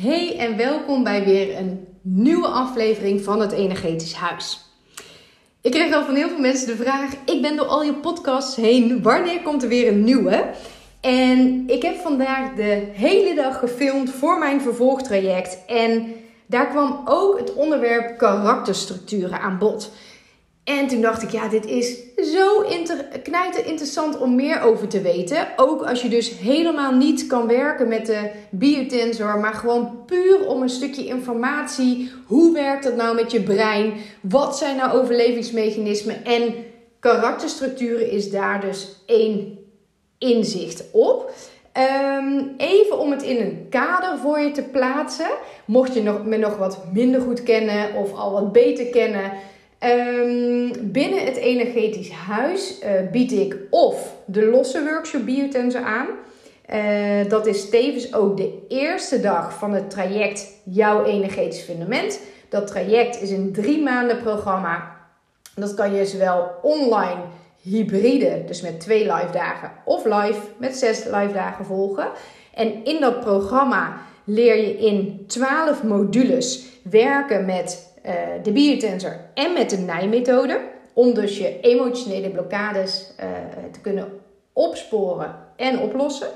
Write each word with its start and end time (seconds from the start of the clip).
Hey 0.00 0.38
en 0.38 0.56
welkom 0.56 1.04
bij 1.04 1.24
weer 1.24 1.56
een 1.56 1.86
nieuwe 2.02 2.46
aflevering 2.46 3.22
van 3.22 3.40
het 3.40 3.52
Energetisch 3.52 4.12
Huis. 4.12 4.60
Ik 5.60 5.70
kreeg 5.70 5.94
al 5.94 6.04
van 6.04 6.14
heel 6.14 6.28
veel 6.28 6.38
mensen 6.38 6.66
de 6.66 6.76
vraag: 6.76 7.12
ik 7.24 7.42
ben 7.42 7.56
door 7.56 7.66
al 7.66 7.82
je 7.82 7.94
podcasts 7.94 8.56
heen, 8.56 9.02
wanneer 9.02 9.42
komt 9.42 9.62
er 9.62 9.68
weer 9.68 9.88
een 9.88 10.04
nieuwe? 10.04 10.50
En 11.00 11.64
ik 11.66 11.82
heb 11.82 11.96
vandaag 11.96 12.54
de 12.54 12.86
hele 12.92 13.34
dag 13.34 13.58
gefilmd 13.58 14.10
voor 14.10 14.38
mijn 14.38 14.60
vervolgtraject 14.60 15.58
en 15.66 16.12
daar 16.46 16.68
kwam 16.68 17.02
ook 17.04 17.38
het 17.38 17.54
onderwerp 17.54 18.18
karakterstructuren 18.18 19.40
aan 19.40 19.58
bod. 19.58 19.92
En 20.68 20.86
toen 20.86 21.00
dacht 21.00 21.22
ik, 21.22 21.30
ja, 21.30 21.48
dit 21.48 21.66
is 21.66 21.96
zo 22.32 22.60
inter 22.60 23.04
knijter 23.22 23.66
interessant 23.66 24.18
om 24.18 24.34
meer 24.34 24.60
over 24.60 24.88
te 24.88 25.00
weten. 25.00 25.48
Ook 25.56 25.82
als 25.82 26.02
je 26.02 26.08
dus 26.08 26.38
helemaal 26.38 26.92
niet 26.92 27.26
kan 27.26 27.46
werken 27.46 27.88
met 27.88 28.06
de 28.06 28.30
biotensor, 28.50 29.38
maar 29.38 29.54
gewoon 29.54 30.04
puur 30.06 30.46
om 30.46 30.62
een 30.62 30.68
stukje 30.68 31.06
informatie. 31.06 32.10
Hoe 32.26 32.52
werkt 32.52 32.84
dat 32.84 32.96
nou 32.96 33.14
met 33.14 33.30
je 33.30 33.42
brein? 33.42 33.92
Wat 34.20 34.58
zijn 34.58 34.76
nou 34.76 34.98
overlevingsmechanismen? 34.98 36.24
En 36.24 36.54
karakterstructuren 37.00 38.10
is 38.10 38.30
daar 38.30 38.60
dus 38.60 38.88
één 39.06 39.58
inzicht 40.18 40.84
op. 40.92 41.32
Ehm, 41.72 42.42
even 42.56 42.98
om 42.98 43.10
het 43.10 43.22
in 43.22 43.40
een 43.40 43.66
kader 43.70 44.18
voor 44.18 44.40
je 44.40 44.50
te 44.50 44.62
plaatsen. 44.62 45.30
Mocht 45.64 45.94
je 45.94 46.02
nog, 46.02 46.24
me 46.24 46.36
nog 46.36 46.56
wat 46.56 46.84
minder 46.92 47.20
goed 47.20 47.42
kennen 47.42 47.94
of 47.94 48.14
al 48.14 48.32
wat 48.32 48.52
beter 48.52 48.86
kennen 48.86 49.32
Um, 49.84 50.72
binnen 50.92 51.24
het 51.24 51.36
energetisch 51.36 52.10
huis 52.10 52.78
uh, 52.82 53.10
bied 53.10 53.32
ik 53.32 53.56
of 53.70 54.14
de 54.24 54.44
losse 54.44 54.84
workshop 54.84 55.24
Biotensor 55.24 55.82
aan. 55.82 56.06
Uh, 56.74 57.28
dat 57.28 57.46
is 57.46 57.68
tevens 57.68 58.14
ook 58.14 58.36
de 58.36 58.58
eerste 58.68 59.20
dag 59.20 59.58
van 59.58 59.72
het 59.72 59.90
traject 59.90 60.46
Jouw 60.64 61.04
Energetisch 61.04 61.62
Fundament. 61.62 62.20
Dat 62.48 62.66
traject 62.66 63.22
is 63.22 63.30
een 63.30 63.52
drie 63.52 63.82
maanden 63.82 64.22
programma. 64.22 64.96
Dat 65.54 65.74
kan 65.74 65.94
je 65.94 66.06
zowel 66.06 66.50
online, 66.62 67.20
hybride, 67.60 68.44
dus 68.46 68.60
met 68.60 68.80
twee 68.80 69.12
live 69.12 69.32
dagen, 69.32 69.72
of 69.84 70.04
live 70.04 70.40
met 70.56 70.76
zes 70.76 71.04
live 71.04 71.32
dagen 71.32 71.64
volgen. 71.64 72.08
En 72.54 72.84
in 72.84 73.00
dat 73.00 73.20
programma 73.20 73.96
leer 74.24 74.56
je 74.56 74.78
in 74.78 75.24
12 75.26 75.82
modules 75.82 76.64
werken 76.82 77.44
met 77.44 77.87
uh, 78.08 78.14
de 78.42 78.52
biotensor 78.52 79.20
en 79.34 79.52
met 79.52 79.70
de 79.70 79.76
nijmethode. 79.78 80.60
Om 80.92 81.14
dus 81.14 81.38
je 81.38 81.60
emotionele 81.60 82.30
blokkades 82.30 83.12
uh, 83.20 83.26
te 83.72 83.80
kunnen 83.80 84.20
opsporen 84.52 85.34
en 85.56 85.78
oplossen. 85.78 86.28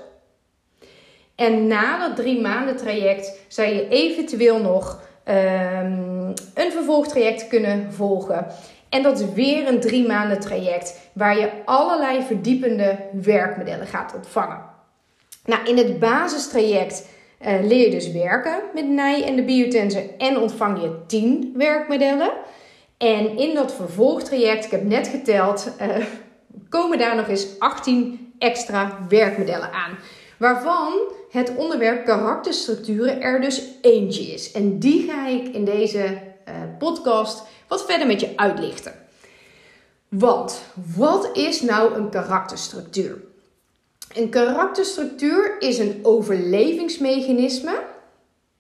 En 1.35 1.67
na 1.67 2.09
dat 2.09 2.17
drie 2.17 2.41
maanden 2.41 2.77
traject 2.77 3.41
zou 3.49 3.69
je 3.69 3.89
eventueel 3.89 4.59
nog 4.61 5.01
um, 5.29 6.33
een 6.55 6.73
vervolgtraject 6.73 7.49
kunnen 7.49 7.93
volgen. 7.93 8.47
En 8.89 9.03
dat 9.03 9.21
is 9.21 9.33
weer 9.33 9.69
een 9.69 9.81
drie 9.81 10.07
maanden 10.07 10.41
traject 10.41 11.01
waar 11.13 11.39
je 11.39 11.51
allerlei 11.65 12.23
verdiepende 12.23 12.99
werkmodellen 13.13 13.87
gaat 13.87 14.15
ontvangen. 14.15 14.63
Nou, 15.45 15.65
in 15.65 15.77
het 15.77 15.99
basistraject 15.99 17.09
uh, 17.47 17.67
leer 17.67 17.85
je 17.85 17.91
dus 17.91 18.13
werken 18.13 18.63
met 18.75 18.89
NIJ 18.89 19.23
en 19.23 19.37
de 19.37 19.45
biotensor 19.45 20.03
en 20.19 20.39
ontvang 20.39 20.81
je 20.81 21.07
10 21.07 21.53
werkmodellen. 21.57 22.33
En 22.97 23.39
in 23.39 23.55
dat 23.55 23.75
vervolgtraject, 23.75 24.65
ik 24.65 24.71
heb 24.71 24.85
net 24.85 25.09
geteld, 25.09 25.73
uh, 25.81 26.07
komen 26.69 26.99
daar 26.99 27.17
nog 27.17 27.29
eens 27.29 27.47
18 27.59 28.33
extra 28.39 28.99
werkmodellen 29.09 29.73
aan. 29.73 29.99
Waarvan 30.39 30.93
het 31.31 31.57
onderwerp 31.57 32.05
karakterstructuren 32.05 33.21
er 33.21 33.41
dus 33.41 33.63
eentje 33.81 34.23
is. 34.23 34.53
En 34.53 34.79
die 34.79 35.11
ga 35.11 35.27
ik 35.27 35.49
in 35.49 35.65
deze 35.65 35.99
uh, 35.99 36.55
podcast 36.79 37.43
wat 37.69 37.85
verder 37.85 38.07
met 38.07 38.21
je 38.21 38.33
uitlichten. 38.37 38.93
Want 40.09 40.63
wat 40.97 41.31
is 41.33 41.63
nou 41.63 41.95
een 41.95 42.11
karakterstructuur? 42.11 43.32
Een 44.15 44.29
karakterstructuur 44.29 45.57
is 45.59 45.79
een 45.79 45.99
overlevingsmechanisme 46.03 47.83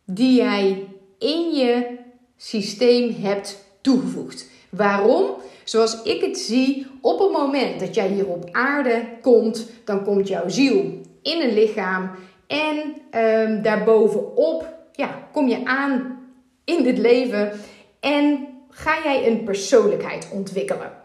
die 0.04 0.34
jij 0.34 0.88
in 1.18 1.54
je 1.54 1.98
systeem 2.36 3.14
hebt 3.22 3.64
toegevoegd. 3.80 4.46
Waarom? 4.70 5.26
Zoals 5.64 6.02
ik 6.02 6.20
het 6.20 6.38
zie, 6.38 6.86
op 7.00 7.18
het 7.18 7.32
moment 7.32 7.80
dat 7.80 7.94
jij 7.94 8.08
hier 8.08 8.26
op 8.26 8.48
aarde 8.52 9.04
komt, 9.20 9.66
dan 9.84 10.04
komt 10.04 10.28
jouw 10.28 10.48
ziel 10.48 11.00
in 11.22 11.40
een 11.40 11.54
lichaam 11.54 12.10
en 12.46 12.76
um, 13.22 13.62
daarbovenop 13.62 14.72
ja, 14.92 15.28
kom 15.32 15.48
je 15.48 15.64
aan 15.64 16.20
in 16.64 16.82
dit 16.82 16.98
leven 16.98 17.52
en 18.00 18.48
ga 18.70 19.02
jij 19.04 19.26
een 19.26 19.44
persoonlijkheid 19.44 20.28
ontwikkelen. 20.32 21.01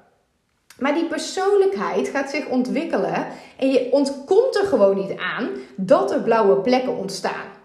Maar 0.80 0.94
die 0.94 1.06
persoonlijkheid 1.06 2.08
gaat 2.08 2.30
zich 2.30 2.48
ontwikkelen 2.48 3.28
en 3.58 3.72
je 3.72 3.88
ontkomt 3.92 4.56
er 4.56 4.66
gewoon 4.66 4.96
niet 4.96 5.18
aan 5.18 5.50
dat 5.76 6.12
er 6.12 6.22
blauwe 6.22 6.56
plekken 6.56 6.98
ontstaan. 6.98 7.56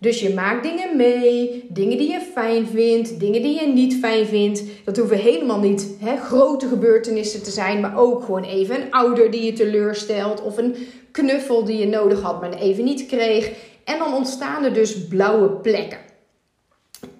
Dus 0.00 0.20
je 0.20 0.34
maakt 0.34 0.62
dingen 0.62 0.96
mee, 0.96 1.66
dingen 1.68 1.98
die 1.98 2.10
je 2.10 2.20
fijn 2.20 2.66
vindt, 2.66 3.20
dingen 3.20 3.42
die 3.42 3.60
je 3.60 3.66
niet 3.66 3.94
fijn 3.94 4.26
vindt. 4.26 4.62
Dat 4.84 4.96
hoeven 4.96 5.16
helemaal 5.16 5.58
niet 5.58 5.96
hè, 6.00 6.16
grote 6.16 6.68
gebeurtenissen 6.68 7.42
te 7.42 7.50
zijn, 7.50 7.80
maar 7.80 7.98
ook 7.98 8.24
gewoon 8.24 8.44
even 8.44 8.80
een 8.80 8.90
ouder 8.90 9.30
die 9.30 9.44
je 9.44 9.52
teleurstelt 9.52 10.42
of 10.42 10.56
een 10.58 10.76
knuffel 11.10 11.64
die 11.64 11.78
je 11.78 11.86
nodig 11.86 12.22
had, 12.22 12.40
maar 12.40 12.52
even 12.52 12.84
niet 12.84 13.06
kreeg. 13.06 13.50
En 13.84 13.98
dan 13.98 14.14
ontstaan 14.14 14.64
er 14.64 14.72
dus 14.72 15.06
blauwe 15.06 15.50
plekken. 15.50 15.98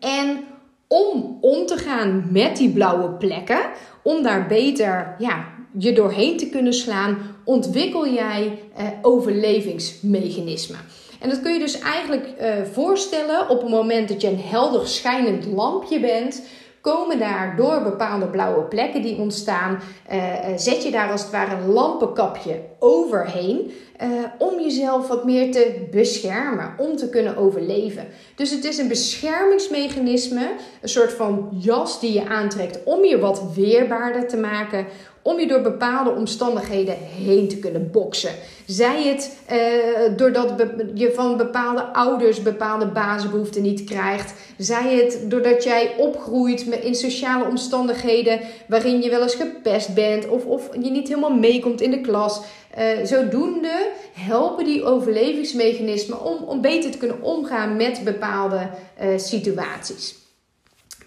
En 0.01 0.45
om 0.89 1.39
om 1.41 1.67
te 1.67 1.77
gaan 1.77 2.27
met 2.31 2.57
die 2.57 2.71
blauwe 2.71 3.11
plekken, 3.11 3.61
om 4.03 4.23
daar 4.23 4.47
beter 4.47 5.15
ja, 5.19 5.45
je 5.79 5.93
doorheen 5.93 6.37
te 6.37 6.49
kunnen 6.49 6.75
slaan, 6.75 7.19
ontwikkel 7.45 8.09
jij 8.09 8.59
eh, 8.77 8.87
overlevingsmechanismen. 9.03 10.79
En 11.21 11.29
dat 11.29 11.41
kun 11.41 11.53
je 11.53 11.59
dus 11.59 11.79
eigenlijk 11.79 12.27
eh, 12.27 12.53
voorstellen 12.73 13.49
op 13.49 13.61
het 13.61 13.71
moment 13.71 14.09
dat 14.09 14.21
je 14.21 14.29
een 14.29 14.41
helder 14.41 14.87
schijnend 14.87 15.47
lampje 15.47 16.01
bent. 16.01 16.43
Komen 16.81 17.19
daar 17.19 17.57
door 17.57 17.83
bepaalde 17.83 18.27
blauwe 18.27 18.63
plekken 18.63 19.03
die 19.03 19.17
ontstaan, 19.17 19.79
uh, 20.13 20.23
zet 20.57 20.83
je 20.83 20.91
daar 20.91 21.11
als 21.11 21.23
het 21.23 21.31
ware 21.31 21.55
een 21.55 21.73
lampenkapje 21.73 22.61
overheen. 22.79 23.71
Uh, 24.03 24.09
om 24.39 24.61
jezelf 24.61 25.09
wat 25.09 25.25
meer 25.25 25.53
te 25.53 25.87
beschermen, 25.91 26.75
om 26.77 26.97
te 26.97 27.09
kunnen 27.09 27.37
overleven. 27.37 28.07
Dus 28.35 28.51
het 28.51 28.65
is 28.65 28.79
een 28.79 28.89
beschermingsmechanisme, 28.89 30.51
een 30.81 30.89
soort 30.89 31.13
van 31.13 31.49
jas 31.61 32.01
die 32.01 32.13
je 32.13 32.29
aantrekt 32.29 32.85
om 32.85 33.05
je 33.05 33.19
wat 33.19 33.43
weerbaarder 33.55 34.29
te 34.29 34.37
maken, 34.37 34.87
om 35.29 35.41
je 35.41 35.47
door 35.47 35.61
bepaalde 35.61 36.11
omstandigheden 36.11 36.97
heen 37.25 37.49
te 37.49 37.59
kunnen 37.59 37.91
boksen. 37.91 38.31
Zij 38.67 39.03
het 39.03 39.39
uh, 39.53 40.17
doordat 40.17 40.53
je 40.95 41.13
van 41.13 41.37
bepaalde 41.37 41.83
ouders 41.83 42.43
bepaalde 42.43 42.87
basisbehoeften 42.87 43.63
niet 43.63 43.85
krijgt. 43.85 44.35
Zij 44.59 44.95
het 44.95 45.31
doordat 45.31 45.65
jij 45.65 45.95
opgroeit 45.97 46.67
in 46.67 46.95
sociale 46.95 47.45
omstandigheden 47.45 48.41
waarin 48.69 49.03
je 49.03 49.11
wel 49.11 49.23
eens 49.23 49.35
gepest 49.35 49.95
bent 49.95 50.29
of, 50.29 50.45
of 50.45 50.69
je 50.73 50.91
niet 50.91 51.09
helemaal 51.09 51.35
meekomt 51.35 51.81
in 51.81 51.91
de 51.91 52.01
klas. 52.01 52.41
Uh, 52.79 52.85
zodoende 53.05 53.91
helpen 54.13 54.65
die 54.65 54.85
overlevingsmechanismen 54.85 56.25
om, 56.25 56.43
om 56.45 56.61
beter 56.61 56.91
te 56.91 56.99
kunnen 56.99 57.23
omgaan 57.23 57.77
met 57.77 58.01
bepaalde 58.05 58.69
uh, 59.03 59.19
situaties. 59.19 60.15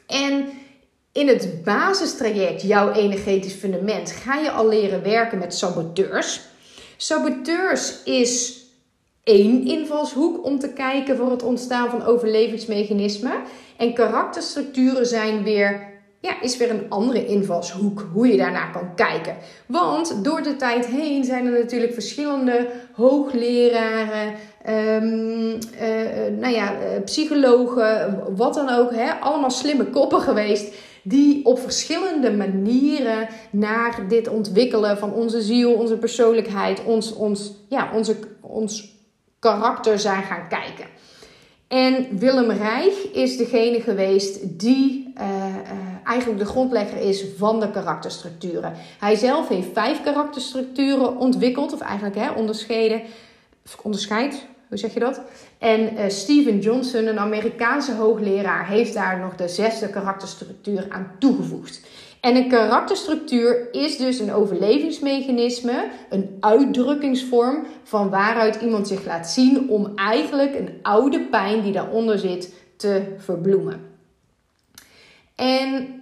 En 0.07 0.45
in 1.11 1.27
het 1.27 1.63
basistraject, 1.63 2.61
jouw 2.61 2.91
energetisch 2.91 3.53
fundament, 3.53 4.11
ga 4.11 4.35
je 4.35 4.51
al 4.51 4.67
leren 4.67 5.03
werken 5.03 5.37
met 5.37 5.55
saboteurs. 5.55 6.41
Saboteurs 6.97 8.03
is 8.03 8.59
één 9.23 9.67
invalshoek 9.67 10.45
om 10.45 10.59
te 10.59 10.73
kijken 10.73 11.17
voor 11.17 11.31
het 11.31 11.43
ontstaan 11.43 11.89
van 11.89 12.03
overlevingsmechanismen. 12.03 13.41
En 13.77 13.93
karakterstructuren 13.93 15.05
zijn 15.05 15.43
weer 15.43 15.89
ja, 16.21 16.41
is 16.41 16.57
weer 16.57 16.69
een 16.69 16.85
andere 16.89 17.25
invalshoek 17.25 18.05
hoe 18.13 18.27
je 18.27 18.37
daarnaar 18.37 18.71
kan 18.71 18.95
kijken. 18.95 19.35
Want 19.65 20.23
door 20.23 20.43
de 20.43 20.55
tijd 20.55 20.85
heen 20.85 21.23
zijn 21.23 21.45
er 21.45 21.59
natuurlijk 21.59 21.93
verschillende 21.93 22.67
hoogleraren, 22.93 24.33
um, 24.69 25.57
uh, 25.81 26.39
nou 26.39 26.53
ja, 26.53 26.73
psychologen, 27.05 28.19
wat 28.35 28.53
dan 28.53 28.69
ook, 28.69 28.91
hè, 28.91 29.11
allemaal 29.13 29.51
slimme 29.51 29.85
koppen 29.85 30.21
geweest. 30.21 30.73
Die 31.03 31.45
op 31.45 31.59
verschillende 31.59 32.31
manieren 32.31 33.27
naar 33.51 34.05
dit 34.07 34.27
ontwikkelen 34.27 34.97
van 34.97 35.13
onze 35.13 35.41
ziel, 35.41 35.73
onze 35.73 35.97
persoonlijkheid, 35.97 36.83
ons, 36.83 37.13
ons, 37.13 37.51
ja, 37.69 37.91
onze, 37.93 38.15
ons 38.41 38.99
karakter 39.39 39.99
zijn 39.99 40.23
gaan 40.23 40.47
kijken. 40.47 40.85
En 41.67 42.17
Willem 42.17 42.51
Reich 42.51 43.11
is 43.11 43.37
degene 43.37 43.81
geweest 43.81 44.59
die 44.59 45.13
uh, 45.17 45.23
uh, 45.23 45.71
eigenlijk 46.05 46.39
de 46.39 46.45
grondlegger 46.45 46.97
is 46.97 47.25
van 47.37 47.59
de 47.59 47.71
karakterstructuren. 47.71 48.73
Hij 48.99 49.15
zelf 49.15 49.47
heeft 49.47 49.67
vijf 49.73 50.03
karakterstructuren 50.03 51.17
ontwikkeld, 51.17 51.73
of 51.73 51.79
eigenlijk 51.79 52.15
hè, 52.15 52.31
onderscheiden, 52.31 53.01
onderscheid, 53.81 54.45
Hoe 54.71 54.79
zeg 54.79 54.93
je 54.93 54.99
dat? 54.99 55.21
En 55.57 55.93
uh, 55.93 55.99
Steven 56.07 56.59
Johnson, 56.59 57.07
een 57.07 57.19
Amerikaanse 57.19 57.93
hoogleraar, 57.93 58.67
heeft 58.67 58.93
daar 58.93 59.19
nog 59.19 59.35
de 59.35 59.47
zesde 59.47 59.89
karakterstructuur 59.89 60.85
aan 60.89 61.11
toegevoegd. 61.19 61.81
En 62.21 62.35
een 62.35 62.49
karakterstructuur 62.49 63.67
is 63.71 63.97
dus 63.97 64.19
een 64.19 64.33
overlevingsmechanisme, 64.33 65.89
een 66.09 66.37
uitdrukkingsvorm 66.39 67.65
van 67.83 68.09
waaruit 68.09 68.61
iemand 68.61 68.87
zich 68.87 69.05
laat 69.05 69.29
zien 69.29 69.69
om 69.69 69.91
eigenlijk 69.95 70.55
een 70.55 70.69
oude 70.81 71.19
pijn 71.19 71.61
die 71.61 71.73
daaronder 71.73 72.19
zit 72.19 72.53
te 72.75 73.15
verbloemen. 73.17 73.81
En 75.35 76.01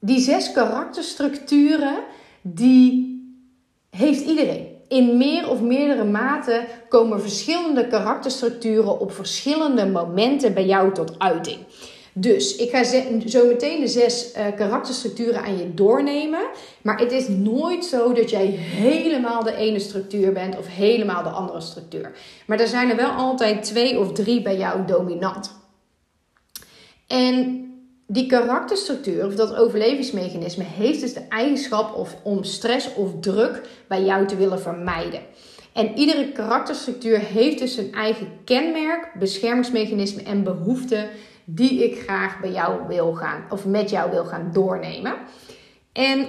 die 0.00 0.20
zes 0.20 0.52
karakterstructuren, 0.52 1.96
die 2.42 3.10
heeft 3.90 4.24
iedereen. 4.26 4.71
In 4.92 5.16
meer 5.16 5.48
of 5.48 5.60
meerdere 5.60 6.04
mate 6.04 6.64
komen 6.88 7.20
verschillende 7.20 7.86
karakterstructuren 7.86 9.00
op 9.00 9.12
verschillende 9.12 9.86
momenten 9.86 10.54
bij 10.54 10.66
jou 10.66 10.94
tot 10.94 11.18
uiting. 11.18 11.58
Dus 12.12 12.56
ik 12.56 12.70
ga 12.70 12.84
zo 13.26 13.46
meteen 13.46 13.80
de 13.80 13.88
zes 13.88 14.32
uh, 14.36 14.46
karakterstructuren 14.56 15.42
aan 15.42 15.58
je 15.58 15.74
doornemen. 15.74 16.40
Maar 16.82 16.98
het 16.98 17.12
is 17.12 17.28
nooit 17.28 17.84
zo 17.84 18.12
dat 18.12 18.30
jij 18.30 18.46
helemaal 18.46 19.42
de 19.42 19.56
ene 19.56 19.78
structuur 19.78 20.32
bent 20.32 20.58
of 20.58 20.66
helemaal 20.68 21.22
de 21.22 21.28
andere 21.28 21.60
structuur. 21.60 22.12
Maar 22.46 22.60
er 22.60 22.68
zijn 22.68 22.90
er 22.90 22.96
wel 22.96 23.10
altijd 23.10 23.62
twee 23.62 23.98
of 23.98 24.12
drie 24.12 24.42
bij 24.42 24.56
jou 24.56 24.86
dominant. 24.86 25.60
En 27.06 27.66
die 28.06 28.26
karakterstructuur 28.26 29.26
of 29.26 29.34
dat 29.34 29.54
overlevingsmechanisme 29.54 30.64
heeft 30.64 31.00
dus 31.00 31.14
de 31.14 31.26
eigenschap 31.28 31.94
of 31.94 32.16
om 32.22 32.44
stress 32.44 32.94
of 32.94 33.10
druk 33.20 33.60
bij 33.88 34.04
jou 34.04 34.26
te 34.26 34.36
willen 34.36 34.60
vermijden. 34.60 35.20
En 35.72 35.98
iedere 35.98 36.32
karakterstructuur 36.32 37.18
heeft 37.18 37.58
dus 37.58 37.74
zijn 37.74 37.92
eigen 37.92 38.28
kenmerk, 38.44 39.12
beschermingsmechanisme 39.18 40.22
en 40.22 40.44
behoeften 40.44 41.08
die 41.44 41.84
ik 41.84 42.02
graag 42.02 42.40
bij 42.40 42.52
jou 42.52 42.86
wil 42.88 43.12
gaan 43.12 43.44
of 43.50 43.66
met 43.66 43.90
jou 43.90 44.10
wil 44.10 44.24
gaan 44.24 44.50
doornemen. 44.52 45.14
En 45.92 46.26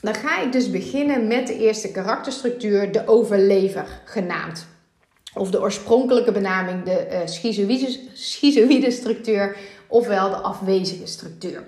dan 0.00 0.14
ga 0.14 0.40
ik 0.40 0.52
dus 0.52 0.70
beginnen 0.70 1.26
met 1.26 1.46
de 1.46 1.58
eerste 1.58 1.90
karakterstructuur, 1.90 2.92
de 2.92 3.06
overlever 3.06 4.00
genaamd. 4.04 4.66
Of 5.38 5.50
de 5.50 5.60
oorspronkelijke 5.60 6.32
benaming, 6.32 6.84
de 6.84 7.06
uh, 7.10 7.18
schizoïde 8.14 8.90
structuur, 8.90 9.56
ofwel 9.88 10.28
de 10.28 10.36
afwezige 10.36 11.06
structuur. 11.06 11.64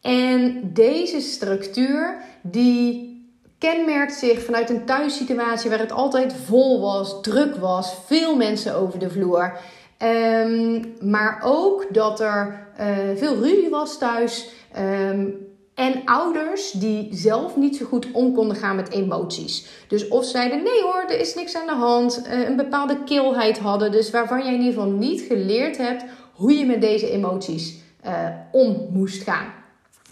En 0.00 0.70
deze 0.72 1.20
structuur 1.20 2.16
die 2.42 3.16
kenmerkt 3.58 4.14
zich 4.14 4.44
vanuit 4.44 4.70
een 4.70 4.84
thuissituatie 4.84 5.70
waar 5.70 5.78
het 5.78 5.92
altijd 5.92 6.34
vol 6.44 6.80
was, 6.80 7.22
druk 7.22 7.56
was, 7.56 7.94
veel 8.06 8.36
mensen 8.36 8.74
over 8.74 8.98
de 8.98 9.10
vloer. 9.10 9.58
Um, 10.02 10.94
maar 11.00 11.40
ook 11.44 11.86
dat 11.90 12.20
er 12.20 12.68
uh, 12.80 12.86
veel 13.16 13.36
ruzie 13.36 13.68
was 13.68 13.98
thuis. 13.98 14.48
Um, 14.78 15.47
en 15.78 16.02
ouders 16.04 16.70
die 16.70 17.08
zelf 17.10 17.56
niet 17.56 17.76
zo 17.76 17.84
goed 17.84 18.06
om 18.12 18.34
konden 18.34 18.56
gaan 18.56 18.76
met 18.76 18.90
emoties. 18.90 19.66
Dus 19.88 20.08
of 20.08 20.24
zeiden: 20.24 20.62
nee 20.62 20.82
hoor, 20.82 21.04
er 21.08 21.20
is 21.20 21.34
niks 21.34 21.56
aan 21.56 21.66
de 21.66 21.72
hand. 21.72 22.22
Uh, 22.26 22.48
een 22.48 22.56
bepaalde 22.56 23.04
kilheid 23.04 23.58
hadden. 23.58 23.92
Dus 23.92 24.10
waarvan 24.10 24.38
jij 24.38 24.54
in 24.54 24.60
ieder 24.60 24.72
geval 24.72 24.90
niet 24.90 25.20
geleerd 25.20 25.76
hebt 25.76 26.04
hoe 26.32 26.58
je 26.58 26.66
met 26.66 26.80
deze 26.80 27.10
emoties 27.10 27.74
uh, 28.06 28.28
om 28.52 28.88
moest 28.92 29.22
gaan. 29.22 29.52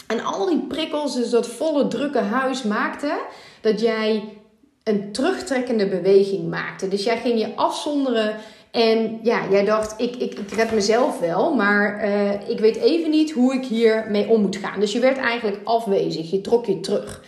En 0.07 0.23
al 0.23 0.45
die 0.45 0.61
prikkels, 0.67 1.15
dus 1.15 1.29
dat 1.29 1.47
volle 1.47 1.87
drukke 1.87 2.19
huis, 2.19 2.63
maakte 2.63 3.19
dat 3.61 3.79
jij 3.79 4.23
een 4.83 5.11
terugtrekkende 5.11 5.87
beweging 5.87 6.49
maakte. 6.49 6.87
Dus 6.87 7.03
jij 7.03 7.17
ging 7.17 7.39
je 7.39 7.55
afzonderen 7.55 8.35
en 8.71 9.19
ja, 9.23 9.41
jij 9.51 9.65
dacht, 9.65 10.01
ik, 10.01 10.15
ik, 10.15 10.39
ik 10.39 10.51
red 10.51 10.71
mezelf 10.71 11.19
wel, 11.19 11.55
maar 11.55 12.05
uh, 12.05 12.49
ik 12.49 12.59
weet 12.59 12.75
even 12.75 13.09
niet 13.09 13.31
hoe 13.31 13.53
ik 13.53 13.65
hier 13.65 14.05
mee 14.09 14.27
om 14.27 14.41
moet 14.41 14.55
gaan. 14.55 14.79
Dus 14.79 14.91
je 14.91 14.99
werd 14.99 15.17
eigenlijk 15.17 15.59
afwezig, 15.63 16.31
je 16.31 16.41
trok 16.41 16.65
je 16.65 16.79
terug. 16.79 17.23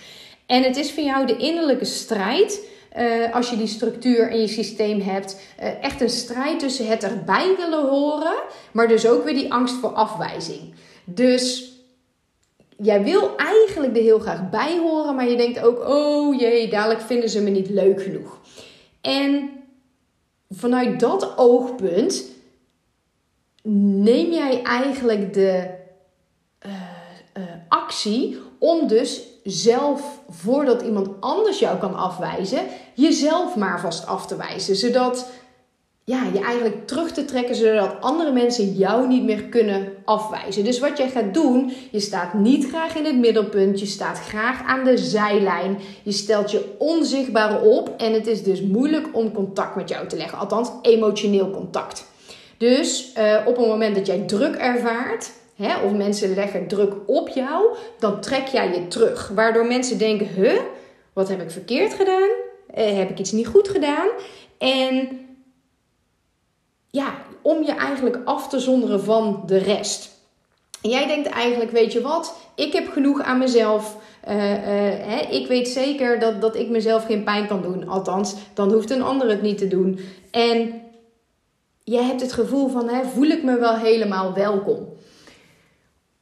En 0.45 0.63
het 0.63 0.77
is 0.77 0.91
voor 0.91 1.03
jou 1.03 1.25
de 1.25 1.37
innerlijke 1.37 1.85
strijd, 1.85 2.67
uh, 2.97 3.35
als 3.35 3.49
je 3.49 3.57
die 3.57 3.67
structuur 3.67 4.29
in 4.29 4.41
je 4.41 4.47
systeem 4.47 5.01
hebt, 5.01 5.41
uh, 5.61 5.83
echt 5.83 6.01
een 6.01 6.09
strijd 6.09 6.59
tussen 6.59 6.87
het 6.87 7.03
erbij 7.03 7.55
willen 7.57 7.89
horen, 7.89 8.35
maar 8.71 8.87
dus 8.87 9.07
ook 9.07 9.23
weer 9.23 9.33
die 9.33 9.53
angst 9.53 9.75
voor 9.75 9.89
afwijzing. 9.89 10.73
Dus 11.03 11.73
jij 12.77 13.03
wil 13.03 13.35
eigenlijk 13.35 13.97
er 13.97 14.03
heel 14.03 14.19
graag 14.19 14.49
bij 14.49 14.77
horen, 14.77 15.15
maar 15.15 15.29
je 15.29 15.37
denkt 15.37 15.59
ook, 15.63 15.87
oh 15.87 16.39
jee, 16.39 16.69
dadelijk 16.69 17.01
vinden 17.01 17.29
ze 17.29 17.41
me 17.41 17.49
niet 17.49 17.69
leuk 17.69 18.03
genoeg. 18.03 18.39
En 19.01 19.49
vanuit 20.49 20.99
dat 20.99 21.37
oogpunt 21.37 22.25
neem 23.63 24.31
jij 24.31 24.63
eigenlijk 24.63 25.33
de 25.33 25.69
uh, 26.65 26.71
uh, 27.37 27.43
actie 27.67 28.39
om 28.59 28.87
dus 28.87 29.21
zelf, 29.43 30.19
voordat 30.29 30.81
iemand 30.81 31.09
anders 31.19 31.59
jou 31.59 31.77
kan 31.79 31.95
afwijzen, 31.95 32.65
jezelf 32.93 33.55
maar 33.55 33.79
vast 33.79 34.05
af 34.05 34.27
te 34.27 34.35
wijzen. 34.35 34.75
Zodat 34.75 35.29
ja, 36.09 36.23
je 36.33 36.39
eigenlijk 36.39 36.87
terug 36.87 37.11
te 37.11 37.25
trekken 37.25 37.55
zodat 37.55 37.95
andere 37.99 38.31
mensen 38.31 38.73
jou 38.73 39.07
niet 39.07 39.23
meer 39.23 39.43
kunnen 39.43 39.93
afwijzen. 40.05 40.63
Dus 40.63 40.79
wat 40.79 40.97
jij 40.97 41.09
gaat 41.09 41.33
doen, 41.33 41.73
je 41.91 41.99
staat 41.99 42.33
niet 42.33 42.67
graag 42.67 42.95
in 42.95 43.05
het 43.05 43.17
middelpunt, 43.17 43.79
je 43.79 43.85
staat 43.85 44.19
graag 44.19 44.63
aan 44.63 44.83
de 44.83 44.97
zijlijn, 44.97 45.77
je 46.03 46.11
stelt 46.11 46.51
je 46.51 46.75
onzichtbaar 46.77 47.61
op 47.61 47.93
en 47.97 48.13
het 48.13 48.27
is 48.27 48.43
dus 48.43 48.61
moeilijk 48.61 49.07
om 49.11 49.31
contact 49.31 49.75
met 49.75 49.89
jou 49.89 50.07
te 50.07 50.17
leggen, 50.17 50.37
althans 50.37 50.69
emotioneel 50.81 51.51
contact. 51.51 52.05
Dus 52.57 53.13
uh, 53.17 53.41
op 53.45 53.57
het 53.57 53.67
moment 53.67 53.95
dat 53.95 54.05
jij 54.05 54.19
druk 54.19 54.55
ervaart, 54.55 55.31
hè, 55.55 55.77
of 55.85 55.91
mensen 55.91 56.33
leggen 56.33 56.67
druk 56.67 56.93
op 57.05 57.27
jou, 57.27 57.75
dan 57.99 58.21
trek 58.21 58.47
jij 58.47 58.73
je 58.73 58.87
terug. 58.87 59.31
Waardoor 59.35 59.65
mensen 59.65 59.97
denken, 59.97 60.27
huh, 60.27 60.59
wat 61.13 61.29
heb 61.29 61.41
ik 61.41 61.51
verkeerd 61.51 61.93
gedaan? 61.93 62.29
Uh, 62.77 62.97
heb 62.97 63.09
ik 63.09 63.19
iets 63.19 63.31
niet 63.31 63.47
goed 63.47 63.69
gedaan? 63.69 64.07
En 64.57 65.27
ja, 66.91 67.13
om 67.41 67.63
je 67.63 67.71
eigenlijk 67.71 68.19
af 68.25 68.49
te 68.49 68.59
zonderen 68.59 69.03
van 69.03 69.43
de 69.45 69.57
rest. 69.57 70.17
En 70.81 70.89
jij 70.89 71.07
denkt 71.07 71.27
eigenlijk, 71.27 71.71
weet 71.71 71.91
je 71.93 72.01
wat, 72.01 72.37
ik 72.55 72.73
heb 72.73 72.89
genoeg 72.91 73.21
aan 73.21 73.37
mezelf. 73.37 73.97
Uh, 74.27 74.35
uh, 74.35 74.59
hè, 75.05 75.19
ik 75.29 75.47
weet 75.47 75.67
zeker 75.67 76.19
dat, 76.19 76.41
dat 76.41 76.55
ik 76.55 76.69
mezelf 76.69 77.05
geen 77.05 77.23
pijn 77.23 77.47
kan 77.47 77.61
doen. 77.61 77.87
Althans, 77.87 78.35
dan 78.53 78.73
hoeft 78.73 78.89
een 78.89 79.01
ander 79.01 79.29
het 79.29 79.41
niet 79.41 79.57
te 79.57 79.67
doen. 79.67 79.99
En 80.31 80.81
jij 81.83 82.03
hebt 82.03 82.21
het 82.21 82.33
gevoel 82.33 82.67
van, 82.67 82.89
hè, 82.89 83.03
voel 83.05 83.27
ik 83.27 83.43
me 83.43 83.59
wel 83.59 83.75
helemaal 83.75 84.33
welkom 84.33 84.87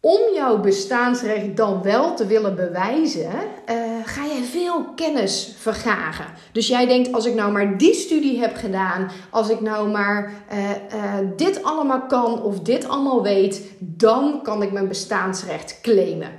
om 0.08 0.34
jouw 0.34 0.60
bestaansrecht 0.60 1.58
dan 1.58 1.82
wel 1.82 2.16
te 2.16 2.26
willen 2.26 2.56
bewijzen, 2.56 3.30
uh, 3.70 3.76
ga 4.06 4.26
jij 4.26 4.44
veel 4.44 4.86
kennis 4.96 5.56
vergaren. 5.58 6.26
Dus 6.52 6.68
jij 6.68 6.88
denkt, 6.88 7.14
als 7.14 7.26
ik 7.26 7.34
nou 7.34 7.52
maar 7.52 7.78
die 7.78 7.94
studie 7.94 8.40
heb 8.40 8.56
gedaan, 8.56 9.12
als 9.30 9.50
ik 9.50 9.62
nou 9.62 9.90
maar 9.90 10.34
uh, 10.54 10.70
uh, 10.70 11.14
dit 11.36 11.64
allemaal 11.64 12.02
kan 12.02 12.44
of 12.44 12.60
dit 12.60 12.88
allemaal 12.88 13.24
weet, 13.24 13.62
dan 13.80 14.40
kan 14.44 14.62
ik 14.62 14.72
mijn 14.72 14.88
bestaansrecht 14.88 15.80
claimen. 15.82 16.32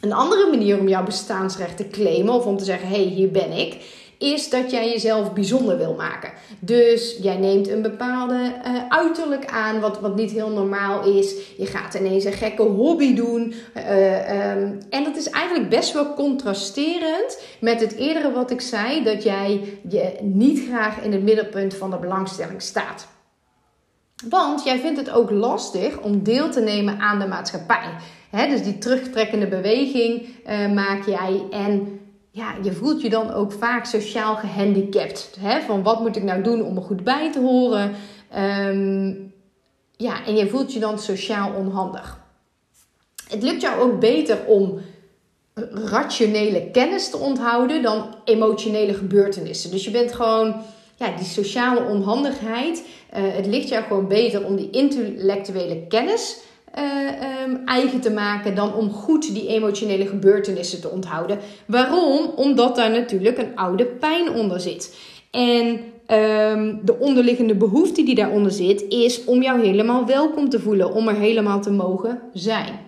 Een 0.00 0.12
andere 0.12 0.50
manier 0.50 0.78
om 0.78 0.88
jouw 0.88 1.04
bestaansrecht 1.04 1.76
te 1.76 1.88
claimen 1.88 2.34
of 2.34 2.44
om 2.44 2.56
te 2.56 2.64
zeggen, 2.64 2.88
hé, 2.88 2.94
hey, 2.94 3.04
hier 3.04 3.30
ben 3.30 3.52
ik, 3.52 3.76
is 4.20 4.50
dat 4.50 4.70
jij 4.70 4.88
jezelf 4.88 5.32
bijzonder 5.32 5.76
wil 5.78 5.94
maken. 5.94 6.32
Dus 6.58 7.16
jij 7.20 7.36
neemt 7.36 7.68
een 7.68 7.82
bepaalde 7.82 8.34
uh, 8.34 8.82
uiterlijk 8.88 9.46
aan, 9.46 9.80
wat, 9.80 10.00
wat 10.00 10.16
niet 10.16 10.30
heel 10.30 10.50
normaal 10.50 11.16
is. 11.16 11.34
Je 11.56 11.66
gaat 11.66 11.94
ineens 11.94 12.24
een 12.24 12.32
gekke 12.32 12.62
hobby 12.62 13.14
doen. 13.14 13.54
Uh, 13.76 14.54
um, 14.56 14.78
en 14.90 15.04
dat 15.04 15.16
is 15.16 15.30
eigenlijk 15.30 15.68
best 15.68 15.92
wel 15.92 16.14
contrasterend 16.14 17.42
met 17.60 17.80
het 17.80 17.94
eerdere 17.94 18.32
wat 18.32 18.50
ik 18.50 18.60
zei, 18.60 19.04
dat 19.04 19.22
jij 19.22 19.78
je 19.88 20.18
niet 20.20 20.66
graag 20.68 21.02
in 21.02 21.12
het 21.12 21.22
middelpunt 21.22 21.74
van 21.74 21.90
de 21.90 21.98
belangstelling 21.98 22.62
staat. 22.62 23.08
Want 24.28 24.64
jij 24.64 24.78
vindt 24.78 24.98
het 24.98 25.10
ook 25.10 25.30
lastig 25.30 26.00
om 26.00 26.22
deel 26.22 26.50
te 26.50 26.60
nemen 26.60 26.98
aan 26.98 27.18
de 27.18 27.26
maatschappij. 27.26 27.94
Dus 28.48 28.62
die 28.62 28.78
terugtrekkende 28.78 29.46
beweging 29.46 30.28
maak 30.74 31.06
jij 31.06 31.42
en 31.50 31.99
ja, 32.30 32.54
je 32.62 32.72
voelt 32.72 33.02
je 33.02 33.10
dan 33.10 33.32
ook 33.32 33.52
vaak 33.52 33.84
sociaal 33.84 34.36
gehandicapt. 34.36 35.36
Hè? 35.40 35.60
Van 35.60 35.82
wat 35.82 36.00
moet 36.00 36.16
ik 36.16 36.22
nou 36.22 36.42
doen 36.42 36.62
om 36.62 36.76
er 36.76 36.82
goed 36.82 37.04
bij 37.04 37.32
te 37.32 37.40
horen? 37.40 37.94
Um, 38.38 39.32
ja, 39.96 40.24
en 40.26 40.36
je 40.36 40.48
voelt 40.48 40.72
je 40.72 40.78
dan 40.78 40.98
sociaal 40.98 41.54
onhandig. 41.54 42.20
Het 43.28 43.42
lukt 43.42 43.60
jou 43.60 43.80
ook 43.80 44.00
beter 44.00 44.44
om 44.46 44.80
rationele 45.72 46.70
kennis 46.70 47.10
te 47.10 47.16
onthouden 47.16 47.82
dan 47.82 48.14
emotionele 48.24 48.94
gebeurtenissen. 48.94 49.70
Dus 49.70 49.84
je 49.84 49.90
bent 49.90 50.12
gewoon, 50.12 50.62
ja, 50.96 51.16
die 51.16 51.26
sociale 51.26 51.84
onhandigheid. 51.84 52.84
Uh, 53.16 53.22
het 53.34 53.46
ligt 53.46 53.68
jou 53.68 53.84
gewoon 53.84 54.08
beter 54.08 54.44
om 54.44 54.56
die 54.56 54.70
intellectuele 54.70 55.86
kennis 55.86 56.38
uh, 56.78 57.44
um, 57.44 57.62
eigen 57.64 58.00
te 58.00 58.10
maken 58.10 58.54
dan 58.54 58.74
om 58.74 58.90
goed 58.90 59.34
die 59.34 59.48
emotionele 59.48 60.06
gebeurtenissen 60.06 60.80
te 60.80 60.88
onthouden. 60.88 61.38
Waarom? 61.66 62.30
Omdat 62.36 62.76
daar 62.76 62.90
natuurlijk 62.90 63.38
een 63.38 63.56
oude 63.56 63.86
pijn 63.86 64.30
onder 64.30 64.60
zit. 64.60 64.96
En 65.30 65.80
ehm, 66.06 66.74
de 66.82 66.98
onderliggende 66.98 67.54
behoefte 67.54 68.02
die 68.02 68.14
daaronder 68.14 68.52
zit, 68.52 68.84
is 68.88 69.24
om 69.24 69.42
jou 69.42 69.66
helemaal 69.66 70.06
welkom 70.06 70.48
te 70.48 70.60
voelen, 70.60 70.92
om 70.92 71.08
er 71.08 71.14
helemaal 71.14 71.60
te 71.60 71.70
mogen 71.70 72.20
zijn. 72.32 72.78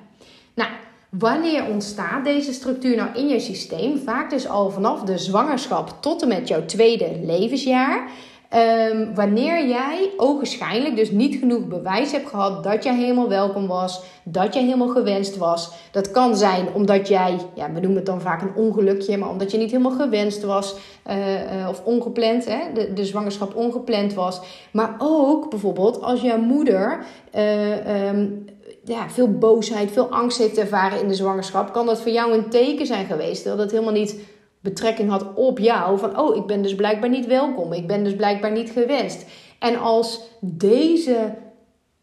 Nou, 0.55 0.71
wanneer 1.11 1.65
ontstaat 1.67 2.25
deze 2.25 2.53
structuur 2.53 2.97
nou 2.97 3.09
in 3.15 3.29
je 3.29 3.41
systeem? 3.41 3.99
Vaak 3.99 4.31
dus 4.31 4.49
al 4.49 4.71
vanaf 4.71 5.03
de 5.03 5.19
zwangerschap 5.19 5.97
tot 6.01 6.23
en 6.23 6.29
met 6.29 6.49
jouw 6.49 6.65
tweede 6.65 7.11
levensjaar. 7.25 8.11
Um, 8.55 9.15
wanneer 9.15 9.69
jij 9.69 10.11
ogenschijnlijk 10.17 10.97
dus 10.97 11.11
niet 11.11 11.37
genoeg 11.37 11.69
bewijs 11.69 12.13
hebt 12.13 12.29
gehad 12.29 12.65
dat 12.65 12.85
jij 12.85 12.95
helemaal 12.95 13.29
welkom 13.29 13.67
was, 13.67 14.03
dat 14.23 14.55
jij 14.55 14.63
helemaal 14.63 14.89
gewenst 14.89 15.37
was. 15.37 15.71
Dat 15.91 16.11
kan 16.11 16.37
zijn 16.37 16.67
omdat 16.75 17.09
jij, 17.09 17.37
ja, 17.55 17.73
we 17.73 17.81
noemen 17.81 17.97
het 17.97 18.07
dan 18.07 18.21
vaak 18.21 18.43
een 18.43 18.55
ongelukje, 18.55 19.19
maar 19.19 19.29
omdat 19.29 19.51
je 19.51 19.59
niet 19.59 19.71
helemaal 19.71 19.99
gewenst 19.99 20.43
was 20.43 20.75
uh, 21.07 21.61
uh, 21.61 21.69
of 21.69 21.83
ongepland, 21.85 22.45
hè, 22.45 22.59
de, 22.75 22.93
de 22.93 23.05
zwangerschap 23.05 23.57
ongepland 23.57 24.15
was. 24.15 24.41
Maar 24.71 24.95
ook 24.99 25.51
bijvoorbeeld 25.51 26.03
als 26.03 26.21
jouw 26.21 26.39
moeder 26.39 27.05
uh, 27.35 28.09
um, 28.09 28.45
ja, 28.85 29.11
veel 29.11 29.31
boosheid, 29.39 29.91
veel 29.91 30.09
angst 30.09 30.39
heeft 30.39 30.59
ervaren 30.59 31.01
in 31.01 31.09
de 31.09 31.15
zwangerschap, 31.15 31.73
kan 31.73 31.87
dat 31.87 32.01
voor 32.01 32.13
jou 32.13 32.33
een 32.33 32.51
teken 32.51 32.87
zijn 32.87 33.07
geweest 33.07 33.45
dat 33.45 33.59
het 33.59 33.71
helemaal 33.71 33.93
niet 33.93 34.17
betrekking 34.63 35.11
had 35.11 35.35
op 35.35 35.59
jou. 35.59 35.99
Van, 35.99 36.19
oh, 36.19 36.37
ik 36.37 36.47
ben 36.47 36.63
dus 36.63 36.75
blijkbaar 36.75 37.11
niet 37.11 37.27
welkom. 37.27 37.73
Ik 37.73 37.87
ben 37.87 38.05
dus 38.05 38.17
blijkbaar 38.17 38.53
niet 38.53 38.71
gewenst. 38.71 39.25
En 39.59 39.81
als 39.81 40.21
deze 40.41 41.35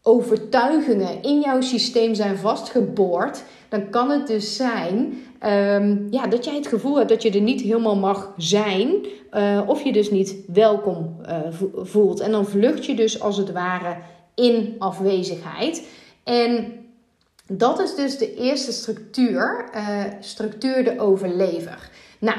overtuigingen 0.02 1.22
in 1.22 1.40
jouw 1.40 1.60
systeem 1.60 2.14
zijn 2.14 2.36
vastgeboord, 2.36 3.42
dan 3.68 3.90
kan 3.90 4.10
het 4.10 4.26
dus 4.26 4.56
zijn 4.56 5.22
um, 5.46 6.06
ja, 6.10 6.26
dat 6.26 6.44
jij 6.44 6.54
het 6.54 6.66
gevoel 6.66 6.96
hebt 6.96 7.08
dat 7.08 7.22
je 7.22 7.30
er 7.30 7.40
niet 7.40 7.60
helemaal 7.60 7.96
mag 7.96 8.32
zijn, 8.36 9.06
uh, 9.32 9.62
of 9.66 9.82
je 9.82 9.92
dus 9.92 10.10
niet 10.10 10.36
welkom 10.46 11.16
uh, 11.22 11.36
voelt. 11.74 12.20
En 12.20 12.30
dan 12.30 12.46
vlucht 12.46 12.86
je 12.86 12.94
dus 12.94 13.20
als 13.20 13.36
het 13.36 13.52
ware 13.52 13.96
in 14.34 14.74
afwezigheid. 14.78 15.86
En 16.24 16.72
dat 17.46 17.80
is 17.80 17.94
dus 17.94 18.18
de 18.18 18.34
eerste 18.34 18.72
structuur, 18.72 19.70
uh, 19.74 20.04
structuur 20.20 20.84
de 20.84 21.00
overlever. 21.00 21.89
Nou, 22.20 22.38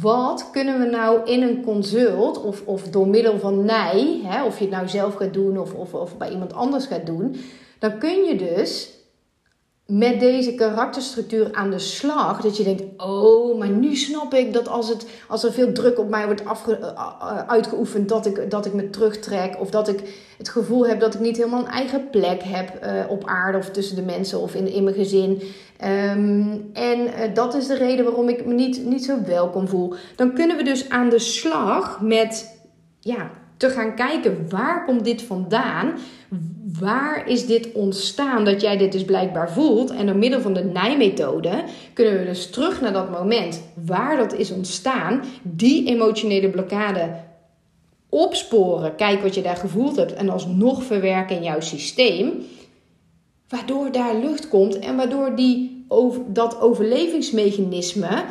wat 0.00 0.50
kunnen 0.50 0.78
we 0.78 0.86
nou 0.86 1.30
in 1.30 1.42
een 1.42 1.62
consult 1.62 2.42
of, 2.42 2.62
of 2.66 2.82
door 2.82 3.08
middel 3.08 3.38
van 3.38 3.64
mij, 3.64 4.20
hè, 4.24 4.44
of 4.44 4.58
je 4.58 4.64
het 4.64 4.72
nou 4.72 4.88
zelf 4.88 5.14
gaat 5.14 5.34
doen 5.34 5.58
of, 5.58 5.74
of, 5.74 5.94
of 5.94 6.16
bij 6.16 6.30
iemand 6.30 6.52
anders 6.52 6.86
gaat 6.86 7.06
doen, 7.06 7.36
dan 7.78 7.98
kun 7.98 8.24
je 8.24 8.36
dus 8.36 8.99
met 9.90 10.20
deze 10.20 10.54
karakterstructuur 10.54 11.48
aan 11.52 11.70
de 11.70 11.78
slag. 11.78 12.40
Dat 12.40 12.56
je 12.56 12.64
denkt, 12.64 12.82
oh, 12.96 13.58
maar 13.58 13.68
nu 13.68 13.96
snap 13.96 14.34
ik 14.34 14.52
dat 14.52 14.68
als, 14.68 14.88
het, 14.88 15.06
als 15.28 15.44
er 15.44 15.52
veel 15.52 15.72
druk 15.72 15.98
op 15.98 16.08
mij 16.08 16.26
wordt 16.26 16.44
afge, 16.44 16.78
uh, 16.80 17.38
uitgeoefend, 17.46 18.08
dat 18.08 18.26
ik, 18.26 18.50
dat 18.50 18.66
ik 18.66 18.72
me 18.72 18.90
terugtrek. 18.90 19.60
Of 19.60 19.70
dat 19.70 19.88
ik 19.88 20.28
het 20.38 20.48
gevoel 20.48 20.86
heb 20.86 21.00
dat 21.00 21.14
ik 21.14 21.20
niet 21.20 21.36
helemaal 21.36 21.60
een 21.60 21.70
eigen 21.70 22.10
plek 22.10 22.42
heb 22.42 22.84
uh, 22.84 23.10
op 23.10 23.24
aarde 23.26 23.58
of 23.58 23.70
tussen 23.70 23.96
de 23.96 24.02
mensen 24.02 24.40
of 24.40 24.54
in, 24.54 24.72
in 24.72 24.84
mijn 24.84 24.96
gezin. 24.96 25.42
Um, 25.84 26.70
en 26.72 27.10
dat 27.34 27.54
is 27.54 27.66
de 27.66 27.76
reden 27.76 28.04
waarom 28.04 28.28
ik 28.28 28.46
me 28.46 28.54
niet, 28.54 28.84
niet 28.84 29.04
zo 29.04 29.16
welkom 29.26 29.68
voel. 29.68 29.94
Dan 30.16 30.34
kunnen 30.34 30.56
we 30.56 30.62
dus 30.62 30.88
aan 30.88 31.08
de 31.08 31.18
slag 31.18 32.00
met 32.00 32.60
ja, 33.00 33.30
te 33.60 33.70
gaan 33.70 33.94
kijken 33.94 34.46
waar 34.48 34.84
komt 34.84 35.04
dit 35.04 35.22
vandaan? 35.22 35.92
Waar 36.78 37.28
is 37.28 37.46
dit 37.46 37.72
ontstaan 37.72 38.44
dat 38.44 38.60
jij 38.60 38.76
dit 38.76 38.92
dus 38.92 39.04
blijkbaar 39.04 39.52
voelt? 39.52 39.90
En 39.90 40.06
door 40.06 40.16
middel 40.16 40.40
van 40.40 40.52
de 40.52 40.64
nijmethode 40.64 41.64
kunnen 41.92 42.18
we 42.18 42.24
dus 42.24 42.50
terug 42.50 42.80
naar 42.80 42.92
dat 42.92 43.10
moment 43.10 43.62
waar 43.86 44.16
dat 44.16 44.34
is 44.34 44.50
ontstaan, 44.50 45.22
die 45.42 45.86
emotionele 45.86 46.50
blokkade 46.50 47.10
opsporen, 48.08 48.96
kijken 48.96 49.22
wat 49.22 49.34
je 49.34 49.42
daar 49.42 49.56
gevoeld 49.56 49.96
hebt 49.96 50.14
en 50.14 50.28
alsnog 50.28 50.82
verwerken 50.82 51.36
in 51.36 51.42
jouw 51.42 51.60
systeem. 51.60 52.32
Waardoor 53.48 53.92
daar 53.92 54.16
lucht 54.16 54.48
komt 54.48 54.78
en 54.78 54.96
waardoor 54.96 55.36
die, 55.36 55.84
dat 56.26 56.60
overlevingsmechanisme 56.60 58.24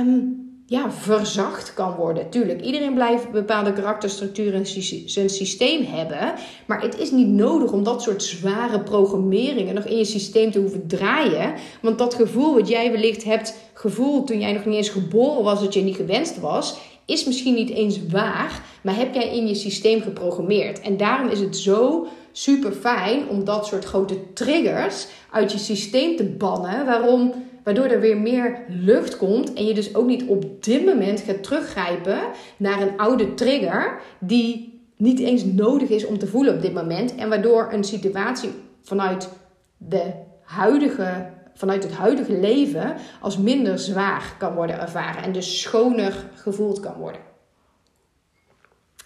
um, 0.00 0.39
ja, 0.70 0.90
verzacht 0.92 1.74
kan 1.74 1.94
worden. 1.94 2.30
Tuurlijk, 2.30 2.60
iedereen 2.60 2.94
blijft 2.94 3.30
bepaalde 3.30 3.72
karakterstructuren 3.72 4.64
in 4.74 5.08
zijn 5.08 5.28
systeem 5.28 5.84
hebben. 5.84 6.34
Maar 6.66 6.82
het 6.82 6.98
is 6.98 7.10
niet 7.10 7.28
nodig 7.28 7.72
om 7.72 7.82
dat 7.82 8.02
soort 8.02 8.22
zware 8.22 8.80
programmeringen 8.80 9.74
nog 9.74 9.84
in 9.84 9.96
je 9.96 10.04
systeem 10.04 10.50
te 10.50 10.58
hoeven 10.58 10.86
draaien. 10.86 11.54
Want 11.82 11.98
dat 11.98 12.14
gevoel 12.14 12.54
wat 12.54 12.68
jij 12.68 12.92
wellicht 12.92 13.24
hebt 13.24 13.54
gevoeld 13.74 14.26
toen 14.26 14.40
jij 14.40 14.52
nog 14.52 14.64
niet 14.64 14.76
eens 14.76 14.88
geboren 14.88 15.44
was, 15.44 15.60
dat 15.60 15.74
je 15.74 15.82
niet 15.82 15.96
gewenst 15.96 16.40
was, 16.40 16.78
is 17.04 17.24
misschien 17.24 17.54
niet 17.54 17.70
eens 17.70 18.06
waar. 18.06 18.62
Maar 18.82 18.96
heb 18.96 19.14
jij 19.14 19.36
in 19.36 19.46
je 19.46 19.54
systeem 19.54 20.00
geprogrammeerd. 20.00 20.80
En 20.80 20.96
daarom 20.96 21.28
is 21.28 21.40
het 21.40 21.56
zo 21.56 22.06
super 22.32 22.72
fijn 22.72 23.28
om 23.28 23.44
dat 23.44 23.66
soort 23.66 23.84
grote 23.84 24.32
triggers 24.32 25.06
uit 25.30 25.52
je 25.52 25.58
systeem 25.58 26.16
te 26.16 26.24
bannen. 26.24 26.86
Waarom? 26.86 27.48
Waardoor 27.64 27.84
er 27.84 28.00
weer 28.00 28.16
meer 28.16 28.58
lucht 28.68 29.16
komt 29.16 29.52
en 29.52 29.64
je 29.64 29.74
dus 29.74 29.94
ook 29.94 30.06
niet 30.06 30.24
op 30.26 30.64
dit 30.64 30.84
moment 30.84 31.20
gaat 31.20 31.42
teruggrijpen 31.42 32.20
naar 32.56 32.82
een 32.82 32.96
oude 32.98 33.34
trigger 33.34 34.00
die 34.18 34.80
niet 34.96 35.18
eens 35.18 35.44
nodig 35.44 35.88
is 35.88 36.06
om 36.06 36.18
te 36.18 36.26
voelen 36.26 36.54
op 36.54 36.62
dit 36.62 36.72
moment. 36.72 37.14
En 37.14 37.28
waardoor 37.28 37.68
een 37.72 37.84
situatie 37.84 38.50
vanuit, 38.82 39.28
de 39.76 40.12
huidige, 40.42 41.30
vanuit 41.54 41.82
het 41.82 41.92
huidige 41.92 42.32
leven 42.32 42.94
als 43.20 43.38
minder 43.38 43.78
zwaar 43.78 44.34
kan 44.38 44.54
worden 44.54 44.80
ervaren 44.80 45.22
en 45.22 45.32
dus 45.32 45.60
schoner 45.60 46.30
gevoeld 46.34 46.80
kan 46.80 46.94
worden. 46.94 47.20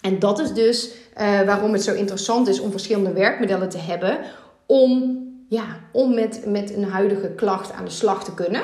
En 0.01 0.19
dat 0.19 0.39
is 0.39 0.53
dus 0.53 0.91
uh, 1.17 1.41
waarom 1.41 1.73
het 1.73 1.83
zo 1.83 1.93
interessant 1.93 2.47
is 2.47 2.59
om 2.59 2.71
verschillende 2.71 3.13
werkmodellen 3.13 3.69
te 3.69 3.77
hebben 3.77 4.17
om 4.65 5.23
ja, 5.49 5.79
om 5.91 6.13
met, 6.13 6.43
met 6.45 6.75
een 6.75 6.83
huidige 6.83 7.29
klacht 7.29 7.71
aan 7.71 7.85
de 7.85 7.91
slag 7.91 8.23
te 8.23 8.33
kunnen. 8.33 8.61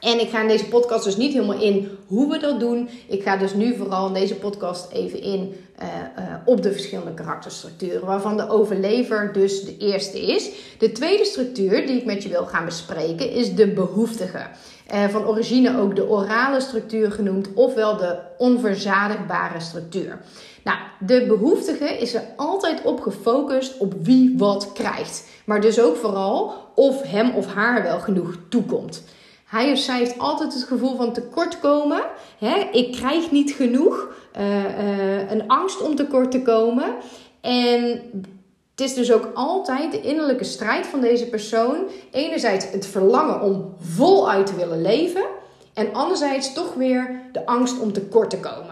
En 0.00 0.20
ik 0.20 0.28
ga 0.28 0.40
in 0.40 0.48
deze 0.48 0.68
podcast 0.68 1.04
dus 1.04 1.16
niet 1.16 1.32
helemaal 1.32 1.60
in 1.60 1.88
hoe 2.06 2.30
we 2.30 2.38
dat 2.38 2.60
doen. 2.60 2.88
Ik 3.08 3.22
ga 3.22 3.36
dus 3.36 3.54
nu 3.54 3.76
vooral 3.76 4.06
in 4.06 4.14
deze 4.14 4.34
podcast 4.34 4.92
even 4.92 5.22
in 5.22 5.54
uh, 5.82 5.86
uh, 6.18 6.34
op 6.44 6.62
de 6.62 6.72
verschillende 6.72 7.14
karakterstructuren, 7.14 8.06
waarvan 8.06 8.36
de 8.36 8.48
overlever 8.48 9.32
dus 9.32 9.64
de 9.64 9.76
eerste 9.76 10.26
is. 10.26 10.50
De 10.78 10.92
tweede 10.92 11.24
structuur 11.24 11.86
die 11.86 11.96
ik 11.96 12.04
met 12.04 12.22
je 12.22 12.28
wil 12.28 12.46
gaan 12.46 12.64
bespreken 12.64 13.30
is 13.30 13.54
de 13.54 13.72
behoeftige. 13.72 14.46
Uh, 14.94 15.08
van 15.08 15.26
origine 15.26 15.78
ook 15.78 15.96
de 15.96 16.08
orale 16.08 16.60
structuur 16.60 17.12
genoemd, 17.12 17.48
ofwel 17.54 17.96
de 17.96 18.18
onverzadigbare 18.38 19.60
structuur. 19.60 20.20
Nou, 20.64 20.78
de 21.00 21.24
behoeftige 21.26 21.98
is 21.98 22.14
er 22.14 22.22
altijd 22.36 22.82
op 22.82 23.00
gefocust 23.00 23.78
op 23.78 23.94
wie 24.00 24.34
wat 24.38 24.72
krijgt. 24.72 25.24
Maar 25.44 25.60
dus 25.60 25.80
ook 25.80 25.96
vooral 25.96 26.54
of 26.74 27.02
hem 27.02 27.30
of 27.34 27.54
haar 27.54 27.82
wel 27.82 27.98
genoeg 27.98 28.36
toekomt. 28.48 29.02
Hij 29.44 29.72
of 29.72 29.78
zij 29.78 29.98
heeft 29.98 30.18
altijd 30.18 30.54
het 30.54 30.62
gevoel 30.62 30.96
van 30.96 31.12
tekortkomen. 31.12 32.02
Hè? 32.38 32.68
Ik 32.72 32.92
krijg 32.92 33.30
niet 33.30 33.52
genoeg. 33.52 34.08
Uh, 34.38 34.64
uh, 34.64 35.30
een 35.30 35.48
angst 35.48 35.82
om 35.82 35.96
tekort 35.96 36.30
te 36.30 36.42
komen. 36.42 36.94
En 37.40 38.00
het 38.70 38.80
is 38.80 38.94
dus 38.94 39.12
ook 39.12 39.30
altijd 39.34 39.92
de 39.92 40.00
innerlijke 40.00 40.44
strijd 40.44 40.86
van 40.86 41.00
deze 41.00 41.28
persoon. 41.28 41.76
Enerzijds 42.10 42.70
het 42.70 42.86
verlangen 42.86 43.40
om 43.40 43.74
voluit 43.80 44.46
te 44.46 44.54
willen 44.54 44.82
leven. 44.82 45.24
En 45.74 45.94
anderzijds 45.94 46.52
toch 46.52 46.74
weer 46.74 47.20
de 47.32 47.46
angst 47.46 47.80
om 47.80 47.92
tekort 47.92 48.30
te 48.30 48.40
komen. 48.40 48.63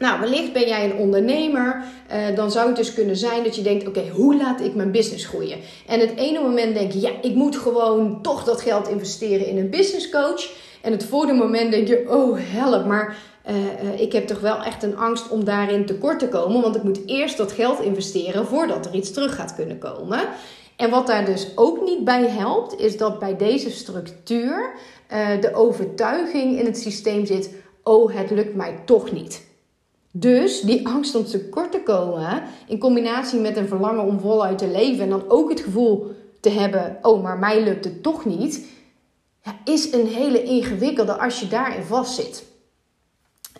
Nou, 0.00 0.20
wellicht 0.20 0.52
ben 0.52 0.68
jij 0.68 0.84
een 0.84 0.96
ondernemer. 0.96 1.84
Uh, 2.12 2.36
dan 2.36 2.50
zou 2.50 2.66
het 2.66 2.76
dus 2.76 2.94
kunnen 2.94 3.16
zijn 3.16 3.44
dat 3.44 3.56
je 3.56 3.62
denkt: 3.62 3.88
oké, 3.88 4.08
hoe 4.08 4.36
laat 4.36 4.60
ik 4.60 4.74
mijn 4.74 4.90
business 4.90 5.26
groeien? 5.26 5.58
En 5.86 6.00
het 6.00 6.16
ene 6.16 6.40
moment 6.40 6.74
denk 6.74 6.92
je: 6.92 7.00
ja, 7.00 7.10
ik 7.22 7.34
moet 7.34 7.56
gewoon 7.56 8.22
toch 8.22 8.44
dat 8.44 8.60
geld 8.60 8.88
investeren 8.88 9.46
in 9.46 9.58
een 9.58 9.70
business 9.70 10.10
coach. 10.10 10.50
En 10.82 10.92
het 10.92 11.04
volgende 11.04 11.34
moment 11.34 11.70
denk 11.70 11.88
je: 11.88 12.04
oh 12.08 12.38
help, 12.40 12.86
maar 12.86 13.16
uh, 13.48 13.56
uh, 13.56 14.00
ik 14.00 14.12
heb 14.12 14.26
toch 14.26 14.40
wel 14.40 14.62
echt 14.62 14.82
een 14.82 14.96
angst 14.96 15.28
om 15.28 15.44
daarin 15.44 15.86
tekort 15.86 16.18
te 16.18 16.28
komen. 16.28 16.62
Want 16.62 16.76
ik 16.76 16.82
moet 16.82 17.00
eerst 17.06 17.36
dat 17.36 17.52
geld 17.52 17.80
investeren 17.80 18.46
voordat 18.46 18.86
er 18.86 18.94
iets 18.94 19.12
terug 19.12 19.34
gaat 19.34 19.54
kunnen 19.54 19.78
komen. 19.78 20.20
En 20.76 20.90
wat 20.90 21.06
daar 21.06 21.24
dus 21.24 21.52
ook 21.54 21.84
niet 21.84 22.04
bij 22.04 22.28
helpt, 22.28 22.80
is 22.80 22.96
dat 22.96 23.18
bij 23.18 23.36
deze 23.36 23.70
structuur 23.70 24.72
de 25.40 25.54
overtuiging 25.54 26.58
in 26.58 26.64
het 26.64 26.78
systeem 26.78 27.26
zit: 27.26 27.50
oh, 27.82 28.14
het 28.14 28.30
lukt 28.30 28.54
mij 28.54 28.82
toch 28.84 29.12
niet. 29.12 29.48
Dus 30.10 30.60
die 30.60 30.88
angst 30.88 31.14
om 31.14 31.24
tekort 31.24 31.72
te 31.72 31.82
komen, 31.82 32.42
in 32.66 32.78
combinatie 32.78 33.40
met 33.40 33.56
een 33.56 33.68
verlangen 33.68 34.04
om 34.04 34.20
voluit 34.20 34.58
te 34.58 34.68
leven 34.68 35.02
en 35.02 35.10
dan 35.10 35.24
ook 35.28 35.50
het 35.50 35.60
gevoel 35.60 36.10
te 36.40 36.50
hebben: 36.50 36.98
oh, 37.02 37.22
maar 37.22 37.38
mij 37.38 37.62
lukt 37.62 37.84
het 37.84 38.02
toch 38.02 38.24
niet, 38.24 38.66
ja, 39.44 39.58
is 39.64 39.92
een 39.92 40.06
hele 40.06 40.42
ingewikkelde 40.42 41.18
als 41.18 41.40
je 41.40 41.48
daarin 41.48 41.82
vastzit. 41.82 42.44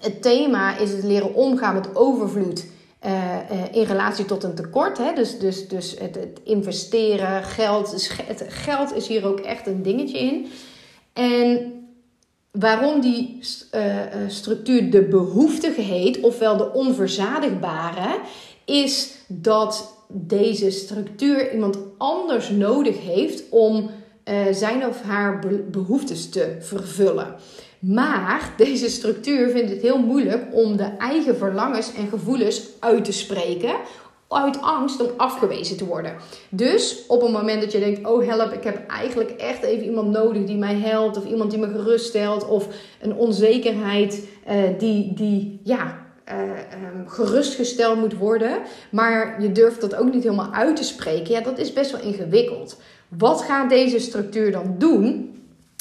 Het 0.01 0.23
thema 0.23 0.79
is 0.79 0.93
het 0.93 1.03
leren 1.03 1.35
omgaan 1.35 1.75
met 1.75 1.97
overvloed 1.97 2.67
uh, 3.07 3.13
uh, 3.13 3.75
in 3.75 3.83
relatie 3.83 4.25
tot 4.25 4.45
een 4.45 4.55
tekort. 4.55 4.99
Hè? 4.99 5.13
Dus, 5.13 5.39
dus, 5.39 5.69
dus 5.69 5.99
het, 5.99 6.15
het 6.15 6.41
investeren, 6.45 7.45
geld. 7.45 8.13
Het 8.27 8.45
geld 8.49 8.95
is 8.95 9.07
hier 9.07 9.27
ook 9.27 9.41
echt 9.41 9.67
een 9.67 9.83
dingetje 9.83 10.19
in. 10.19 10.47
En 11.13 11.80
waarom 12.53 13.01
die 13.01 13.39
structuur 14.29 14.91
de 14.91 15.03
behoeftige 15.03 15.81
heet, 15.81 16.21
ofwel 16.21 16.57
de 16.57 16.73
onverzadigbare, 16.73 18.19
is 18.65 19.15
dat 19.29 19.97
deze 20.09 20.71
structuur 20.71 21.53
iemand 21.53 21.79
anders 21.99 22.49
nodig 22.49 23.01
heeft 23.01 23.43
om 23.51 23.91
zijn 24.53 24.87
of 24.87 25.03
haar 25.03 25.39
behoeftes 25.71 26.29
te 26.29 26.57
vervullen. 26.61 27.35
Maar 27.79 28.53
deze 28.57 28.89
structuur 28.89 29.51
vindt 29.51 29.71
het 29.71 29.83
heel 29.83 29.99
moeilijk 29.99 30.45
om 30.53 30.77
de 30.77 30.91
eigen 30.99 31.37
verlangens 31.37 31.95
en 31.95 32.09
gevoelens 32.09 32.63
uit 32.79 33.05
te 33.05 33.13
spreken. 33.13 33.75
Uit 34.33 34.61
angst 34.61 35.01
om 35.01 35.11
afgewezen 35.17 35.77
te 35.77 35.87
worden. 35.87 36.15
Dus 36.49 37.05
op 37.07 37.21
het 37.21 37.31
moment 37.31 37.63
dat 37.63 37.73
je 37.73 37.79
denkt: 37.79 38.07
Oh 38.07 38.27
help, 38.27 38.53
ik 38.53 38.65
heb 38.65 38.87
eigenlijk 38.87 39.31
echt 39.31 39.63
even 39.63 39.85
iemand 39.85 40.11
nodig 40.11 40.45
die 40.45 40.57
mij 40.57 40.75
helpt. 40.75 41.17
Of 41.17 41.25
iemand 41.25 41.51
die 41.51 41.61
me 41.61 41.69
geruststelt. 41.69 42.49
Of 42.49 42.67
een 43.01 43.15
onzekerheid 43.15 44.27
uh, 44.49 44.55
die, 44.79 45.15
die 45.15 45.61
ja, 45.65 45.99
uh, 46.29 46.41
um, 46.95 47.09
gerustgesteld 47.09 47.99
moet 47.99 48.17
worden. 48.17 48.59
Maar 48.91 49.43
je 49.43 49.53
durft 49.53 49.81
dat 49.81 49.95
ook 49.95 50.13
niet 50.13 50.23
helemaal 50.23 50.53
uit 50.53 50.77
te 50.77 50.85
spreken. 50.85 51.33
Ja, 51.33 51.41
dat 51.41 51.59
is 51.59 51.73
best 51.73 51.91
wel 51.91 52.01
ingewikkeld. 52.01 52.81
Wat 53.09 53.43
gaat 53.43 53.71
deze 53.71 53.99
structuur 53.99 54.53
dan 54.53 54.75
doen? 54.79 55.35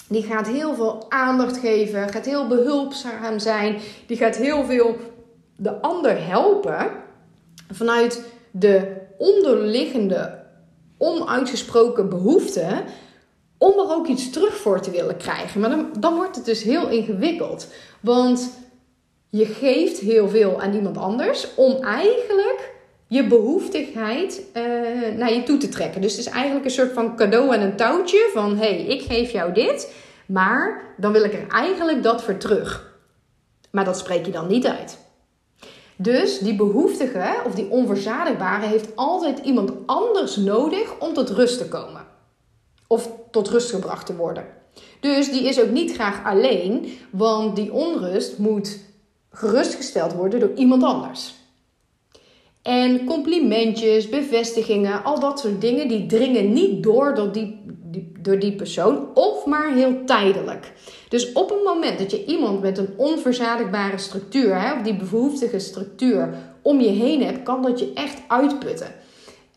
Die 0.07 0.23
gaat 0.23 0.47
heel 0.47 0.75
veel 0.75 1.05
aandacht 1.09 1.57
geven, 1.57 2.09
gaat 2.09 2.25
heel 2.25 2.47
behulpzaam 2.47 3.39
zijn. 3.39 3.77
Die 4.05 4.17
gaat 4.17 4.35
heel 4.35 4.65
veel 4.65 4.97
de 5.55 5.81
ander 5.81 6.27
helpen 6.27 6.87
vanuit 7.71 8.23
de 8.51 8.97
onderliggende, 9.17 10.43
onuitgesproken 10.97 12.09
behoefte 12.09 12.83
om 13.57 13.79
er 13.79 13.95
ook 13.95 14.07
iets 14.07 14.29
terug 14.29 14.57
voor 14.57 14.81
te 14.81 14.91
willen 14.91 15.17
krijgen. 15.17 15.59
Maar 15.59 15.69
dan, 15.69 15.89
dan 15.99 16.15
wordt 16.15 16.35
het 16.35 16.45
dus 16.45 16.63
heel 16.63 16.89
ingewikkeld. 16.89 17.67
Want 17.99 18.49
je 19.29 19.45
geeft 19.45 19.99
heel 19.99 20.29
veel 20.29 20.61
aan 20.61 20.73
iemand 20.73 20.97
anders 20.97 21.47
om 21.55 21.83
eigenlijk 21.83 22.77
je 23.07 23.27
behoeftigheid 23.27 24.41
uh, 24.53 24.63
naar 25.17 25.33
je 25.33 25.43
toe 25.43 25.57
te 25.57 25.69
trekken. 25.69 26.01
Dus 26.01 26.11
het 26.11 26.25
is 26.25 26.31
eigenlijk 26.31 26.65
een 26.65 26.71
soort 26.71 26.93
van 26.93 27.15
cadeau 27.15 27.53
en 27.53 27.61
een 27.61 27.75
touwtje 27.75 28.29
van 28.33 28.57
hé, 28.57 28.75
hey, 28.75 28.85
ik 28.85 29.01
geef 29.01 29.31
jou 29.31 29.53
dit, 29.53 29.93
maar 30.25 30.81
dan 30.97 31.11
wil 31.11 31.23
ik 31.23 31.33
er 31.33 31.47
eigenlijk 31.47 32.03
dat 32.03 32.23
voor 32.23 32.37
terug. 32.37 32.97
Maar 33.71 33.85
dat 33.85 33.97
spreek 33.97 34.25
je 34.25 34.31
dan 34.31 34.47
niet 34.47 34.67
uit. 34.67 34.97
Dus 36.01 36.39
die 36.39 36.55
behoeftige 36.55 37.35
of 37.45 37.55
die 37.55 37.69
onverzadigbare 37.69 38.65
heeft 38.65 38.95
altijd 38.95 39.39
iemand 39.39 39.71
anders 39.85 40.35
nodig 40.35 40.99
om 40.99 41.13
tot 41.13 41.29
rust 41.29 41.57
te 41.57 41.67
komen. 41.67 42.05
Of 42.87 43.11
tot 43.31 43.47
rust 43.49 43.69
gebracht 43.69 44.05
te 44.05 44.15
worden. 44.15 44.45
Dus 44.99 45.31
die 45.31 45.43
is 45.43 45.61
ook 45.61 45.69
niet 45.69 45.93
graag 45.93 46.25
alleen, 46.25 46.91
want 47.09 47.55
die 47.55 47.73
onrust 47.73 48.37
moet 48.37 48.79
gerustgesteld 49.31 50.13
worden 50.13 50.39
door 50.39 50.53
iemand 50.55 50.83
anders. 50.83 51.33
En 52.61 53.05
complimentjes, 53.05 54.09
bevestigingen, 54.09 55.03
al 55.03 55.19
dat 55.19 55.39
soort 55.39 55.61
dingen, 55.61 55.87
die 55.87 56.05
dringen 56.05 56.53
niet 56.53 56.83
door 56.83 57.15
door 57.15 57.31
die, 57.31 57.59
door 58.19 58.39
die 58.39 58.55
persoon 58.55 59.07
of 59.13 59.45
maar 59.45 59.73
heel 59.73 60.03
tijdelijk. 60.05 60.71
Dus 61.09 61.31
op 61.31 61.49
het 61.49 61.63
moment 61.63 61.99
dat 61.99 62.11
je 62.11 62.25
iemand 62.25 62.61
met 62.61 62.77
een 62.77 62.93
onverzadigbare 62.97 63.97
structuur, 63.97 64.61
hè, 64.61 64.73
of 64.73 64.81
die 64.81 64.95
behoeftige 64.95 65.59
structuur 65.59 66.33
om 66.61 66.79
je 66.79 66.89
heen 66.89 67.23
hebt, 67.23 67.43
kan 67.43 67.61
dat 67.61 67.79
je 67.79 67.91
echt 67.93 68.21
uitputten. 68.27 68.93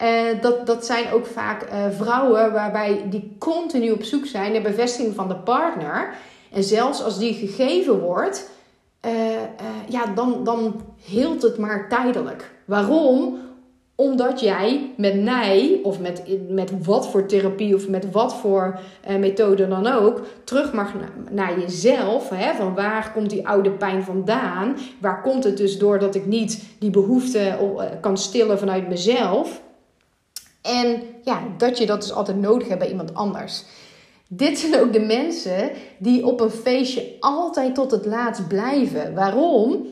Uh, 0.03 0.41
dat, 0.41 0.67
dat 0.67 0.87
zijn 0.87 1.13
ook 1.13 1.27
vaak 1.27 1.63
uh, 1.63 1.71
vrouwen 1.91 2.53
waarbij 2.53 3.07
die 3.11 3.37
continu 3.39 3.91
op 3.91 4.03
zoek 4.03 4.27
zijn 4.27 4.53
naar 4.53 4.63
bevestiging 4.63 5.15
van 5.15 5.29
de 5.29 5.37
partner. 5.37 6.15
En 6.53 6.63
zelfs 6.63 7.03
als 7.03 7.19
die 7.19 7.35
gegeven 7.35 8.01
wordt, 8.01 8.51
uh, 9.07 9.13
ja, 9.89 10.07
dan, 10.15 10.45
dan 10.45 10.81
heelt 11.05 11.43
het 11.43 11.59
maar 11.59 11.89
tijdelijk. 11.89 12.51
Waarom? 12.65 13.39
Omdat 14.03 14.41
jij 14.41 14.93
met 14.97 15.23
mij 15.23 15.81
of 15.83 16.01
met, 16.01 16.23
met 16.49 16.85
wat 16.85 17.09
voor 17.09 17.27
therapie 17.27 17.75
of 17.75 17.89
met 17.89 18.11
wat 18.11 18.35
voor 18.35 18.79
uh, 19.09 19.17
methode 19.17 19.69
dan 19.69 19.87
ook 19.87 20.21
terug 20.45 20.73
mag 20.73 20.93
naar 21.31 21.61
jezelf. 21.61 22.29
Hè? 22.29 22.55
Van 22.55 22.75
waar 22.75 23.13
komt 23.13 23.31
die 23.31 23.49
oude 23.49 23.71
pijn 23.71 24.03
vandaan? 24.03 24.77
Waar 25.01 25.23
komt 25.23 25.45
het 25.45 25.57
dus 25.57 25.79
door 25.79 25.99
dat 25.99 26.15
ik 26.15 26.27
niet 26.27 26.65
die 26.79 26.91
behoefte 26.91 27.59
uh, 27.61 27.83
kan 28.01 28.17
stillen 28.17 28.59
vanuit 28.59 28.89
mezelf? 28.89 29.63
En 30.63 31.03
ja, 31.25 31.43
dat 31.57 31.79
je 31.79 31.87
dat 31.87 32.01
dus 32.01 32.13
altijd 32.13 32.41
nodig 32.41 32.69
hebt 32.69 32.81
bij 32.81 32.91
iemand 32.91 33.15
anders. 33.15 33.65
Dit 34.29 34.59
zijn 34.59 34.81
ook 34.81 34.93
de 34.93 35.01
mensen 35.01 35.71
die 35.99 36.27
op 36.27 36.41
een 36.41 36.51
feestje 36.51 37.17
altijd 37.21 37.75
tot 37.75 37.91
het 37.91 38.07
laatst 38.07 38.49
blijven. 38.49 39.15
Waarom? 39.15 39.87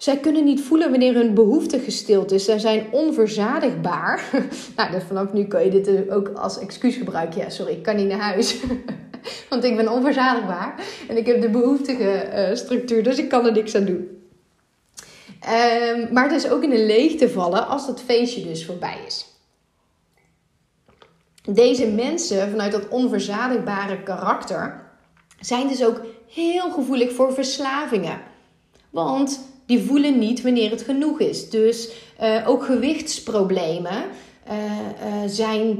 Zij 0.00 0.16
kunnen 0.18 0.44
niet 0.44 0.60
voelen 0.60 0.90
wanneer 0.90 1.14
hun 1.14 1.34
behoefte 1.34 1.78
gestild 1.78 2.32
is. 2.32 2.44
Zij 2.44 2.58
zijn 2.58 2.86
onverzadigbaar. 2.90 4.30
nou, 4.76 4.90
dus 4.90 5.02
vanaf 5.02 5.32
nu 5.32 5.44
kan 5.44 5.64
je 5.64 5.70
dit 5.70 6.10
ook 6.10 6.28
als 6.28 6.58
excuus 6.58 6.96
gebruiken. 6.96 7.40
Ja, 7.40 7.50
sorry, 7.50 7.72
ik 7.72 7.82
kan 7.82 7.96
niet 7.96 8.08
naar 8.08 8.20
huis. 8.20 8.56
Want 9.50 9.64
ik 9.64 9.76
ben 9.76 9.92
onverzadigbaar. 9.92 10.74
En 11.08 11.16
ik 11.16 11.26
heb 11.26 11.40
de 11.40 11.50
behoeftige 11.50 12.50
structuur, 12.54 13.02
dus 13.02 13.18
ik 13.18 13.28
kan 13.28 13.46
er 13.46 13.52
niks 13.52 13.74
aan 13.74 13.84
doen. 13.84 14.08
Um, 15.94 16.12
maar 16.12 16.30
het 16.30 16.44
is 16.44 16.50
ook 16.50 16.62
in 16.62 16.72
een 16.72 16.86
leegte 16.86 17.30
vallen 17.30 17.66
als 17.66 17.86
dat 17.86 18.02
feestje 18.02 18.42
dus 18.42 18.66
voorbij 18.66 18.98
is. 19.06 19.26
Deze 21.42 21.86
mensen 21.86 22.50
vanuit 22.50 22.72
dat 22.72 22.88
onverzadigbare 22.88 24.02
karakter 24.02 24.90
zijn 25.40 25.68
dus 25.68 25.84
ook 25.84 26.00
heel 26.28 26.70
gevoelig 26.70 27.12
voor 27.12 27.32
verslavingen. 27.32 28.20
Want 28.90 29.49
die 29.70 29.80
voelen 29.80 30.18
niet 30.18 30.42
wanneer 30.42 30.70
het 30.70 30.82
genoeg 30.82 31.20
is. 31.20 31.50
Dus 31.50 31.90
uh, 32.22 32.48
ook 32.48 32.64
gewichtsproblemen 32.64 34.04
uh, 34.48 34.54
uh, 34.54 35.28
zijn, 35.28 35.78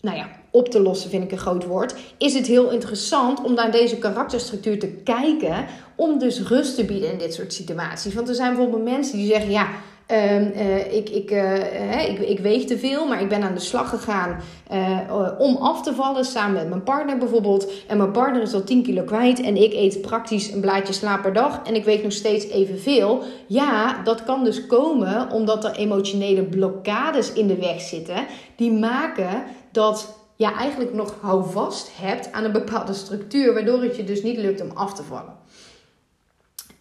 nou 0.00 0.16
ja, 0.16 0.30
op 0.50 0.68
te 0.68 0.80
lossen 0.80 1.10
vind 1.10 1.24
ik 1.24 1.32
een 1.32 1.38
groot 1.38 1.64
woord. 1.64 1.94
Is 2.18 2.34
het 2.34 2.46
heel 2.46 2.70
interessant 2.70 3.42
om 3.42 3.54
naar 3.54 3.70
deze 3.70 3.96
karakterstructuur 3.96 4.78
te 4.78 4.88
kijken. 4.88 5.66
Om 5.96 6.18
dus 6.18 6.42
rust 6.42 6.74
te 6.74 6.84
bieden 6.84 7.12
in 7.12 7.18
dit 7.18 7.34
soort 7.34 7.52
situaties. 7.52 8.14
Want 8.14 8.28
er 8.28 8.34
zijn 8.34 8.54
bijvoorbeeld 8.54 8.84
mensen 8.84 9.16
die 9.16 9.26
zeggen: 9.26 9.50
ja 9.50 9.68
Ehm, 10.12 10.50
eh, 10.54 10.94
ik, 10.94 11.08
ik, 11.08 11.30
uh, 11.30 12.08
ik, 12.08 12.18
ik, 12.18 12.38
weeg 12.38 12.64
te 12.64 12.78
veel, 12.78 13.06
maar 13.06 13.20
ik 13.20 13.28
ben 13.28 13.42
aan 13.42 13.54
de 13.54 13.60
slag 13.60 13.88
gegaan 13.88 14.40
uh, 14.72 14.98
om 15.38 15.56
af 15.56 15.82
te 15.82 15.94
vallen. 15.94 16.24
Samen 16.24 16.52
met 16.52 16.68
mijn 16.68 16.82
partner 16.82 17.18
bijvoorbeeld. 17.18 17.72
En 17.86 17.96
mijn 17.96 18.10
partner 18.10 18.42
is 18.42 18.54
al 18.54 18.64
10 18.64 18.82
kilo 18.82 19.02
kwijt. 19.02 19.40
En 19.40 19.56
ik 19.56 19.72
eet 19.72 20.00
praktisch 20.00 20.52
een 20.52 20.60
blaadje 20.60 20.92
sla 20.92 21.16
per 21.16 21.32
dag. 21.32 21.60
En 21.64 21.74
ik 21.74 21.84
weeg 21.84 22.02
nog 22.02 22.12
steeds 22.12 22.48
evenveel. 22.48 23.22
Ja, 23.46 24.02
dat 24.02 24.24
kan 24.24 24.44
dus 24.44 24.66
komen 24.66 25.30
omdat 25.30 25.64
er 25.64 25.76
emotionele 25.76 26.42
blokkades 26.42 27.32
in 27.32 27.46
de 27.46 27.56
weg 27.56 27.80
zitten. 27.80 28.26
Die 28.56 28.72
maken 28.72 29.42
dat 29.70 30.16
je 30.36 30.52
eigenlijk 30.52 30.94
nog 30.94 31.14
houvast 31.20 31.90
hebt 32.00 32.32
aan 32.32 32.44
een 32.44 32.52
bepaalde 32.52 32.94
structuur. 32.94 33.54
Waardoor 33.54 33.82
het 33.82 33.96
je 33.96 34.04
dus 34.04 34.22
niet 34.22 34.38
lukt 34.38 34.62
om 34.62 34.70
af 34.74 34.94
te 34.94 35.02
vallen. 35.02 35.41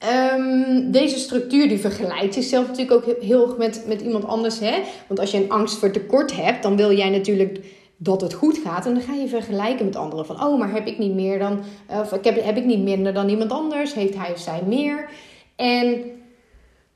Um, 0.03 0.91
deze 0.91 1.17
structuur 1.17 1.67
die 1.67 1.79
vergelijkt 1.79 2.33
zichzelf 2.33 2.67
natuurlijk 2.67 3.07
ook 3.07 3.21
heel 3.21 3.47
erg 3.47 3.57
met, 3.57 3.83
met 3.87 4.01
iemand 4.01 4.25
anders. 4.25 4.59
Hè? 4.59 4.81
Want 5.07 5.19
als 5.19 5.31
je 5.31 5.37
een 5.37 5.51
angst 5.51 5.77
voor 5.77 5.91
tekort 5.91 6.35
hebt, 6.35 6.63
dan 6.63 6.75
wil 6.75 6.91
jij 6.91 7.09
natuurlijk 7.09 7.59
dat 7.97 8.21
het 8.21 8.33
goed 8.33 8.57
gaat. 8.57 8.85
En 8.85 8.93
dan 8.93 9.03
ga 9.03 9.13
je 9.13 9.27
vergelijken 9.27 9.85
met 9.85 9.95
anderen. 9.95 10.25
Van, 10.25 10.43
oh, 10.43 10.59
maar 10.59 10.71
heb 10.71 10.87
ik 10.87 10.97
niet 10.97 11.13
meer 11.13 11.39
dan... 11.39 11.59
Of 11.87 12.13
ik 12.13 12.23
heb, 12.23 12.43
heb 12.43 12.57
ik 12.57 12.65
niet 12.65 12.83
minder 12.83 13.13
dan 13.13 13.29
iemand 13.29 13.51
anders? 13.51 13.93
Heeft 13.93 14.15
hij 14.17 14.31
of 14.31 14.39
zij 14.39 14.61
meer? 14.65 15.09
En 15.55 16.03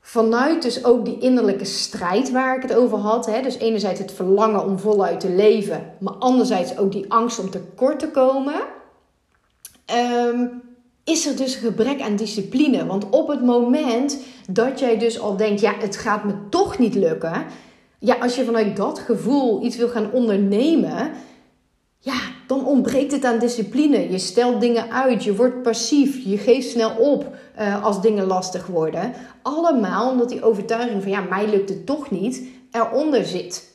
vanuit 0.00 0.62
dus 0.62 0.84
ook 0.84 1.04
die 1.04 1.18
innerlijke 1.18 1.64
strijd 1.64 2.30
waar 2.30 2.56
ik 2.56 2.62
het 2.62 2.74
over 2.74 2.98
had. 2.98 3.26
Hè? 3.26 3.42
Dus 3.42 3.58
enerzijds 3.58 4.00
het 4.00 4.12
verlangen 4.12 4.64
om 4.64 4.78
voluit 4.78 5.20
te 5.20 5.30
leven. 5.30 5.92
Maar 5.98 6.14
anderzijds 6.14 6.78
ook 6.78 6.92
die 6.92 7.12
angst 7.12 7.38
om 7.38 7.50
tekort 7.50 7.98
te 7.98 8.10
komen. 8.10 8.54
Um, 10.30 10.62
is 11.06 11.26
er 11.26 11.36
dus 11.36 11.54
een 11.54 11.60
gebrek 11.60 12.00
aan 12.00 12.16
discipline. 12.16 12.86
Want 12.86 13.10
op 13.10 13.28
het 13.28 13.42
moment 13.42 14.18
dat 14.50 14.78
jij 14.78 14.98
dus 14.98 15.20
al 15.20 15.36
denkt, 15.36 15.60
ja, 15.60 15.74
het 15.78 15.96
gaat 15.96 16.24
me 16.24 16.32
toch 16.50 16.78
niet 16.78 16.94
lukken. 16.94 17.46
Ja, 17.98 18.14
als 18.14 18.36
je 18.36 18.44
vanuit 18.44 18.76
dat 18.76 18.98
gevoel 18.98 19.64
iets 19.64 19.76
wil 19.76 19.88
gaan 19.88 20.12
ondernemen, 20.12 21.10
ja, 21.98 22.18
dan 22.46 22.66
ontbreekt 22.66 23.12
het 23.12 23.24
aan 23.24 23.38
discipline. 23.38 24.10
Je 24.10 24.18
stelt 24.18 24.60
dingen 24.60 24.90
uit, 24.90 25.24
je 25.24 25.36
wordt 25.36 25.62
passief, 25.62 26.24
je 26.24 26.38
geeft 26.38 26.70
snel 26.70 26.90
op 26.90 27.36
uh, 27.58 27.84
als 27.84 28.00
dingen 28.00 28.26
lastig 28.26 28.66
worden. 28.66 29.12
Allemaal 29.42 30.10
omdat 30.10 30.28
die 30.28 30.42
overtuiging 30.42 31.02
van, 31.02 31.10
ja, 31.10 31.20
mij 31.20 31.48
lukt 31.48 31.68
het 31.68 31.86
toch 31.86 32.10
niet, 32.10 32.42
eronder 32.70 33.24
zit. 33.24 33.74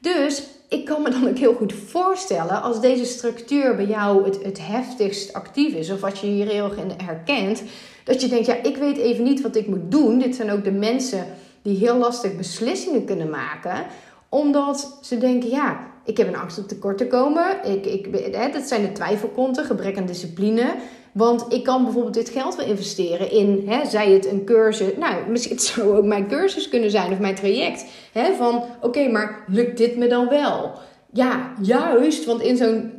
Dus 0.00 0.42
ik 0.72 0.84
kan 0.84 1.02
me 1.02 1.10
dan 1.10 1.28
ook 1.28 1.38
heel 1.38 1.54
goed 1.54 1.72
voorstellen 1.72 2.62
als 2.62 2.80
deze 2.80 3.04
structuur 3.04 3.76
bij 3.76 3.86
jou 3.86 4.24
het, 4.24 4.42
het 4.42 4.58
heftigst 4.66 5.32
actief 5.32 5.74
is, 5.74 5.90
of 5.90 6.04
als 6.04 6.20
je 6.20 6.26
hier 6.26 6.46
heel 6.46 6.64
erg 6.64 6.76
in 6.76 6.92
herkent, 7.04 7.62
dat 8.04 8.20
je 8.20 8.28
denkt, 8.28 8.46
ja, 8.46 8.62
ik 8.62 8.76
weet 8.76 8.96
even 8.96 9.24
niet 9.24 9.40
wat 9.40 9.56
ik 9.56 9.66
moet 9.66 9.90
doen. 9.90 10.18
Dit 10.18 10.34
zijn 10.34 10.50
ook 10.50 10.64
de 10.64 10.70
mensen 10.70 11.26
die 11.62 11.76
heel 11.76 11.96
lastig 11.96 12.36
beslissingen 12.36 13.04
kunnen 13.04 13.30
maken, 13.30 13.86
omdat 14.28 14.98
ze 15.02 15.18
denken, 15.18 15.50
ja, 15.50 15.80
ik 16.04 16.16
heb 16.16 16.28
een 16.28 16.36
angst 16.36 16.58
om 16.58 16.66
tekort 16.66 16.98
te 16.98 17.06
komen. 17.06 17.64
Ik, 17.64 17.86
ik, 17.86 18.34
hè, 18.34 18.50
dat 18.50 18.62
zijn 18.62 18.82
de 18.82 18.92
twijfelkonten, 18.92 19.64
gebrek 19.64 19.98
aan 19.98 20.06
discipline. 20.06 20.74
Want 21.12 21.44
ik 21.48 21.64
kan 21.64 21.84
bijvoorbeeld 21.84 22.14
dit 22.14 22.28
geld 22.28 22.56
wel 22.56 22.66
investeren 22.66 23.30
in, 23.30 23.64
hè, 23.66 23.86
zij 23.86 24.10
het 24.10 24.26
een 24.26 24.44
cursus. 24.44 24.96
Nou, 24.96 25.14
misschien 25.28 25.56
het 25.56 25.64
zou 25.64 25.96
ook 25.96 26.04
mijn 26.04 26.28
cursus 26.28 26.68
kunnen 26.68 26.90
zijn 26.90 27.12
of 27.12 27.18
mijn 27.18 27.34
traject. 27.34 27.84
Hè, 28.12 28.34
van 28.34 28.64
oké, 28.80 29.08
maar 29.08 29.44
lukt 29.46 29.78
dit 29.78 29.96
me 29.96 30.06
dan 30.06 30.28
wel? 30.28 30.72
Ja, 31.12 31.52
juist, 31.62 32.24
want 32.24 32.42
in 32.42 32.56
zo'n 32.56 32.92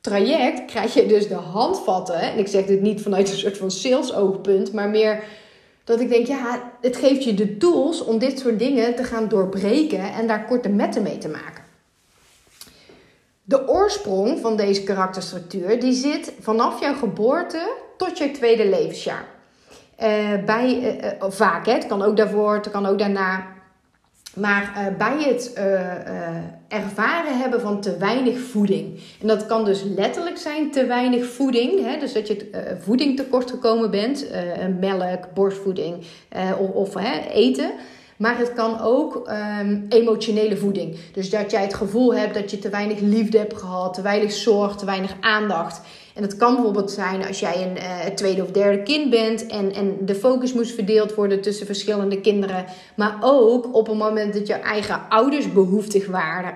traject 0.00 0.64
krijg 0.64 0.94
je 0.94 1.06
dus 1.06 1.28
de 1.28 1.34
handvatten. 1.34 2.20
En 2.20 2.38
ik 2.38 2.46
zeg 2.46 2.64
dit 2.64 2.80
niet 2.80 3.02
vanuit 3.02 3.30
een 3.30 3.36
soort 3.36 3.58
van 3.58 3.70
sales 3.70 4.14
oogpunt, 4.14 4.72
maar 4.72 4.88
meer 4.88 5.24
dat 5.84 6.00
ik 6.00 6.08
denk, 6.08 6.26
ja, 6.26 6.72
het 6.80 6.96
geeft 6.96 7.24
je 7.24 7.34
de 7.34 7.56
tools 7.56 8.04
om 8.04 8.18
dit 8.18 8.38
soort 8.38 8.58
dingen 8.58 8.94
te 8.94 9.04
gaan 9.04 9.28
doorbreken 9.28 10.12
en 10.12 10.26
daar 10.26 10.46
korte 10.46 10.68
metten 10.68 11.02
mee 11.02 11.18
te 11.18 11.28
maken. 11.28 11.63
De 13.46 13.68
oorsprong 13.68 14.38
van 14.40 14.56
deze 14.56 14.82
karakterstructuur 14.82 15.80
die 15.80 15.92
zit 15.92 16.32
vanaf 16.40 16.80
jouw 16.80 16.94
geboorte 16.94 17.72
tot 17.96 18.18
je 18.18 18.30
tweede 18.30 18.68
levensjaar. 18.68 19.24
Uh, 20.02 20.44
bij, 20.44 20.78
uh, 20.78 21.04
uh, 21.04 21.30
vaak, 21.30 21.66
hè, 21.66 21.72
het 21.72 21.86
kan 21.86 22.02
ook 22.02 22.16
daarvoor, 22.16 22.54
het 22.54 22.70
kan 22.70 22.86
ook 22.86 22.98
daarna. 22.98 23.52
Maar 24.34 24.94
bij 24.98 25.22
het 25.22 25.52
ervaren 26.68 27.38
hebben 27.38 27.60
van 27.60 27.80
te 27.80 27.96
weinig 27.96 28.38
voeding. 28.38 29.00
En 29.20 29.26
dat 29.26 29.46
kan 29.46 29.64
dus 29.64 29.82
letterlijk 29.82 30.36
zijn 30.36 30.70
te 30.70 30.86
weinig 30.86 31.26
voeding. 31.26 31.84
Hè, 31.84 31.98
dus 31.98 32.12
dat 32.12 32.26
je 32.26 32.76
voeding 32.80 33.16
tekort 33.16 33.50
gekomen 33.50 33.90
bent. 33.90 34.26
melk, 34.80 35.34
borstvoeding 35.34 36.04
of, 36.58 36.70
of 36.70 36.94
eten. 37.32 37.70
Maar 38.16 38.38
het 38.38 38.52
kan 38.52 38.80
ook 38.80 39.30
um, 39.60 39.86
emotionele 39.88 40.56
voeding. 40.56 40.96
Dus 41.12 41.30
dat 41.30 41.50
jij 41.50 41.62
het 41.62 41.74
gevoel 41.74 42.14
hebt 42.14 42.34
dat 42.34 42.50
je 42.50 42.58
te 42.58 42.68
weinig 42.68 43.00
liefde 43.00 43.38
hebt 43.38 43.56
gehad, 43.56 43.94
te 43.94 44.02
weinig 44.02 44.32
zorg, 44.32 44.76
te 44.76 44.84
weinig 44.84 45.16
aandacht. 45.20 45.80
En 46.14 46.22
dat 46.22 46.36
kan 46.36 46.54
bijvoorbeeld 46.54 46.90
zijn 46.90 47.26
als 47.26 47.40
jij 47.40 47.62
een 47.62 47.76
uh, 47.76 48.14
tweede 48.14 48.42
of 48.42 48.50
derde 48.50 48.82
kind 48.82 49.10
bent 49.10 49.46
en, 49.46 49.72
en 49.72 49.96
de 50.00 50.14
focus 50.14 50.52
moest 50.52 50.74
verdeeld 50.74 51.14
worden 51.14 51.40
tussen 51.40 51.66
verschillende 51.66 52.20
kinderen. 52.20 52.64
Maar 52.96 53.18
ook 53.20 53.74
op 53.74 53.86
het 53.86 53.96
moment 53.96 54.34
dat 54.34 54.46
je 54.46 54.54
eigen 54.54 55.00
ouders 55.08 55.52
behoeftig 55.52 56.06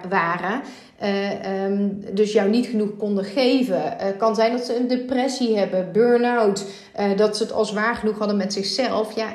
waren 0.09 0.63
uh, 1.03 1.65
um, 1.65 2.05
dus 2.15 2.33
jou 2.33 2.51
niet 2.51 2.67
genoeg 2.67 2.97
konden 2.97 3.25
geven. 3.25 3.77
Uh, 3.77 4.07
kan 4.19 4.35
zijn 4.35 4.53
dat 4.53 4.65
ze 4.65 4.77
een 4.77 4.89
depressie 4.89 5.59
hebben, 5.59 5.93
burn-out, 5.93 6.65
uh, 7.01 7.17
dat 7.17 7.37
ze 7.37 7.43
het 7.43 7.53
al 7.53 7.65
zwaar 7.65 7.95
genoeg 7.95 8.19
hadden 8.19 8.37
met 8.37 8.53
zichzelf. 8.53 9.15
Ja, 9.15 9.35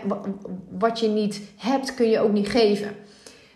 wat 0.70 1.00
je 1.00 1.08
niet 1.08 1.42
hebt, 1.58 1.94
kun 1.94 2.10
je 2.10 2.20
ook 2.20 2.32
niet 2.32 2.48
geven. 2.48 2.96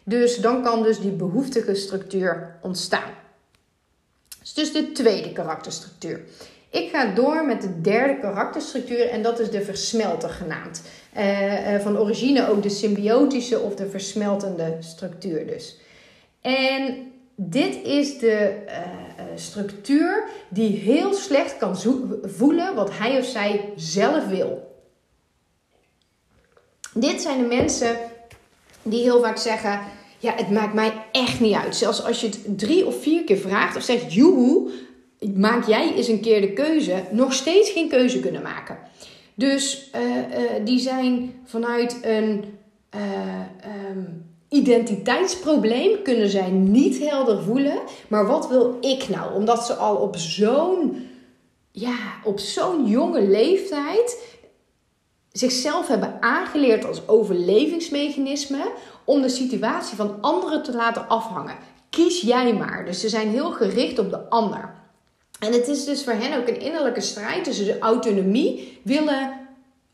Dus 0.03 0.37
dan 0.37 0.63
kan 0.63 0.83
dus 0.83 0.99
die 0.99 1.11
behoeftige 1.11 1.75
structuur 1.75 2.57
ontstaan. 2.61 3.11
Dus 4.53 4.73
de 4.73 4.91
tweede 4.91 5.31
karakterstructuur. 5.31 6.21
Ik 6.69 6.89
ga 6.89 7.13
door 7.13 7.45
met 7.45 7.61
de 7.61 7.81
derde 7.81 8.19
karakterstructuur 8.19 9.09
en 9.09 9.21
dat 9.21 9.39
is 9.39 9.49
de 9.49 9.61
versmelter 9.61 10.29
genaamd. 10.29 10.81
van 11.81 11.97
origine 11.97 12.49
ook 12.49 12.63
de 12.63 12.69
symbiotische 12.69 13.59
of 13.59 13.75
de 13.75 13.89
versmeltende 13.89 14.77
structuur 14.79 15.47
dus. 15.47 15.77
En 16.41 17.07
dit 17.39 17.83
is 17.83 18.17
de 18.17 18.63
uh, 18.67 18.73
structuur 19.35 20.27
die 20.49 20.77
heel 20.77 21.13
slecht 21.13 21.57
kan 21.57 21.77
voelen 22.23 22.75
wat 22.75 22.97
hij 22.97 23.19
of 23.19 23.25
zij 23.25 23.73
zelf 23.75 24.27
wil. 24.27 24.75
Dit 26.93 27.21
zijn 27.21 27.39
de 27.39 27.55
mensen 27.55 27.97
die 28.81 29.01
heel 29.01 29.21
vaak 29.21 29.37
zeggen: 29.37 29.81
Ja, 30.19 30.33
het 30.35 30.51
maakt 30.51 30.73
mij 30.73 30.93
echt 31.11 31.39
niet 31.39 31.55
uit. 31.55 31.75
Zelfs 31.75 32.03
als 32.03 32.21
je 32.21 32.27
het 32.27 32.57
drie 32.57 32.85
of 32.85 33.01
vier 33.01 33.23
keer 33.23 33.37
vraagt 33.37 33.75
of 33.75 33.83
zegt: 33.83 34.13
Joehoe, 34.13 34.71
maak 35.35 35.67
jij 35.67 35.93
eens 35.93 36.07
een 36.07 36.21
keer 36.21 36.41
de 36.41 36.53
keuze, 36.53 37.03
nog 37.11 37.33
steeds 37.33 37.71
geen 37.71 37.89
keuze 37.89 38.19
kunnen 38.19 38.41
maken. 38.41 38.77
Dus 39.33 39.91
uh, 39.95 40.65
die 40.65 40.79
zijn 40.79 41.33
vanuit 41.45 41.99
een. 42.01 42.43
Um, 43.89 44.35
identiteitsprobleem 44.49 46.01
kunnen 46.01 46.29
zij 46.29 46.49
niet 46.49 46.99
helder 46.99 47.43
voelen. 47.43 47.79
Maar 48.07 48.27
wat 48.27 48.49
wil 48.49 48.77
ik 48.81 49.09
nou? 49.09 49.33
Omdat 49.33 49.65
ze 49.65 49.73
al 49.73 49.95
op 49.95 50.15
zo'n 50.15 51.07
ja, 51.71 51.97
op 52.23 52.39
zo'n 52.39 52.87
jonge 52.87 53.21
leeftijd 53.21 54.37
zichzelf 55.31 55.87
hebben 55.87 56.17
aangeleerd 56.21 56.85
als 56.85 57.07
overlevingsmechanisme 57.07 58.71
om 59.03 59.21
de 59.21 59.29
situatie 59.29 59.95
van 59.95 60.17
anderen 60.21 60.63
te 60.63 60.73
laten 60.73 61.07
afhangen. 61.07 61.55
Kies 61.89 62.21
jij 62.21 62.53
maar. 62.53 62.85
Dus 62.85 62.99
ze 62.99 63.09
zijn 63.09 63.29
heel 63.29 63.51
gericht 63.51 63.99
op 63.99 64.09
de 64.09 64.29
ander. 64.29 64.73
En 65.39 65.53
het 65.53 65.67
is 65.67 65.85
dus 65.85 66.03
voor 66.03 66.13
hen 66.13 66.39
ook 66.39 66.47
een 66.47 66.61
innerlijke 66.61 67.01
strijd 67.01 67.43
tussen 67.43 67.65
de 67.65 67.79
autonomie 67.79 68.79
willen 68.83 69.46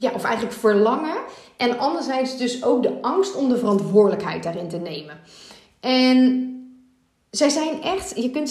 ja, 0.04 0.12
of 0.14 0.24
eigenlijk 0.24 0.56
verlangen. 0.56 1.16
En 1.58 1.80
anderzijds 1.80 2.38
dus 2.38 2.64
ook 2.64 2.84
de 2.84 3.02
angst 3.02 3.36
om 3.36 3.50
de 3.50 3.58
verantwoordelijkheid 3.58 4.44
daarin 4.44 4.68
te 4.68 4.78
nemen. 4.78 5.20
En 5.80 6.48
zij 7.30 7.50
zijn 7.50 7.82
echt, 7.82 8.14
je 8.16 8.30
kunt 8.30 8.50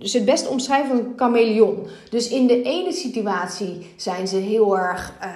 ze 0.00 0.16
het 0.16 0.24
best 0.24 0.48
omschrijven 0.48 0.90
als 0.90 1.00
een 1.00 1.12
chameleon. 1.16 1.86
Dus 2.10 2.28
in 2.28 2.46
de 2.46 2.62
ene 2.62 2.92
situatie 2.92 3.86
zijn 3.96 4.28
ze 4.28 4.36
heel 4.36 4.78
erg 4.78 5.12
uh, 5.22 5.28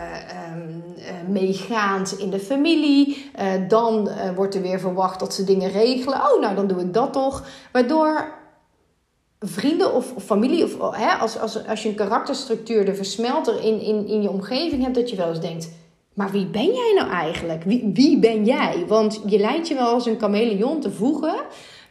meegaand 1.28 2.18
in 2.18 2.30
de 2.30 2.40
familie. 2.40 3.30
Uh, 3.40 3.68
dan 3.68 4.10
wordt 4.34 4.54
er 4.54 4.62
weer 4.62 4.80
verwacht 4.80 5.20
dat 5.20 5.34
ze 5.34 5.44
dingen 5.44 5.70
regelen. 5.70 6.18
Oh, 6.18 6.40
nou 6.40 6.54
dan 6.54 6.66
doe 6.66 6.80
ik 6.80 6.94
dat 6.94 7.12
toch. 7.12 7.46
Waardoor 7.72 8.39
vrienden 9.40 9.94
of, 9.94 10.14
of 10.14 10.24
familie, 10.24 10.64
of 10.64 10.96
hè, 10.96 11.12
als, 11.12 11.38
als, 11.38 11.66
als 11.66 11.83
je 11.83 11.88
een 11.88 11.94
karakterstructuur, 11.94 12.85
de 12.85 12.94
versmelter 12.94 13.64
in, 13.64 13.81
in, 13.81 14.07
in 14.07 14.22
je 14.22 14.31
omgeving 14.31 14.83
hebt, 14.83 14.94
dat 14.94 15.11
je 15.11 15.16
wel 15.16 15.29
eens 15.29 15.40
denkt: 15.40 15.70
maar 16.14 16.31
wie 16.31 16.46
ben 16.46 16.66
jij 16.66 16.92
nou 16.96 17.11
eigenlijk? 17.11 17.64
Wie, 17.64 17.90
wie 17.94 18.18
ben 18.18 18.44
jij? 18.44 18.85
Want 18.88 19.22
je 19.26 19.38
leidt 19.38 19.68
je 19.68 19.74
wel 19.74 19.92
als 19.92 20.07
een 20.07 20.18
chameleon 20.18 20.81
te 20.81 20.90
voegen 20.90 21.35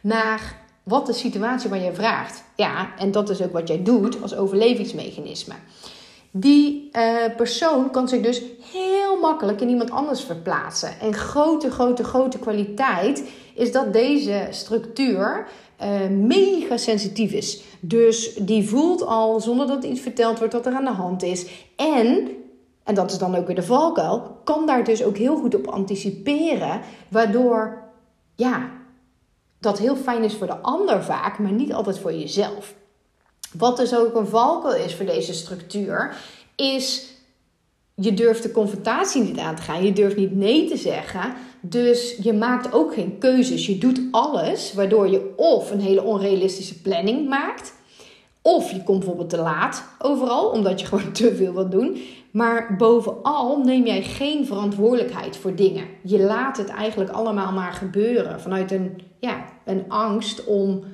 naar 0.00 0.58
wat 0.82 1.06
de 1.06 1.12
situatie 1.12 1.70
waar 1.70 1.82
je 1.82 1.94
vraagt. 1.94 2.44
Ja, 2.56 2.90
en 2.98 3.10
dat 3.10 3.30
is 3.30 3.42
ook 3.42 3.52
wat 3.52 3.68
jij 3.68 3.82
doet 3.82 4.22
als 4.22 4.36
overlevingsmechanisme. 4.36 5.54
Die 6.30 6.88
uh, 6.92 7.36
persoon 7.36 7.90
kan 7.90 8.08
zich 8.08 8.20
dus 8.20 8.42
heel 8.72 9.20
makkelijk 9.20 9.60
in 9.60 9.68
iemand 9.68 9.90
anders 9.90 10.24
verplaatsen. 10.24 11.00
En 11.00 11.14
grote, 11.14 11.70
grote, 11.70 12.04
grote 12.04 12.38
kwaliteit 12.38 13.24
is 13.54 13.72
dat 13.72 13.92
deze 13.92 14.46
structuur 14.50 15.48
uh, 15.82 16.08
mega 16.08 16.76
sensitief 16.76 17.32
is. 17.32 17.62
Dus 17.80 18.34
die 18.34 18.68
voelt 18.68 19.06
al, 19.06 19.40
zonder 19.40 19.66
dat 19.66 19.84
iets 19.84 20.00
verteld 20.00 20.38
wordt, 20.38 20.52
wat 20.52 20.66
er 20.66 20.74
aan 20.74 20.84
de 20.84 20.90
hand 20.90 21.22
is. 21.22 21.46
En, 21.76 22.30
en 22.84 22.94
dat 22.94 23.10
is 23.10 23.18
dan 23.18 23.34
ook 23.34 23.46
weer 23.46 23.56
de 23.56 23.62
valkuil, 23.62 24.40
kan 24.44 24.66
daar 24.66 24.84
dus 24.84 25.04
ook 25.04 25.16
heel 25.16 25.36
goed 25.36 25.54
op 25.54 25.66
anticiperen. 25.66 26.80
Waardoor, 27.08 27.82
ja, 28.34 28.70
dat 29.60 29.78
heel 29.78 29.96
fijn 29.96 30.24
is 30.24 30.34
voor 30.34 30.46
de 30.46 30.58
ander 30.58 31.04
vaak, 31.04 31.38
maar 31.38 31.52
niet 31.52 31.72
altijd 31.72 31.98
voor 31.98 32.12
jezelf. 32.12 32.74
Wat 33.52 33.76
dus 33.76 33.96
ook 33.96 34.14
een 34.14 34.26
valkuil 34.26 34.84
is 34.84 34.94
voor 34.94 35.06
deze 35.06 35.32
structuur, 35.32 36.16
is 36.56 37.09
je 38.00 38.14
durft 38.14 38.42
de 38.42 38.50
confrontatie 38.50 39.22
niet 39.22 39.38
aan 39.38 39.54
te 39.54 39.62
gaan. 39.62 39.84
Je 39.84 39.92
durft 39.92 40.16
niet 40.16 40.36
nee 40.36 40.68
te 40.68 40.76
zeggen. 40.76 41.34
Dus 41.60 42.16
je 42.22 42.32
maakt 42.32 42.72
ook 42.72 42.94
geen 42.94 43.18
keuzes. 43.18 43.66
Je 43.66 43.78
doet 43.78 44.00
alles 44.10 44.72
waardoor 44.72 45.08
je 45.08 45.32
of 45.36 45.70
een 45.70 45.80
hele 45.80 46.02
onrealistische 46.02 46.80
planning 46.80 47.28
maakt. 47.28 47.74
Of 48.42 48.70
je 48.70 48.82
komt 48.82 48.98
bijvoorbeeld 48.98 49.30
te 49.30 49.36
laat 49.36 49.84
overal, 49.98 50.48
omdat 50.48 50.80
je 50.80 50.86
gewoon 50.90 51.12
te 51.12 51.34
veel 51.34 51.52
wilt 51.52 51.70
doen. 51.70 52.02
Maar 52.30 52.76
bovenal 52.76 53.64
neem 53.64 53.86
jij 53.86 54.02
geen 54.02 54.46
verantwoordelijkheid 54.46 55.36
voor 55.36 55.54
dingen. 55.54 55.84
Je 56.02 56.20
laat 56.20 56.56
het 56.56 56.68
eigenlijk 56.68 57.10
allemaal 57.10 57.52
maar 57.52 57.72
gebeuren 57.72 58.40
vanuit 58.40 58.70
een, 58.70 59.02
ja, 59.18 59.44
een 59.64 59.84
angst 59.88 60.44
om 60.44 60.84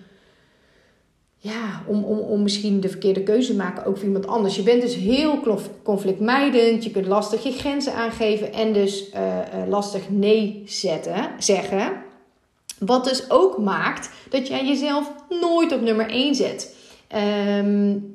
ja, 1.47 1.83
om, 1.87 2.05
om, 2.05 2.19
om 2.19 2.43
misschien 2.43 2.81
de 2.81 2.89
verkeerde 2.89 3.23
keuze 3.23 3.51
te 3.51 3.57
maken, 3.57 3.85
ook 3.85 3.97
voor 3.97 4.07
iemand 4.07 4.27
anders. 4.27 4.57
Je 4.57 4.63
bent 4.63 4.83
dus 4.83 4.95
heel 4.95 5.41
conflictmijdend, 5.83 6.85
je 6.85 6.91
kunt 6.91 7.07
lastig 7.07 7.43
je 7.43 7.53
grenzen 7.53 7.95
aangeven 7.95 8.53
en 8.53 8.73
dus 8.73 9.11
uh, 9.15 9.21
uh, 9.21 9.69
lastig 9.69 10.11
nee 10.11 10.63
zetten, 10.67 11.31
zeggen. 11.39 11.93
Wat 12.79 13.05
dus 13.05 13.31
ook 13.31 13.59
maakt 13.59 14.11
dat 14.31 14.49
jij 14.49 14.67
jezelf 14.67 15.13
nooit 15.41 15.73
op 15.73 15.81
nummer 15.81 16.11
1 16.11 16.35
zet. 16.35 16.77
Um, 17.59 18.15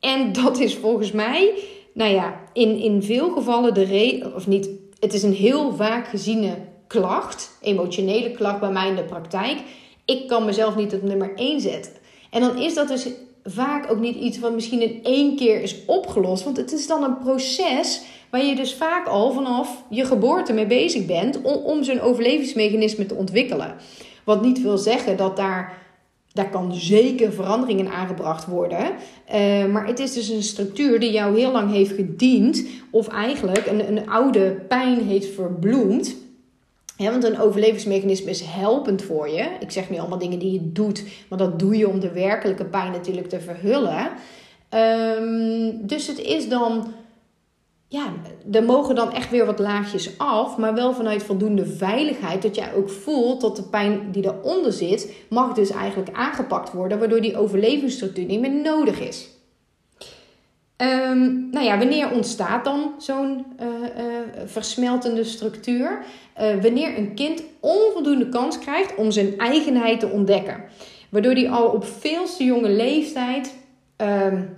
en 0.00 0.32
dat 0.32 0.58
is 0.58 0.74
volgens 0.74 1.12
mij, 1.12 1.52
nou 1.94 2.12
ja, 2.12 2.40
in, 2.52 2.78
in 2.78 3.02
veel 3.02 3.30
gevallen 3.30 3.74
de 3.74 3.84
reden, 3.84 4.34
of 4.34 4.46
niet, 4.46 4.68
het 5.00 5.14
is 5.14 5.22
een 5.22 5.34
heel 5.34 5.74
vaak 5.74 6.08
geziene 6.08 6.54
klacht, 6.86 7.58
emotionele 7.60 8.30
klacht 8.30 8.60
bij 8.60 8.70
mij 8.70 8.88
in 8.88 8.96
de 8.96 9.02
praktijk. 9.02 9.58
Ik 10.04 10.28
kan 10.28 10.44
mezelf 10.44 10.76
niet 10.76 10.94
op 10.94 11.02
nummer 11.02 11.34
1 11.34 11.60
zetten. 11.60 11.92
En 12.32 12.40
dan 12.40 12.58
is 12.58 12.74
dat 12.74 12.88
dus 12.88 13.08
vaak 13.44 13.90
ook 13.90 14.00
niet 14.00 14.16
iets 14.16 14.38
wat 14.38 14.54
misschien 14.54 14.82
in 14.82 15.00
één 15.02 15.36
keer 15.36 15.62
is 15.62 15.84
opgelost. 15.86 16.44
Want 16.44 16.56
het 16.56 16.72
is 16.72 16.86
dan 16.86 17.02
een 17.02 17.18
proces 17.18 18.02
waar 18.30 18.44
je 18.44 18.54
dus 18.54 18.74
vaak 18.74 19.06
al 19.06 19.32
vanaf 19.32 19.84
je 19.88 20.04
geboorte 20.04 20.52
mee 20.52 20.66
bezig 20.66 21.06
bent 21.06 21.42
om, 21.42 21.54
om 21.54 21.84
zo'n 21.84 22.00
overlevingsmechanisme 22.00 23.06
te 23.06 23.14
ontwikkelen. 23.14 23.74
Wat 24.24 24.42
niet 24.42 24.62
wil 24.62 24.78
zeggen 24.78 25.16
dat 25.16 25.36
daar 25.36 25.80
daar 26.32 26.50
kan 26.50 26.74
zeker 26.74 27.32
verandering 27.32 27.78
in 27.78 27.88
aangebracht 27.88 28.46
worden. 28.46 28.90
Uh, 29.34 29.66
maar 29.66 29.86
het 29.86 29.98
is 29.98 30.12
dus 30.12 30.28
een 30.28 30.42
structuur 30.42 31.00
die 31.00 31.10
jou 31.10 31.38
heel 31.38 31.52
lang 31.52 31.72
heeft 31.72 31.92
gediend. 31.92 32.64
Of 32.90 33.08
eigenlijk 33.08 33.66
een, 33.66 33.88
een 33.88 34.08
oude 34.08 34.50
pijn 34.68 35.06
heeft 35.06 35.34
verbloemd. 35.34 36.16
Ja, 36.96 37.10
want 37.10 37.24
een 37.24 37.40
overlevingsmechanisme 37.40 38.30
is 38.30 38.40
helpend 38.40 39.02
voor 39.02 39.28
je. 39.28 39.48
Ik 39.60 39.70
zeg 39.70 39.90
nu 39.90 39.98
allemaal 39.98 40.18
dingen 40.18 40.38
die 40.38 40.52
je 40.52 40.72
doet. 40.72 41.04
Maar 41.28 41.38
dat 41.38 41.58
doe 41.58 41.76
je 41.76 41.88
om 41.88 42.00
de 42.00 42.12
werkelijke 42.12 42.64
pijn 42.64 42.92
natuurlijk 42.92 43.28
te 43.28 43.40
verhullen. 43.40 44.10
Um, 44.74 45.86
dus 45.86 46.06
het 46.06 46.18
is 46.18 46.48
dan 46.48 46.94
ja, 47.92 48.12
er 48.52 48.64
mogen 48.64 48.94
dan 48.94 49.12
echt 49.12 49.30
weer 49.30 49.46
wat 49.46 49.58
laagjes 49.58 50.18
af, 50.18 50.56
maar 50.56 50.74
wel 50.74 50.94
vanuit 50.94 51.22
voldoende 51.22 51.66
veiligheid. 51.66 52.42
Dat 52.42 52.54
jij 52.54 52.74
ook 52.74 52.90
voelt 52.90 53.40
dat 53.40 53.56
de 53.56 53.62
pijn 53.62 54.12
die 54.12 54.24
eronder 54.24 54.72
zit, 54.72 55.12
mag 55.28 55.52
dus 55.54 55.70
eigenlijk 55.70 56.16
aangepakt 56.16 56.72
worden, 56.72 56.98
waardoor 56.98 57.20
die 57.20 57.36
overlevingsstructuur 57.36 58.24
niet 58.24 58.40
meer 58.40 58.60
nodig 58.62 59.00
is. 59.00 59.28
Um, 60.82 61.48
nou 61.50 61.64
ja, 61.64 61.78
wanneer 61.78 62.10
ontstaat 62.10 62.64
dan 62.64 62.94
zo'n 62.98 63.46
uh, 63.60 63.66
uh, 63.66 64.14
versmeltende 64.44 65.24
structuur? 65.24 66.04
Uh, 66.40 66.62
wanneer 66.62 66.98
een 66.98 67.14
kind 67.14 67.42
onvoldoende 67.60 68.28
kans 68.28 68.58
krijgt 68.58 68.94
om 68.94 69.10
zijn 69.10 69.38
eigenheid 69.38 70.00
te 70.00 70.08
ontdekken. 70.08 70.64
Waardoor 71.08 71.34
die 71.34 71.50
al 71.50 71.66
op 71.66 71.84
veel 71.84 72.24
te 72.36 72.44
jonge 72.44 72.68
leeftijd 72.68 73.54
um, 73.96 74.56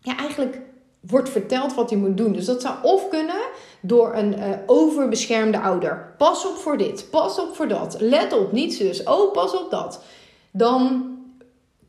ja, 0.00 0.16
eigenlijk 0.16 0.60
wordt 1.00 1.28
verteld 1.28 1.74
wat 1.74 1.90
hij 1.90 1.98
moet 1.98 2.16
doen. 2.16 2.32
Dus 2.32 2.44
dat 2.44 2.62
zou 2.62 2.74
of 2.82 3.08
kunnen 3.08 3.40
door 3.80 4.14
een 4.14 4.34
overbeschermde 4.66 5.60
ouder. 5.60 6.14
Pas 6.18 6.46
op 6.46 6.56
voor 6.56 6.76
dit, 6.76 7.06
pas 7.10 7.40
op 7.40 7.56
voor 7.56 7.68
dat. 7.68 7.96
Let 8.00 8.32
op, 8.32 8.52
niet 8.52 8.74
zus. 8.74 9.02
Oh, 9.02 9.32
pas 9.32 9.56
op 9.56 9.70
dat. 9.70 10.02
Dan 10.50 11.10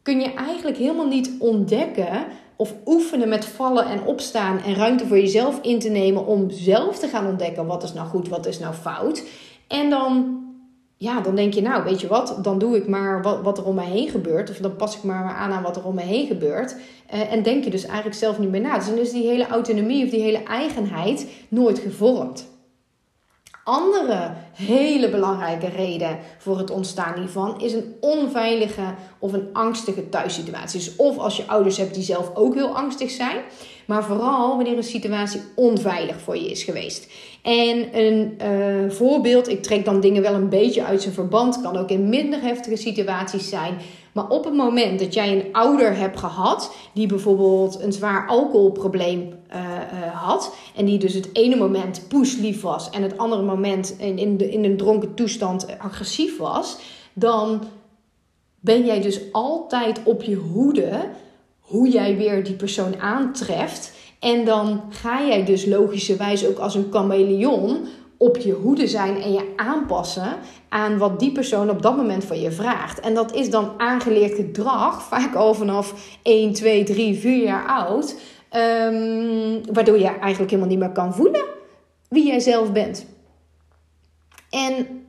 kun 0.02 0.20
je 0.20 0.34
eigenlijk 0.34 0.78
helemaal 0.78 1.08
niet 1.08 1.32
ontdekken 1.40 2.26
of 2.62 2.74
oefenen 2.86 3.30
met 3.30 3.46
vallen 3.46 3.86
en 3.86 4.04
opstaan 4.06 4.60
en 4.60 4.76
ruimte 4.76 5.08
voor 5.08 5.20
jezelf 5.20 5.60
in 5.62 5.80
te 5.80 5.90
nemen 5.90 6.26
om 6.26 6.50
zelf 6.50 7.00
te 7.00 7.08
gaan 7.08 7.28
ontdekken 7.28 7.66
wat 7.66 7.84
is 7.84 7.94
nou 7.94 8.08
goed, 8.08 8.30
wat 8.30 8.46
is 8.46 8.60
nou 8.60 8.74
fout. 8.74 9.24
En 9.68 9.90
dan 9.90 10.40
ja, 10.98 11.22
dan 11.22 11.36
denk 11.36 11.54
je, 11.54 11.62
nou, 11.62 11.84
weet 11.84 12.02
je 12.02 12.08
wat, 12.08 12.38
dan 12.42 12.60
doe 12.60 12.76
ik 12.76 12.88
maar 12.88 13.22
wat, 13.22 13.42
wat 13.42 13.58
er 13.58 13.66
om 13.66 13.76
me 13.76 13.82
heen 13.82 14.10
gebeurt. 14.10 14.50
Of 14.50 14.58
dan 14.58 14.76
pas 14.76 14.96
ik 14.96 15.04
maar 15.04 15.24
aan 15.24 15.52
aan 15.52 15.64
wat 15.64 15.76
er 15.76 15.86
om 15.86 15.96
me 15.96 16.02
heen 16.02 16.28
gebeurt. 16.28 16.76
Uh, 17.14 17.34
en 17.34 17.44
denk 17.44 17.64
je 17.64 17.70
dus 17.70 17.86
eigenlijk 17.86 18.16
zelf 18.16 18.40
niet 18.40 18.50
meer 18.50 18.62
na. 18.62 18.78
Dus 18.78 18.88
dan 18.88 18.98
is 18.98 19.12
die 19.12 19.28
hele 19.28 19.48
autonomie 19.48 20.04
of 20.04 20.10
die 20.10 20.22
hele 20.22 20.44
eigenheid 20.44 21.28
nooit 21.48 21.80
gevormd. 21.80 22.51
Andere 23.64 24.32
hele 24.54 25.10
belangrijke 25.10 25.68
reden 25.68 26.18
voor 26.38 26.58
het 26.58 26.70
ontstaan 26.70 27.20
hiervan 27.20 27.62
is 27.62 27.74
een 27.74 27.96
onveilige 28.00 28.94
of 29.20 29.34
een 29.34 29.50
angstige 29.54 30.10
thuissituatie. 30.10 30.80
Dus 30.80 30.96
of 30.96 31.18
als 31.18 31.38
je 31.38 31.48
ouders 31.48 31.78
hebt 31.78 31.94
die 31.94 32.04
zelf 32.04 32.32
ook 32.36 32.54
heel 32.54 32.76
angstig 32.76 33.12
zijn, 33.12 33.38
maar 33.86 34.04
vooral 34.04 34.56
wanneer 34.56 34.78
een 34.78 34.84
situatie 34.84 35.42
onveilig 35.56 36.20
voor 36.20 36.38
je 36.38 36.50
is 36.50 36.64
geweest. 36.64 37.12
En 37.42 38.00
een 38.00 38.38
uh, 38.42 38.90
voorbeeld, 38.90 39.50
ik 39.50 39.64
trek 39.64 39.86
dan 39.86 40.00
dingen 40.00 40.22
wel 40.22 40.34
een 40.34 40.50
beetje 40.50 40.84
uit 40.84 41.02
zijn 41.02 41.14
verband, 41.14 41.62
kan 41.62 41.78
ook 41.78 41.90
in 41.90 42.10
minder 42.10 42.42
heftige 42.42 42.76
situaties 42.76 43.50
zijn. 43.50 43.78
Maar 44.12 44.28
op 44.30 44.44
het 44.44 44.54
moment 44.54 45.00
dat 45.00 45.14
jij 45.14 45.32
een 45.32 45.54
ouder 45.54 45.96
hebt 45.96 46.20
gehad, 46.20 46.76
die 46.94 47.08
bijvoorbeeld 47.08 47.82
een 47.82 47.94
zwaar 47.94 48.28
alcoholprobleem 48.28 49.34
had, 50.14 50.56
en 50.76 50.86
die 50.86 50.98
dus 50.98 51.14
het 51.14 51.30
ene 51.34 51.56
moment 51.56 52.06
poeslief 52.08 52.62
was 52.62 52.90
en 52.90 53.04
het 53.04 53.18
andere 53.18 53.42
moment 53.42 53.96
in, 53.98 54.18
in, 54.18 54.38
de, 54.38 54.52
in 54.52 54.64
een 54.64 54.78
dronken 54.78 55.14
toestand 55.14 55.80
agressief 55.80 56.38
was, 56.38 56.78
dan 57.14 57.62
ben 58.60 58.86
jij 58.86 59.02
dus 59.02 59.20
altijd 59.32 60.02
op 60.04 60.24
je 60.24 60.36
hoede 60.36 61.10
hoe 61.60 61.90
jij 61.90 62.18
weer 62.18 62.44
die 62.44 62.56
persoon 62.56 63.00
aantreft. 63.00 63.94
En 64.20 64.46
dan 64.46 64.82
ga 64.90 65.28
jij 65.28 65.46
dus 65.46 65.66
logischerwijs 65.66 66.48
ook 66.48 66.58
als 66.58 66.76
een 66.76 66.88
chameleon 66.92 67.88
op 68.18 68.38
je 68.38 68.54
hoede 68.54 68.88
zijn 68.88 69.22
en 69.22 69.34
je 69.34 69.54
aanpassen 69.56 70.36
aan 70.70 70.98
wat 70.98 71.20
die 71.20 71.32
persoon 71.32 71.70
op 71.70 71.82
dat 71.82 71.98
moment 71.98 72.26
van 72.26 72.42
je 72.42 72.52
vraagt. 72.52 73.00
En 73.00 73.14
dat 73.14 73.34
is 73.34 73.50
dan 73.50 73.72
aangeleerd 73.78 74.34
gedrag, 74.34 75.04
vaak 75.04 75.36
al 75.36 75.54
vanaf 75.54 76.18
1, 76.22 76.54
2, 76.54 76.84
3, 76.84 77.20
4 77.20 77.44
jaar 77.44 77.68
oud. 77.68 78.16
Um, 78.56 79.74
waardoor 79.74 80.00
je 80.00 80.06
eigenlijk 80.06 80.52
helemaal 80.52 80.72
niet 80.72 80.80
meer 80.80 80.92
kan 80.92 81.14
voelen 81.14 81.46
wie 82.10 82.28
jij 82.28 82.40
zelf 82.40 82.72
bent. 82.72 83.06
En 84.50 85.04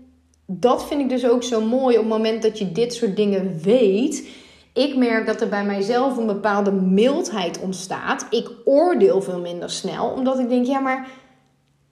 dat 0.47 0.87
vind 0.87 1.01
ik 1.01 1.09
dus 1.09 1.29
ook 1.29 1.43
zo 1.43 1.61
mooi 1.61 1.97
op 1.97 2.03
het 2.03 2.13
moment 2.13 2.43
dat 2.43 2.59
je 2.59 2.73
dit 2.73 2.95
soort 2.95 3.17
dingen 3.17 3.61
weet 3.63 4.25
ik 4.73 4.97
merk 4.97 5.27
dat 5.27 5.41
er 5.41 5.49
bij 5.49 5.65
mijzelf 5.65 6.17
een 6.17 6.27
bepaalde 6.27 6.73
mildheid 6.73 7.61
ontstaat. 7.61 8.27
Ik 8.31 8.51
oordeel 8.65 9.23
veel 9.23 9.41
minder 9.41 9.71
snel, 9.71 10.09
omdat 10.09 10.39
ik 10.39 10.49
denk, 10.49 10.67
ja, 10.67 10.79
maar 10.79 11.09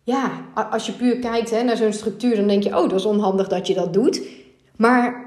ja, 0.02 0.30
als 0.70 0.86
je 0.86 0.92
puur 0.92 1.18
kijkt 1.18 1.50
hè, 1.50 1.62
naar 1.62 1.76
zo'n 1.76 1.92
structuur, 1.92 2.36
dan 2.36 2.46
denk 2.46 2.62
je, 2.62 2.78
oh, 2.78 2.88
dat 2.88 2.98
is 2.98 3.04
onhandig 3.04 3.48
dat 3.48 3.66
je 3.66 3.74
dat 3.74 3.92
doet. 3.92 4.22
Maar 4.76 5.19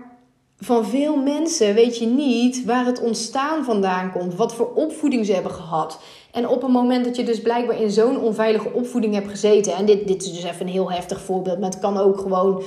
van 0.64 0.86
veel 0.86 1.16
mensen 1.16 1.74
weet 1.74 1.98
je 1.98 2.06
niet 2.06 2.66
waar 2.66 2.86
het 2.86 3.02
ontstaan 3.02 3.64
vandaan 3.64 4.12
komt, 4.12 4.36
wat 4.36 4.56
voor 4.56 4.74
opvoeding 4.76 5.26
ze 5.26 5.34
hebben 5.34 5.52
gehad. 5.52 6.00
En 6.32 6.48
op 6.48 6.64
een 6.64 6.72
moment 6.72 7.06
dat 7.06 7.16
je 7.16 7.24
dus 7.24 7.42
blijkbaar 7.42 7.82
in 7.82 7.92
zo'n 7.92 8.20
onveilige 8.20 8.74
opvoeding 8.74 9.14
hebt 9.14 9.30
gezeten, 9.30 9.76
en 9.76 9.86
dit, 9.86 10.08
dit 10.08 10.24
is 10.24 10.34
dus 10.34 10.44
even 10.44 10.66
een 10.66 10.72
heel 10.72 10.92
heftig 10.92 11.22
voorbeeld, 11.22 11.60
maar 11.60 11.70
het 11.70 11.80
kan 11.80 11.98
ook 11.98 12.20
gewoon 12.20 12.58
uh, 12.60 12.64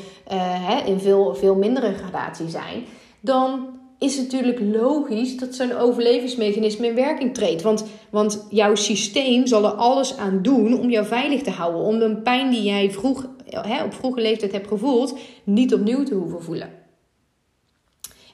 hè, 0.69 0.85
in 0.85 1.01
veel, 1.01 1.35
veel 1.35 1.55
mindere 1.55 1.95
gradatie 1.95 2.49
zijn, 2.49 2.85
dan 3.21 3.67
is 3.99 4.17
het 4.17 4.25
natuurlijk 4.33 4.61
logisch 4.61 5.37
dat 5.37 5.55
zo'n 5.55 5.77
overlevingsmechanisme 5.77 6.87
in 6.87 6.95
werking 6.95 7.35
treedt. 7.35 7.63
Want, 7.63 7.85
want 8.11 8.47
jouw 8.51 8.75
systeem 8.75 9.47
zal 9.47 9.65
er 9.65 9.71
alles 9.71 10.17
aan 10.17 10.39
doen 10.43 10.81
om 10.81 10.91
jou 10.91 11.07
veilig 11.07 11.43
te 11.43 11.51
houden. 11.51 11.81
Om 11.81 11.99
de 11.99 12.17
pijn 12.17 12.51
die 12.51 12.63
jij 12.63 12.91
vroeg, 12.91 13.29
hè, 13.47 13.85
op 13.85 13.95
vroege 13.95 14.21
leeftijd 14.21 14.53
hebt 14.53 14.69
gevoeld, 14.69 15.19
niet 15.45 15.75
opnieuw 15.75 16.05
te 16.05 16.15
hoeven 16.15 16.43
voelen. 16.43 16.86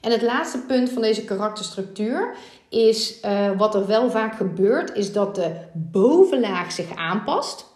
En 0.02 0.10
het 0.10 0.22
laatste 0.22 0.58
punt 0.58 0.90
van 0.90 1.02
deze 1.02 1.24
karakterstructuur 1.24 2.34
is 2.68 3.20
uh, 3.24 3.50
wat 3.56 3.74
er 3.74 3.86
wel 3.86 4.10
vaak 4.10 4.36
gebeurt, 4.36 4.96
is 4.96 5.12
dat 5.12 5.34
de 5.34 5.50
bovenlaag 5.72 6.72
zich 6.72 6.96
aanpast. 6.96 7.66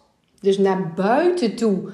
Dus 0.41 0.59
naar 0.59 0.93
buiten 0.95 1.57
toe 1.57 1.91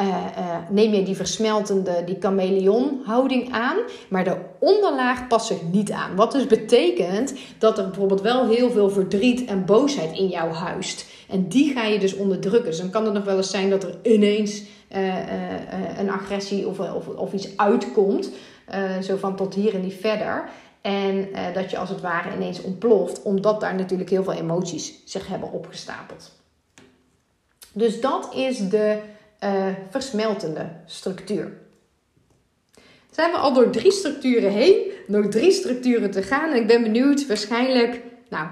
uh, 0.00 0.06
uh, 0.06 0.56
neem 0.70 0.92
je 0.92 1.02
die 1.02 1.16
versmeltende, 1.16 2.02
die 2.06 2.16
chameleon 2.20 3.00
houding 3.04 3.52
aan, 3.52 3.76
maar 4.08 4.24
de 4.24 4.36
onderlaag 4.58 5.26
past 5.26 5.46
zich 5.46 5.62
niet 5.72 5.90
aan. 5.90 6.16
Wat 6.16 6.32
dus 6.32 6.46
betekent 6.46 7.34
dat 7.58 7.78
er 7.78 7.84
bijvoorbeeld 7.84 8.20
wel 8.20 8.48
heel 8.48 8.70
veel 8.70 8.90
verdriet 8.90 9.44
en 9.44 9.64
boosheid 9.64 10.18
in 10.18 10.28
jou 10.28 10.52
huist. 10.52 11.06
En 11.28 11.48
die 11.48 11.72
ga 11.72 11.84
je 11.84 11.98
dus 11.98 12.16
onderdrukken. 12.16 12.70
Dus 12.70 12.80
dan 12.80 12.90
kan 12.90 13.04
het 13.04 13.14
nog 13.14 13.24
wel 13.24 13.36
eens 13.36 13.50
zijn 13.50 13.70
dat 13.70 13.82
er 13.82 13.98
ineens 14.02 14.62
een 15.98 16.10
agressie 16.10 16.68
of, 16.68 16.78
of, 16.78 17.06
of 17.06 17.32
iets 17.32 17.56
uitkomt. 17.56 18.30
zo 19.02 19.16
van 19.16 19.36
tot 19.36 19.54
hier 19.54 19.74
en 19.74 19.80
niet 19.80 19.94
verder. 20.00 20.48
En 20.80 21.28
dat 21.54 21.70
je 21.70 21.78
als 21.78 21.88
het 21.88 22.00
ware 22.00 22.34
ineens 22.34 22.62
ontploft, 22.62 23.22
omdat 23.22 23.60
daar 23.60 23.74
natuurlijk 23.74 24.10
heel 24.10 24.24
veel 24.24 24.32
emoties 24.32 25.02
zich 25.04 25.26
hebben 25.26 25.52
opgestapeld. 25.52 26.32
Dus 27.72 28.00
dat 28.00 28.34
is 28.34 28.68
de 28.68 28.98
uh, 29.44 29.66
versmeltende 29.90 30.68
structuur. 30.86 31.52
Zijn 33.10 33.30
we 33.30 33.36
al 33.36 33.52
door 33.52 33.70
drie 33.70 33.92
structuren 33.92 34.50
heen, 34.50 34.92
nog 35.06 35.26
drie 35.26 35.50
structuren 35.50 36.10
te 36.10 36.22
gaan. 36.22 36.50
En 36.50 36.56
ik 36.56 36.66
ben 36.66 36.82
benieuwd, 36.82 37.26
waarschijnlijk, 37.26 38.02
nou, 38.28 38.46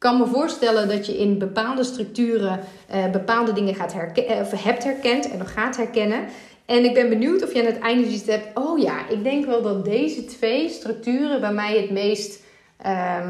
kan 0.00 0.18
me 0.18 0.26
voorstellen 0.26 0.88
dat 0.88 1.06
je 1.06 1.18
in 1.18 1.38
bepaalde 1.38 1.84
structuren 1.84 2.60
uh, 2.94 3.10
bepaalde 3.10 3.52
dingen 3.52 3.74
gaat 3.74 3.92
herkennen, 3.92 4.40
of 4.40 4.62
hebt 4.62 4.84
herkend 4.84 5.30
en 5.30 5.38
nog 5.38 5.52
gaat 5.52 5.76
herkennen. 5.76 6.24
En 6.66 6.84
ik 6.84 6.94
ben 6.94 7.08
benieuwd 7.08 7.42
of 7.44 7.54
je 7.54 7.60
aan 7.60 7.66
het 7.66 7.78
einde 7.78 8.10
ziet 8.10 8.26
hebt, 8.26 8.58
oh 8.58 8.78
ja, 8.78 9.08
ik 9.08 9.24
denk 9.24 9.46
wel 9.46 9.62
dat 9.62 9.84
deze 9.84 10.24
twee 10.24 10.68
structuren 10.68 11.40
bij 11.40 11.52
mij 11.52 11.80
het 11.80 11.90
meest 11.90 12.42
uh, 12.86 13.28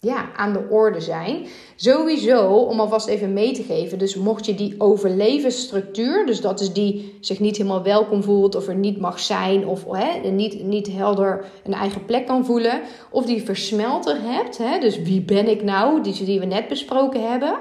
ja, 0.00 0.28
aan 0.36 0.52
de 0.52 0.66
orde 0.70 1.00
zijn. 1.00 1.46
Sowieso, 1.76 2.54
om 2.54 2.80
alvast 2.80 3.08
even 3.08 3.32
mee 3.32 3.52
te 3.52 3.62
geven, 3.62 3.98
dus 3.98 4.14
mocht 4.14 4.46
je 4.46 4.54
die 4.54 4.74
overlevensstructuur, 4.78 6.26
dus 6.26 6.40
dat 6.40 6.60
is 6.60 6.72
die 6.72 7.18
zich 7.20 7.40
niet 7.40 7.56
helemaal 7.56 7.82
welkom 7.82 8.22
voelt 8.22 8.54
of 8.54 8.68
er 8.68 8.74
niet 8.74 9.00
mag 9.00 9.20
zijn 9.20 9.66
of 9.66 9.84
hè, 9.90 10.30
niet, 10.30 10.62
niet 10.62 10.86
helder 10.92 11.44
een 11.64 11.74
eigen 11.74 12.04
plek 12.04 12.26
kan 12.26 12.44
voelen, 12.44 12.80
of 13.10 13.24
die 13.24 13.42
versmelter 13.42 14.16
hebt, 14.22 14.58
hè, 14.58 14.78
dus 14.78 15.02
wie 15.02 15.20
ben 15.20 15.48
ik 15.48 15.62
nou, 15.62 16.02
die, 16.02 16.24
die 16.24 16.40
we 16.40 16.46
net 16.46 16.68
besproken 16.68 17.30
hebben, 17.30 17.58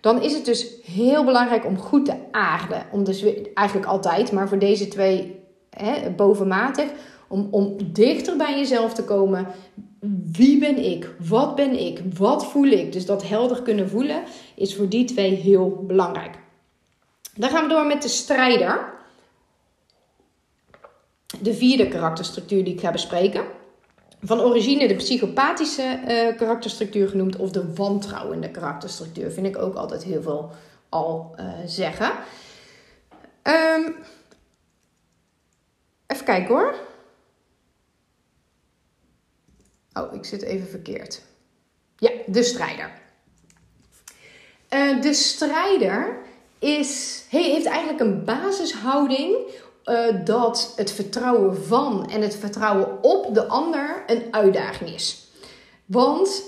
dan 0.00 0.22
is 0.22 0.32
het 0.32 0.44
dus 0.44 0.66
heel 0.84 1.24
belangrijk 1.24 1.66
om 1.66 1.78
goed 1.78 2.04
te 2.04 2.14
aarden. 2.30 2.86
Om 2.92 3.04
dus 3.04 3.24
eigenlijk 3.54 3.88
altijd, 3.88 4.32
maar 4.32 4.48
voor 4.48 4.58
deze 4.58 4.88
twee 4.88 5.40
hè, 5.70 6.10
bovenmatig, 6.10 6.86
om, 7.28 7.48
om 7.50 7.76
dichter 7.92 8.36
bij 8.36 8.58
jezelf 8.58 8.94
te 8.94 9.04
komen 9.04 9.46
wie 10.32 10.58
ben 10.58 10.84
ik? 10.84 11.10
Wat 11.18 11.54
ben 11.54 11.78
ik? 11.80 12.00
Wat 12.16 12.46
voel 12.46 12.66
ik? 12.66 12.92
Dus 12.92 13.06
dat 13.06 13.28
helder 13.28 13.62
kunnen 13.62 13.88
voelen 13.88 14.22
is 14.54 14.76
voor 14.76 14.88
die 14.88 15.04
twee 15.04 15.34
heel 15.34 15.84
belangrijk. 15.86 16.38
Dan 17.34 17.50
gaan 17.50 17.62
we 17.62 17.68
door 17.68 17.86
met 17.86 18.02
de 18.02 18.08
strijder. 18.08 18.92
De 21.40 21.54
vierde 21.54 21.88
karakterstructuur 21.88 22.64
die 22.64 22.74
ik 22.74 22.80
ga 22.80 22.90
bespreken. 22.90 23.44
van 24.22 24.40
origine 24.40 24.88
de 24.88 24.94
psychopathische 24.94 26.00
uh, 26.08 26.36
karakterstructuur 26.36 27.08
genoemd 27.08 27.36
of 27.36 27.50
de 27.50 27.74
wantrouwende 27.74 28.50
karakterstructuur. 28.50 29.30
Vind 29.30 29.46
ik 29.46 29.58
ook 29.58 29.74
altijd 29.74 30.04
heel 30.04 30.22
veel 30.22 30.50
al 30.88 31.34
uh, 31.40 31.52
zeggen. 31.66 32.12
Um, 33.42 33.94
even 36.06 36.24
kijken 36.24 36.54
hoor. 36.54 36.74
Oh, 40.00 40.14
ik 40.14 40.24
zit 40.24 40.42
even 40.42 40.68
verkeerd. 40.68 41.20
Ja, 41.96 42.10
de 42.26 42.42
strijder. 42.42 42.90
Uh, 44.70 45.02
de 45.02 45.14
strijder 45.14 46.18
is, 46.58 47.24
heeft 47.28 47.66
eigenlijk 47.66 48.00
een 48.00 48.24
basishouding 48.24 49.36
uh, 49.84 50.24
dat 50.24 50.72
het 50.76 50.92
vertrouwen 50.92 51.64
van 51.64 52.10
en 52.10 52.20
het 52.20 52.36
vertrouwen 52.36 53.02
op 53.02 53.34
de 53.34 53.46
ander 53.46 54.02
een 54.06 54.22
uitdaging 54.30 54.90
is. 54.94 55.28
Want 55.86 56.42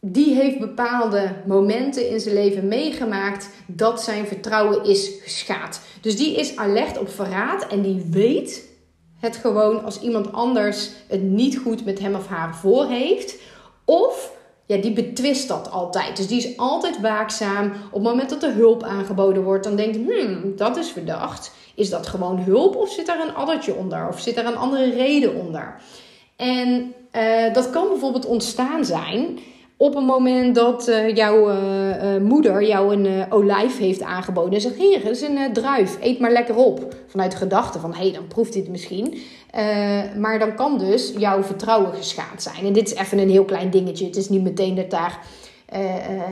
die 0.00 0.34
heeft 0.34 0.58
bepaalde 0.58 1.34
momenten 1.46 2.08
in 2.08 2.20
zijn 2.20 2.34
leven 2.34 2.68
meegemaakt 2.68 3.48
dat 3.66 4.02
zijn 4.02 4.26
vertrouwen 4.26 4.84
is 4.84 5.10
geschaad. 5.22 5.80
Dus 6.00 6.16
die 6.16 6.36
is 6.36 6.56
alert 6.56 6.98
op 6.98 7.08
verraad 7.08 7.66
en 7.66 7.82
die 7.82 8.06
weet 8.10 8.64
het 9.24 9.36
gewoon 9.36 9.84
als 9.84 10.00
iemand 10.00 10.32
anders 10.32 10.90
het 11.08 11.22
niet 11.22 11.58
goed 11.58 11.84
met 11.84 11.98
hem 11.98 12.14
of 12.14 12.26
haar 12.26 12.56
voor 12.56 12.86
heeft. 12.86 13.36
Of 13.84 14.32
ja, 14.66 14.76
die 14.76 14.92
betwist 14.92 15.48
dat 15.48 15.70
altijd. 15.70 16.16
Dus 16.16 16.26
die 16.26 16.38
is 16.38 16.56
altijd 16.56 17.00
waakzaam. 17.00 17.66
Op 17.66 17.92
het 17.92 18.02
moment 18.02 18.30
dat 18.30 18.42
er 18.42 18.52
hulp 18.52 18.82
aangeboden 18.82 19.42
wordt, 19.42 19.64
dan 19.64 19.76
denkt 19.76 19.96
hmm, 19.96 20.52
dat 20.56 20.76
is 20.76 20.88
verdacht. 20.90 21.52
Is 21.74 21.90
dat 21.90 22.06
gewoon 22.06 22.38
hulp 22.38 22.76
of 22.76 22.90
zit 22.90 23.06
daar 23.06 23.20
een 23.20 23.34
addertje 23.34 23.74
onder? 23.74 24.08
Of 24.08 24.20
zit 24.20 24.34
daar 24.34 24.46
een 24.46 24.56
andere 24.56 24.90
reden 24.90 25.34
onder? 25.34 25.76
En 26.36 26.94
uh, 27.12 27.54
dat 27.54 27.70
kan 27.70 27.88
bijvoorbeeld 27.88 28.26
ontstaan 28.26 28.84
zijn 28.84 29.38
op 29.84 29.94
een 29.94 30.04
moment 30.04 30.54
dat 30.54 30.88
uh, 30.88 31.14
jouw 31.14 31.50
uh, 31.50 32.16
moeder 32.20 32.66
jou 32.66 32.94
een 32.94 33.32
olijf 33.32 33.78
heeft 33.78 34.02
aangeboden 34.02 34.52
en 34.52 34.60
zegt: 34.60 34.74
Hier, 34.74 35.10
is 35.10 35.20
een 35.20 35.52
druif, 35.52 35.96
eet 36.00 36.18
maar 36.18 36.32
lekker 36.32 36.56
op. 36.56 36.94
Vanuit 37.06 37.30
de 37.30 37.36
gedachte 37.36 37.78
van: 37.78 37.94
hé, 37.94 38.02
hey, 38.02 38.12
dan 38.12 38.26
proeft 38.26 38.52
dit 38.52 38.68
misschien. 38.68 39.18
maar 40.18 40.38
dan 40.38 40.54
kan 40.54 40.78
dus 40.78 41.12
jouw 41.18 41.42
vertrouwen 41.42 41.94
geschaad 41.94 42.42
zijn. 42.42 42.66
En 42.66 42.72
dit 42.72 42.92
is 42.92 42.94
even 42.94 43.18
een 43.18 43.30
heel 43.30 43.44
klein 43.44 43.70
dingetje. 43.70 44.06
Het 44.06 44.16
is 44.16 44.28
niet 44.28 44.42
meteen 44.42 44.74
dat 44.74 44.90
daar. 44.90 45.18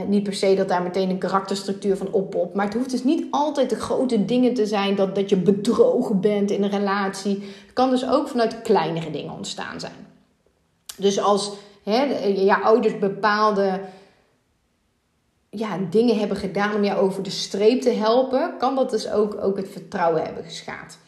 niet 0.09 0.23
per 0.23 0.35
se 0.35 0.55
dat 0.55 0.69
daar 0.69 0.83
meteen 0.83 1.11
een 1.11 1.19
karakterstructuur 1.19 1.97
van 1.97 2.13
oppopt. 2.13 2.55
Maar 2.55 2.65
het 2.65 2.75
hoeft 2.75 2.91
dus 2.91 3.05
niet 3.05 3.25
altijd 3.31 3.71
de 3.71 3.81
grote 3.81 4.25
dingen 4.25 4.55
te 4.55 4.67
zijn. 4.67 4.97
Dat, 4.97 5.15
dat 5.15 5.29
je 5.29 5.37
bedrogen 5.37 6.21
bent 6.21 6.51
in 6.51 6.63
een 6.63 6.71
relatie. 6.71 7.35
Het 7.65 7.73
kan 7.73 7.91
dus 7.91 8.09
ook 8.09 8.29
vanuit 8.29 8.63
kleinere 8.63 9.11
dingen 9.11 9.33
ontstaan 9.33 9.81
zijn. 9.81 10.07
Dus 10.97 11.21
als 11.21 11.53
hè, 11.83 12.03
je 12.27 12.63
ouders 12.63 12.99
bepaalde 12.99 13.81
ja, 15.51 15.79
dingen 15.91 16.19
hebben 16.19 16.37
gedaan 16.37 16.75
om 16.75 16.85
jou 16.85 17.01
over 17.01 17.23
de 17.23 17.31
streep 17.31 17.81
te 17.81 17.91
helpen, 17.91 18.55
kan 18.59 18.75
dat 18.75 18.91
dus 18.91 19.11
ook, 19.11 19.37
ook 19.43 19.57
het 19.57 19.69
vertrouwen 19.69 20.23
hebben 20.23 20.45
geschaad. 20.45 20.99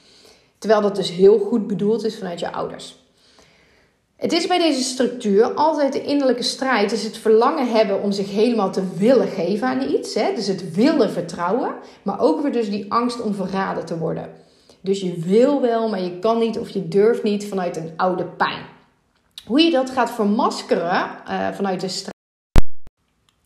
Terwijl 0.59 0.83
dat 0.83 0.97
dus 0.97 1.11
heel 1.11 1.39
goed 1.39 1.67
bedoeld 1.67 2.05
is 2.05 2.19
vanuit 2.19 2.41
je 2.41 2.53
ouders. 2.53 3.03
Het 4.17 4.33
is 4.33 4.47
bij 4.47 4.59
deze 4.59 4.83
structuur 4.83 5.45
altijd 5.55 5.93
de 5.93 6.03
innerlijke 6.03 6.43
strijd. 6.43 6.91
Dus 6.91 7.03
het 7.03 7.19
verlangen 7.19 7.69
hebben 7.71 8.03
om 8.03 8.13
zich 8.13 8.31
helemaal 8.31 8.73
te 8.73 8.83
willen 8.97 9.29
geven 9.29 9.69
aan 9.69 9.91
iets. 9.91 10.15
Hè? 10.15 10.35
Dus 10.35 10.47
het 10.47 10.75
willen 10.75 11.11
vertrouwen. 11.11 11.75
Maar 12.03 12.21
ook 12.21 12.43
weer 12.43 12.53
dus 12.53 12.71
die 12.71 12.93
angst 12.93 13.21
om 13.21 13.35
verraden 13.35 13.85
te 13.85 13.99
worden. 13.99 14.31
Dus 14.81 15.01
je 15.01 15.15
wil 15.19 15.61
wel, 15.61 15.89
maar 15.89 16.03
je 16.03 16.19
kan 16.19 16.39
niet 16.39 16.59
of 16.59 16.69
je 16.69 16.89
durft 16.89 17.23
niet 17.23 17.47
vanuit 17.47 17.77
een 17.77 17.93
oude 17.97 18.25
pijn. 18.25 18.63
Hoe 19.47 19.61
je 19.61 19.71
dat 19.71 19.91
gaat 19.91 20.11
vermaskeren 20.11 21.11
uh, 21.29 21.49
vanuit 21.53 21.81
de 21.81 21.89
straat 21.89 22.13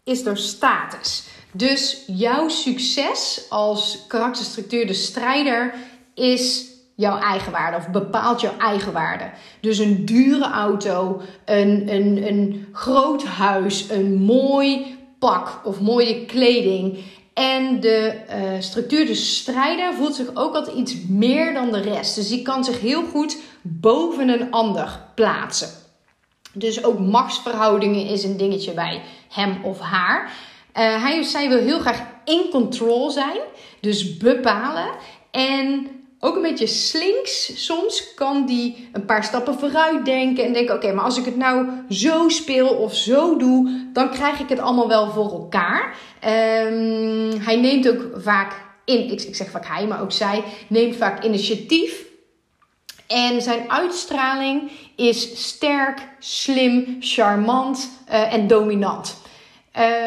is 0.04 0.22
door 0.22 0.36
status. 0.36 1.24
Dus 1.52 2.02
jouw 2.06 2.48
succes 2.48 3.46
als 3.48 4.04
karakterstructuur, 4.08 4.86
de 4.86 4.94
strijder, 4.94 5.74
is 6.14 6.66
jouw 6.96 7.18
eigenwaarde 7.18 7.76
of 7.76 7.88
bepaalt 7.88 8.40
jouw 8.40 8.58
eigenwaarde. 8.58 9.30
Dus 9.60 9.78
een 9.78 10.04
dure 10.04 10.44
auto, 10.50 11.20
een, 11.44 11.92
een, 11.94 12.28
een 12.28 12.68
groot 12.72 13.24
huis, 13.24 13.90
een 13.90 14.14
mooi 14.14 14.98
pak 15.18 15.60
of 15.64 15.80
mooie 15.80 16.26
kleding. 16.26 16.98
En 17.34 17.80
de 17.80 18.14
uh, 18.30 18.60
structuur, 18.60 19.06
de 19.06 19.14
strijder, 19.14 19.94
voelt 19.94 20.14
zich 20.14 20.28
ook 20.34 20.54
altijd 20.54 20.76
iets 20.76 20.94
meer 21.08 21.54
dan 21.54 21.70
de 21.72 21.80
rest. 21.80 22.14
Dus 22.14 22.28
die 22.28 22.42
kan 22.42 22.64
zich 22.64 22.80
heel 22.80 23.04
goed 23.04 23.36
boven 23.62 24.28
een 24.28 24.50
ander 24.50 25.00
plaatsen. 25.14 25.68
Dus 26.52 26.84
ook 26.84 26.98
machtsverhoudingen 26.98 28.06
is 28.06 28.24
een 28.24 28.36
dingetje 28.36 28.72
bij 28.72 29.02
hem 29.28 29.64
of 29.64 29.80
haar. 29.80 30.24
Uh, 30.78 31.02
hij 31.02 31.18
of 31.18 31.26
zij 31.26 31.48
wil 31.48 31.58
heel 31.58 31.78
graag 31.78 32.02
in 32.24 32.46
control 32.50 33.10
zijn, 33.10 33.38
dus 33.80 34.16
bepalen. 34.16 34.88
En 35.30 35.88
ook 36.20 36.36
een 36.36 36.42
beetje 36.42 36.66
slinks. 36.66 37.64
Soms 37.64 38.14
kan 38.14 38.46
die 38.46 38.88
een 38.92 39.04
paar 39.04 39.24
stappen 39.24 39.58
vooruit 39.58 40.04
denken 40.04 40.44
en 40.44 40.52
denken: 40.52 40.74
oké, 40.74 40.92
maar 40.92 41.04
als 41.04 41.18
ik 41.18 41.24
het 41.24 41.36
nou 41.36 41.66
zo 41.88 42.28
speel 42.28 42.68
of 42.68 42.94
zo 42.94 43.36
doe, 43.36 43.88
dan 43.92 44.10
krijg 44.10 44.40
ik 44.40 44.48
het 44.48 44.58
allemaal 44.58 44.88
wel 44.88 45.10
voor 45.10 45.32
elkaar. 45.32 45.96
Um, 46.24 47.40
hij 47.40 47.56
neemt 47.56 47.88
ook 47.88 48.08
vaak 48.14 48.66
in, 48.84 49.10
ik, 49.10 49.22
ik 49.22 49.36
zeg 49.36 49.50
vaak 49.50 49.66
hij, 49.66 49.86
maar 49.86 50.00
ook 50.00 50.12
zij, 50.12 50.44
neemt 50.68 50.96
vaak 50.96 51.24
initiatief. 51.24 52.06
En 53.08 53.42
zijn 53.42 53.70
uitstraling 53.70 54.70
is 54.96 55.46
sterk, 55.46 56.08
slim, 56.18 56.96
charmant 57.00 57.90
uh, 58.08 58.32
en 58.32 58.46
dominant. 58.46 59.16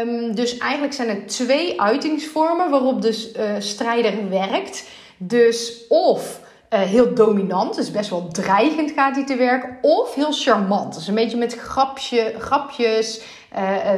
Um, 0.06 0.36
dus 0.36 0.58
eigenlijk 0.58 0.94
zijn 0.94 1.10
er 1.10 1.26
twee 1.26 1.82
uitingsvormen 1.82 2.70
waarop 2.70 3.02
de 3.02 3.34
uh, 3.38 3.44
strijder 3.60 4.30
werkt. 4.30 4.88
Dus 5.18 5.88
of 5.90 6.40
uh, 6.74 6.80
heel 6.80 7.14
dominant, 7.14 7.76
dus 7.76 7.92
best 7.92 8.10
wel 8.10 8.28
dreigend 8.28 8.92
gaat 8.92 9.16
hij 9.16 9.26
te 9.26 9.36
werk, 9.36 9.78
of 9.82 10.16
heel 10.16 10.32
charmant. 10.32 10.94
Dus 10.94 11.08
een 11.08 11.16
beetje 11.16 11.38
met 11.38 11.60
grapje, 11.60 12.36
grapjes, 12.40 13.22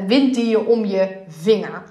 hij 0.07 0.49
je 0.49 0.65
om 0.65 0.85
je 0.85 1.07
vinger. 1.27 1.83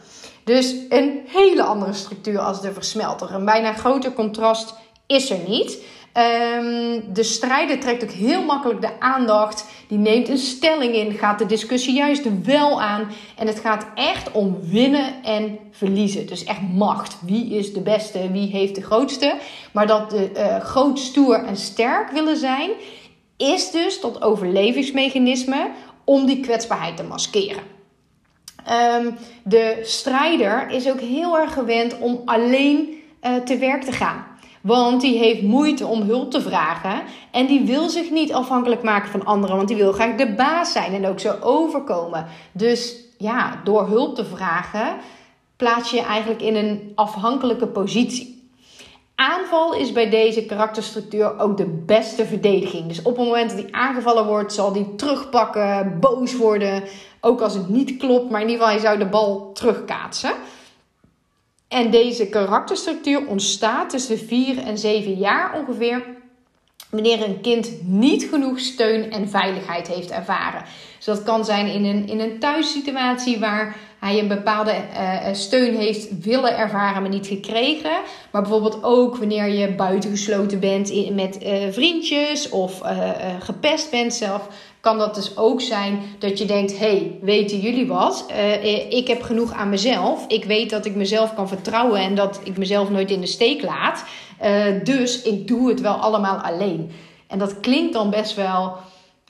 Dus 0.44 0.74
een 0.88 1.22
hele 1.26 1.62
andere 1.62 1.92
structuur 1.92 2.38
als 2.38 2.60
de 2.60 2.72
versmelter. 2.72 3.34
Een 3.34 3.44
bijna 3.44 3.72
groter 3.72 4.12
contrast 4.12 4.74
is 5.06 5.30
er 5.30 5.38
niet. 5.46 5.78
Um, 6.16 7.04
de 7.12 7.22
strijder 7.22 7.78
trekt 7.78 8.02
ook 8.02 8.10
heel 8.10 8.44
makkelijk 8.44 8.80
de 8.80 9.00
aandacht. 9.00 9.66
Die 9.88 9.98
neemt 9.98 10.28
een 10.28 10.38
stelling 10.38 10.94
in, 10.94 11.12
gaat 11.12 11.38
de 11.38 11.46
discussie 11.46 11.94
juist 11.94 12.44
wel 12.44 12.82
aan. 12.82 13.08
En 13.36 13.46
het 13.46 13.58
gaat 13.58 13.86
echt 13.94 14.32
om 14.32 14.58
winnen 14.62 15.22
en 15.22 15.58
verliezen. 15.70 16.26
Dus 16.26 16.44
echt 16.44 16.60
macht. 16.72 17.16
Wie 17.26 17.54
is 17.54 17.72
de 17.72 17.80
beste? 17.80 18.30
Wie 18.30 18.48
heeft 18.48 18.74
de 18.74 18.82
grootste? 18.82 19.34
Maar 19.72 19.86
dat 19.86 20.10
de 20.10 20.30
uh, 20.36 20.60
groot, 20.60 20.98
stoer 20.98 21.44
en 21.44 21.56
sterk 21.56 22.10
willen 22.10 22.36
zijn, 22.36 22.70
is 23.36 23.70
dus 23.70 24.00
tot 24.00 24.22
overlevingsmechanisme 24.22 25.70
om 26.04 26.26
die 26.26 26.40
kwetsbaarheid 26.40 26.96
te 26.96 27.02
maskeren. 27.02 27.62
Um, 28.98 29.16
de 29.44 29.80
strijder 29.82 30.70
is 30.70 30.90
ook 30.90 31.00
heel 31.00 31.38
erg 31.38 31.52
gewend 31.52 31.98
om 31.98 32.22
alleen 32.24 33.02
uh, 33.22 33.36
te 33.36 33.56
werk 33.58 33.82
te 33.82 33.92
gaan. 33.92 34.26
Want 34.62 35.00
die 35.00 35.18
heeft 35.18 35.42
moeite 35.42 35.86
om 35.86 36.02
hulp 36.02 36.30
te 36.30 36.40
vragen. 36.40 37.02
En 37.30 37.46
die 37.46 37.60
wil 37.60 37.88
zich 37.88 38.10
niet 38.10 38.32
afhankelijk 38.32 38.82
maken 38.82 39.10
van 39.10 39.24
anderen. 39.24 39.56
Want 39.56 39.68
die 39.68 39.76
wil 39.76 39.92
graag 39.92 40.16
de 40.16 40.34
baas 40.34 40.72
zijn 40.72 40.94
en 40.94 41.06
ook 41.06 41.20
zo 41.20 41.34
overkomen. 41.40 42.26
Dus 42.52 42.96
ja, 43.18 43.60
door 43.64 43.86
hulp 43.86 44.14
te 44.14 44.24
vragen 44.24 44.96
plaats 45.56 45.90
je 45.90 45.96
je 45.96 46.02
eigenlijk 46.02 46.42
in 46.42 46.56
een 46.56 46.92
afhankelijke 46.94 47.66
positie. 47.66 48.50
Aanval 49.14 49.74
is 49.74 49.92
bij 49.92 50.10
deze 50.10 50.44
karakterstructuur 50.44 51.38
ook 51.38 51.56
de 51.56 51.82
beste 51.86 52.26
verdediging. 52.26 52.86
Dus 52.86 53.02
op 53.02 53.16
het 53.16 53.26
moment 53.26 53.50
dat 53.50 53.58
hij 53.58 53.68
aangevallen 53.70 54.26
wordt, 54.26 54.52
zal 54.52 54.72
hij 54.72 54.86
terugpakken, 54.96 55.96
boos 56.00 56.36
worden. 56.36 56.82
Ook 57.20 57.40
als 57.40 57.54
het 57.54 57.68
niet 57.68 57.96
klopt, 57.96 58.30
maar 58.30 58.40
in 58.40 58.48
ieder 58.48 58.66
geval, 58.66 58.80
hij 58.80 58.88
zou 58.88 58.98
de 58.98 59.10
bal 59.10 59.52
terugkaatsen. 59.52 60.32
En 61.72 61.90
deze 61.90 62.26
karakterstructuur 62.26 63.26
ontstaat 63.26 63.90
tussen 63.90 64.18
4 64.18 64.58
en 64.58 64.78
7 64.78 65.14
jaar 65.14 65.58
ongeveer. 65.58 66.04
Wanneer 66.90 67.24
een 67.24 67.40
kind 67.40 67.70
niet 67.82 68.24
genoeg 68.24 68.58
steun 68.58 69.10
en 69.10 69.28
veiligheid 69.28 69.88
heeft 69.88 70.10
ervaren. 70.10 70.64
Dus 70.96 71.04
dat 71.04 71.22
kan 71.22 71.44
zijn 71.44 71.66
in 71.66 71.84
een, 71.84 72.08
in 72.08 72.20
een 72.20 72.38
thuissituatie 72.38 73.38
waar 73.38 73.76
hij 73.98 74.18
een 74.18 74.28
bepaalde 74.28 74.74
uh, 74.74 75.18
steun 75.32 75.74
heeft 75.74 76.18
willen 76.20 76.56
ervaren, 76.56 77.02
maar 77.02 77.10
niet 77.10 77.26
gekregen. 77.26 78.00
Maar 78.30 78.42
bijvoorbeeld 78.42 78.82
ook 78.82 79.16
wanneer 79.16 79.48
je 79.48 79.74
buitengesloten 79.74 80.60
bent 80.60 80.90
in, 80.90 81.14
met 81.14 81.42
uh, 81.42 81.52
vriendjes 81.70 82.48
of 82.48 82.80
gepest 83.40 83.90
bent 83.90 84.14
zelf 84.14 84.48
kan 84.82 84.98
dat 84.98 85.14
dus 85.14 85.36
ook 85.36 85.60
zijn 85.60 86.02
dat 86.18 86.38
je 86.38 86.44
denkt: 86.44 86.78
hey, 86.78 87.18
weten 87.20 87.58
jullie 87.58 87.86
wat? 87.86 88.26
Uh, 88.30 88.90
ik 88.90 89.08
heb 89.08 89.22
genoeg 89.22 89.52
aan 89.52 89.68
mezelf. 89.68 90.24
Ik 90.26 90.44
weet 90.44 90.70
dat 90.70 90.84
ik 90.84 90.94
mezelf 90.94 91.34
kan 91.34 91.48
vertrouwen 91.48 92.00
en 92.00 92.14
dat 92.14 92.40
ik 92.44 92.58
mezelf 92.58 92.90
nooit 92.90 93.10
in 93.10 93.20
de 93.20 93.26
steek 93.26 93.62
laat. 93.62 94.04
Uh, 94.44 94.64
dus 94.84 95.22
ik 95.22 95.48
doe 95.48 95.68
het 95.68 95.80
wel 95.80 95.94
allemaal 95.94 96.36
alleen. 96.36 96.92
En 97.26 97.38
dat 97.38 97.60
klinkt 97.60 97.92
dan 97.92 98.10
best 98.10 98.34
wel 98.34 98.76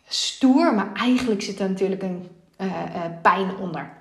stoer, 0.09 0.75
maar 0.75 0.93
eigenlijk 0.95 1.43
zit 1.43 1.61
er 1.61 1.69
natuurlijk 1.69 2.03
een 2.03 2.29
pijn 3.23 3.57
onder. 3.61 3.93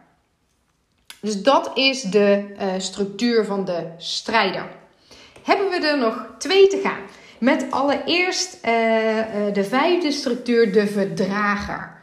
Dus 1.22 1.44
dat 1.44 1.72
is 1.74 2.02
de 2.02 2.46
structuur 2.78 3.46
van 3.46 3.66
de 3.66 3.88
strijder. 3.98 4.68
Hebben 5.44 5.70
we 5.70 5.88
er 5.88 5.98
nog 5.98 6.26
twee 6.38 6.68
te 6.68 6.80
gaan. 6.84 7.02
Met 7.42 7.66
allereerst 7.70 8.58
de 9.54 9.64
vijfde 9.70 10.12
structuur, 10.12 10.74
de 10.74 10.88
verdrager. 10.88 12.02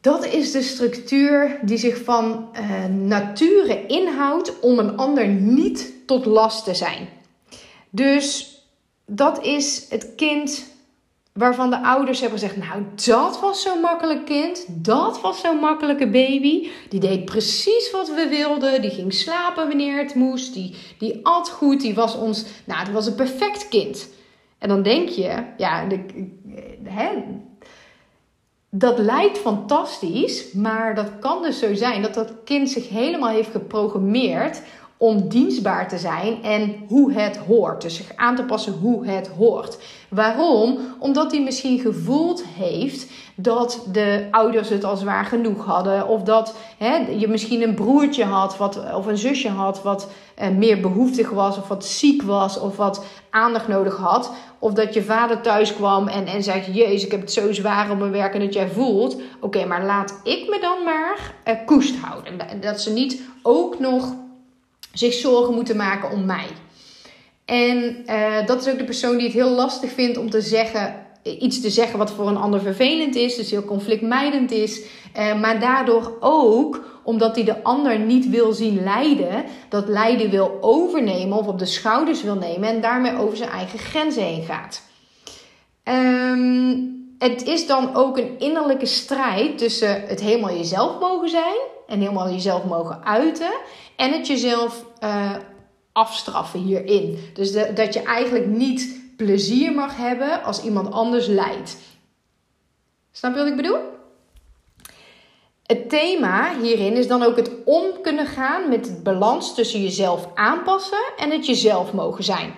Dat 0.00 0.26
is 0.26 0.52
de 0.52 0.62
structuur 0.62 1.58
die 1.62 1.78
zich 1.78 2.02
van 2.04 2.48
uh, 2.52 2.84
nature 2.84 3.86
inhoudt 3.86 4.60
om 4.60 4.78
een 4.78 4.96
ander 4.96 5.28
niet 5.28 5.92
tot 6.06 6.24
last 6.24 6.64
te 6.64 6.74
zijn. 6.74 7.08
Dus 7.90 8.56
dat 9.06 9.44
is 9.44 9.86
het 9.88 10.12
kind 10.16 10.66
waarvan 11.32 11.70
de 11.70 11.82
ouders 11.82 12.20
hebben 12.20 12.38
gezegd: 12.38 12.56
Nou, 12.56 12.82
dat 13.04 13.40
was 13.40 13.62
zo'n 13.62 13.80
makkelijk 13.80 14.24
kind. 14.24 14.66
Dat 14.68 15.20
was 15.20 15.40
zo'n 15.40 15.56
makkelijke 15.56 16.08
baby. 16.08 16.68
Die 16.88 17.00
deed 17.00 17.24
precies 17.24 17.90
wat 17.90 18.08
we 18.08 18.26
wilden. 18.28 18.82
Die 18.82 18.90
ging 18.90 19.14
slapen 19.14 19.68
wanneer 19.68 19.98
het 19.98 20.14
moest. 20.14 20.54
Die, 20.54 20.74
die 20.98 21.20
at 21.22 21.50
goed. 21.50 21.80
Die 21.80 21.94
was 21.94 22.16
ons. 22.16 22.44
Nou, 22.64 22.84
dat 22.84 22.94
was 22.94 23.06
een 23.06 23.14
perfect 23.14 23.68
kind. 23.68 24.08
En 24.58 24.68
dan 24.68 24.82
denk 24.82 25.08
je: 25.08 25.44
Ja, 25.56 25.86
hè, 26.84 27.10
dat 28.70 28.98
lijkt 28.98 29.38
fantastisch, 29.38 30.52
maar 30.52 30.94
dat 30.94 31.18
kan 31.20 31.42
dus 31.42 31.58
zo 31.58 31.74
zijn 31.74 32.02
dat 32.02 32.14
dat 32.14 32.32
kind 32.44 32.70
zich 32.70 32.88
helemaal 32.88 33.28
heeft 33.28 33.50
geprogrammeerd 33.50 34.62
om 34.98 35.28
dienstbaar 35.28 35.88
te 35.88 35.98
zijn 35.98 36.42
en 36.42 36.84
hoe 36.88 37.12
het 37.12 37.36
hoort. 37.36 37.82
Dus 37.82 37.96
zich 37.96 38.12
aan 38.16 38.36
te 38.36 38.42
passen 38.42 38.72
hoe 38.72 39.06
het 39.06 39.28
hoort. 39.28 39.78
Waarom? 40.08 40.78
Omdat 40.98 41.30
hij 41.30 41.42
misschien 41.42 41.78
gevoeld 41.78 42.44
heeft 42.46 43.10
dat 43.34 43.86
de 43.92 44.28
ouders 44.30 44.68
het 44.68 44.84
al 44.84 44.96
zwaar 44.96 45.24
genoeg 45.24 45.64
hadden. 45.64 46.08
Of 46.08 46.22
dat 46.22 46.54
hè, 46.78 46.96
je 46.96 47.28
misschien 47.28 47.62
een 47.62 47.74
broertje 47.74 48.24
had 48.24 48.56
wat, 48.56 48.80
of 48.94 49.06
een 49.06 49.18
zusje 49.18 49.48
had 49.48 49.82
wat 49.82 50.10
eh, 50.34 50.48
meer 50.48 50.80
behoeftig 50.80 51.30
was. 51.30 51.58
Of 51.58 51.68
wat 51.68 51.84
ziek 51.84 52.22
was. 52.22 52.60
Of 52.60 52.76
wat 52.76 53.04
aandacht 53.30 53.68
nodig 53.68 53.96
had. 53.96 54.32
Of 54.58 54.72
dat 54.72 54.94
je 54.94 55.02
vader 55.02 55.40
thuis 55.40 55.74
kwam 55.74 56.08
en, 56.08 56.26
en 56.26 56.42
zegt: 56.42 56.74
Jezus, 56.74 57.04
ik 57.04 57.10
heb 57.10 57.20
het 57.20 57.32
zo 57.32 57.52
zwaar 57.52 57.90
op 57.90 57.98
mijn 57.98 58.12
werk 58.12 58.34
en 58.34 58.40
dat 58.40 58.54
jij 58.54 58.68
voelt. 58.68 59.20
Oké, 59.40 59.64
maar 59.66 59.84
laat 59.84 60.20
ik 60.24 60.48
me 60.48 60.58
dan 60.60 60.84
maar 60.84 61.34
uh, 61.44 61.54
koest 61.66 61.96
houden. 61.96 62.60
Dat 62.60 62.80
ze 62.80 62.92
niet 62.92 63.20
ook 63.42 63.78
nog 63.78 64.14
zich 64.98 65.12
zorgen 65.12 65.54
moeten 65.54 65.76
maken 65.76 66.10
om 66.10 66.24
mij. 66.24 66.46
En 67.44 68.04
uh, 68.06 68.46
dat 68.46 68.60
is 68.60 68.72
ook 68.72 68.78
de 68.78 68.84
persoon 68.84 69.16
die 69.16 69.26
het 69.26 69.36
heel 69.36 69.50
lastig 69.50 69.92
vindt 69.92 70.18
om 70.18 70.30
te 70.30 70.40
zeggen, 70.40 71.06
iets 71.22 71.60
te 71.60 71.70
zeggen 71.70 71.98
wat 71.98 72.10
voor 72.10 72.28
een 72.28 72.36
ander 72.36 72.60
vervelend 72.60 73.14
is, 73.14 73.36
dus 73.36 73.50
heel 73.50 73.64
conflictmijdend 73.64 74.50
is, 74.50 74.80
uh, 75.16 75.40
maar 75.40 75.60
daardoor 75.60 76.16
ook 76.20 77.00
omdat 77.04 77.34
hij 77.34 77.44
de 77.44 77.62
ander 77.62 77.98
niet 77.98 78.28
wil 78.28 78.52
zien 78.52 78.82
lijden, 78.82 79.44
dat 79.68 79.88
lijden 79.88 80.30
wil 80.30 80.58
overnemen 80.60 81.38
of 81.38 81.46
op 81.46 81.58
de 81.58 81.66
schouders 81.66 82.22
wil 82.22 82.34
nemen 82.34 82.68
en 82.68 82.80
daarmee 82.80 83.18
over 83.18 83.36
zijn 83.36 83.50
eigen 83.50 83.78
grenzen 83.78 84.22
heen 84.22 84.42
gaat. 84.42 84.82
Um, 85.84 86.96
het 87.18 87.46
is 87.46 87.66
dan 87.66 87.94
ook 87.94 88.18
een 88.18 88.38
innerlijke 88.38 88.86
strijd 88.86 89.58
tussen 89.58 90.02
het 90.06 90.20
helemaal 90.20 90.56
jezelf 90.56 91.00
mogen 91.00 91.28
zijn 91.28 91.77
en 91.88 92.00
helemaal 92.00 92.30
jezelf 92.30 92.64
mogen 92.64 93.04
uiten 93.04 93.52
en 93.96 94.12
het 94.12 94.26
jezelf 94.26 94.84
uh, 95.04 95.36
afstraffen 95.92 96.60
hierin. 96.60 97.18
Dus 97.34 97.52
dat 97.74 97.94
je 97.94 98.02
eigenlijk 98.02 98.46
niet 98.46 99.00
plezier 99.16 99.72
mag 99.72 99.96
hebben 99.96 100.42
als 100.42 100.62
iemand 100.62 100.90
anders 100.92 101.26
lijdt. 101.26 101.76
Snap 103.12 103.32
je 103.32 103.38
wat 103.38 103.48
ik 103.48 103.56
bedoel? 103.56 103.78
Het 105.66 105.88
thema 105.88 106.60
hierin 106.60 106.96
is 106.96 107.08
dan 107.08 107.22
ook 107.22 107.36
het 107.36 107.50
om 107.64 107.84
kunnen 108.02 108.26
gaan 108.26 108.68
met 108.68 108.86
het 108.86 109.02
balans 109.02 109.54
tussen 109.54 109.82
jezelf 109.82 110.28
aanpassen 110.34 111.12
en 111.16 111.30
het 111.30 111.46
jezelf 111.46 111.92
mogen 111.92 112.24
zijn. 112.24 112.54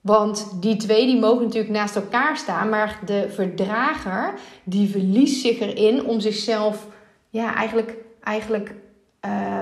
Want 0.00 0.62
die 0.62 0.76
twee 0.76 1.06
die 1.06 1.18
mogen 1.18 1.44
natuurlijk 1.44 1.72
naast 1.72 1.96
elkaar 1.96 2.36
staan, 2.36 2.68
maar 2.68 3.00
de 3.04 3.26
verdrager 3.30 4.34
die 4.64 4.90
verliest 4.90 5.40
zich 5.40 5.60
erin 5.60 6.04
om 6.04 6.20
zichzelf 6.20 6.86
ja, 7.30 7.54
eigenlijk, 7.54 7.94
eigenlijk 8.26 8.74
uh, 9.26 9.30
uh, 9.30 9.58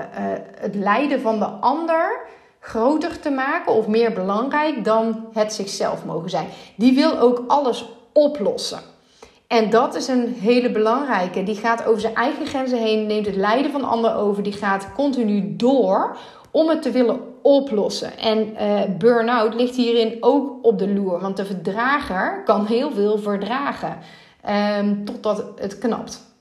het 0.59 0.75
lijden 0.75 1.21
van 1.21 1.39
de 1.39 1.45
ander 1.45 2.19
groter 2.59 3.19
te 3.19 3.29
maken 3.29 3.73
of 3.73 3.87
meer 3.87 4.13
belangrijk 4.13 4.83
dan 4.83 5.25
het 5.33 5.53
zichzelf 5.53 6.05
mogen 6.05 6.29
zijn. 6.29 6.47
Die 6.75 6.95
wil 6.95 7.19
ook 7.19 7.43
alles 7.47 7.85
oplossen. 8.13 8.79
En 9.47 9.69
dat 9.69 9.95
is 9.95 10.07
een 10.07 10.33
hele 10.39 10.71
belangrijke. 10.71 11.43
Die 11.43 11.55
gaat 11.55 11.85
over 11.85 12.01
zijn 12.01 12.15
eigen 12.15 12.45
grenzen 12.45 12.77
heen, 12.77 13.05
neemt 13.05 13.25
het 13.25 13.35
lijden 13.35 13.71
van 13.71 13.83
anderen 13.83 14.15
over. 14.15 14.43
Die 14.43 14.53
gaat 14.53 14.93
continu 14.93 15.55
door 15.55 16.17
om 16.51 16.69
het 16.69 16.81
te 16.81 16.91
willen 16.91 17.19
oplossen. 17.41 18.17
En 18.17 18.55
uh, 18.61 18.81
burn-out 18.97 19.53
ligt 19.53 19.75
hierin 19.75 20.17
ook 20.19 20.65
op 20.65 20.79
de 20.79 20.93
loer. 20.93 21.19
Want 21.19 21.37
de 21.37 21.45
verdrager 21.45 22.43
kan 22.43 22.65
heel 22.65 22.91
veel 22.91 23.17
verdragen 23.17 23.97
um, 24.79 25.05
totdat 25.05 25.43
het 25.55 25.77
knapt. 25.77 26.34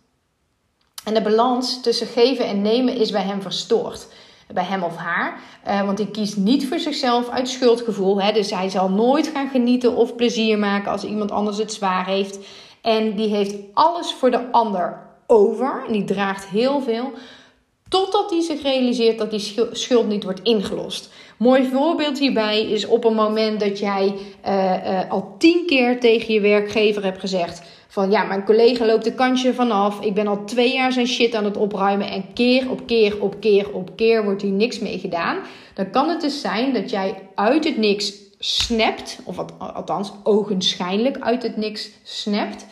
En 1.05 1.15
de 1.15 1.23
balans 1.23 1.83
tussen 1.83 2.07
geven 2.07 2.47
en 2.47 2.63
nemen 2.63 2.97
is 2.97 3.11
bij 3.11 3.23
hem 3.23 3.43
verstoord 3.43 4.07
bij 4.53 4.65
hem 4.65 4.83
of 4.83 4.97
haar. 4.97 5.41
Uh, 5.69 5.85
want 5.85 5.99
hij 5.99 6.07
kiest 6.07 6.37
niet 6.37 6.69
voor 6.69 6.79
zichzelf 6.79 7.29
uit 7.29 7.49
schuldgevoel. 7.49 8.23
Hè? 8.23 8.33
Dus 8.33 8.51
hij 8.51 8.69
zal 8.69 8.91
nooit 8.91 9.27
gaan 9.27 9.49
genieten 9.49 9.97
of 9.97 10.17
plezier 10.17 10.59
maken 10.59 10.91
als 10.91 11.05
iemand 11.05 11.31
anders 11.31 11.59
het 11.59 11.73
zwaar 11.73 12.07
heeft. 12.07 12.39
En 12.83 13.17
die 13.17 13.29
heeft 13.29 13.55
alles 13.75 14.13
voor 14.13 14.31
de 14.31 14.51
ander 14.51 15.01
over. 15.27 15.85
En 15.87 15.93
die 15.93 16.05
draagt 16.05 16.47
heel 16.47 16.81
veel. 16.81 17.13
Totdat 17.89 18.31
hij 18.31 18.41
zich 18.41 18.63
realiseert 18.63 19.19
dat 19.19 19.31
die 19.31 19.69
schuld 19.73 20.09
niet 20.09 20.25
wordt 20.25 20.43
ingelost. 20.43 21.13
Mooi 21.37 21.69
voorbeeld 21.73 22.19
hierbij 22.19 22.63
is 22.63 22.87
op 22.87 23.05
een 23.05 23.15
moment 23.15 23.61
dat 23.61 23.79
jij 23.79 24.15
uh, 24.47 24.55
uh, 24.55 25.11
al 25.11 25.35
tien 25.39 25.67
keer 25.67 26.01
tegen 26.01 26.35
je 26.35 26.41
werkgever 26.41 27.05
hebt 27.05 27.21
gezegd: 27.21 27.63
van 27.95 28.11
ja, 28.11 28.25
mijn 28.25 28.45
collega 28.45 28.87
loopt 28.87 29.05
de 29.05 29.15
kantje 29.15 29.55
vanaf. 29.55 30.01
Ik 30.01 30.15
ben 30.15 30.27
al 30.27 30.45
twee 30.45 30.73
jaar 30.73 30.93
zijn 30.93 31.07
shit 31.07 31.35
aan 31.35 31.45
het 31.45 31.57
opruimen. 31.57 32.11
En 32.11 32.33
keer 32.33 32.71
op 32.71 32.87
keer 32.87 33.21
op 33.21 33.41
keer 33.41 33.73
op 33.73 33.97
keer 33.97 34.25
wordt 34.25 34.43
hier 34.43 34.51
niks 34.51 34.79
mee 34.79 34.99
gedaan. 34.99 35.39
Dan 35.75 35.91
kan 35.91 36.09
het 36.09 36.21
dus 36.21 36.41
zijn 36.41 36.73
dat 36.73 36.91
jij 36.91 37.29
uit 37.35 37.65
het 37.65 37.77
niks 37.77 38.13
snapt. 38.39 39.19
Of 39.25 39.39
althans, 39.59 40.13
ogenschijnlijk 40.23 41.19
uit 41.21 41.43
het 41.43 41.57
niks 41.57 41.91
snapt. 42.03 42.67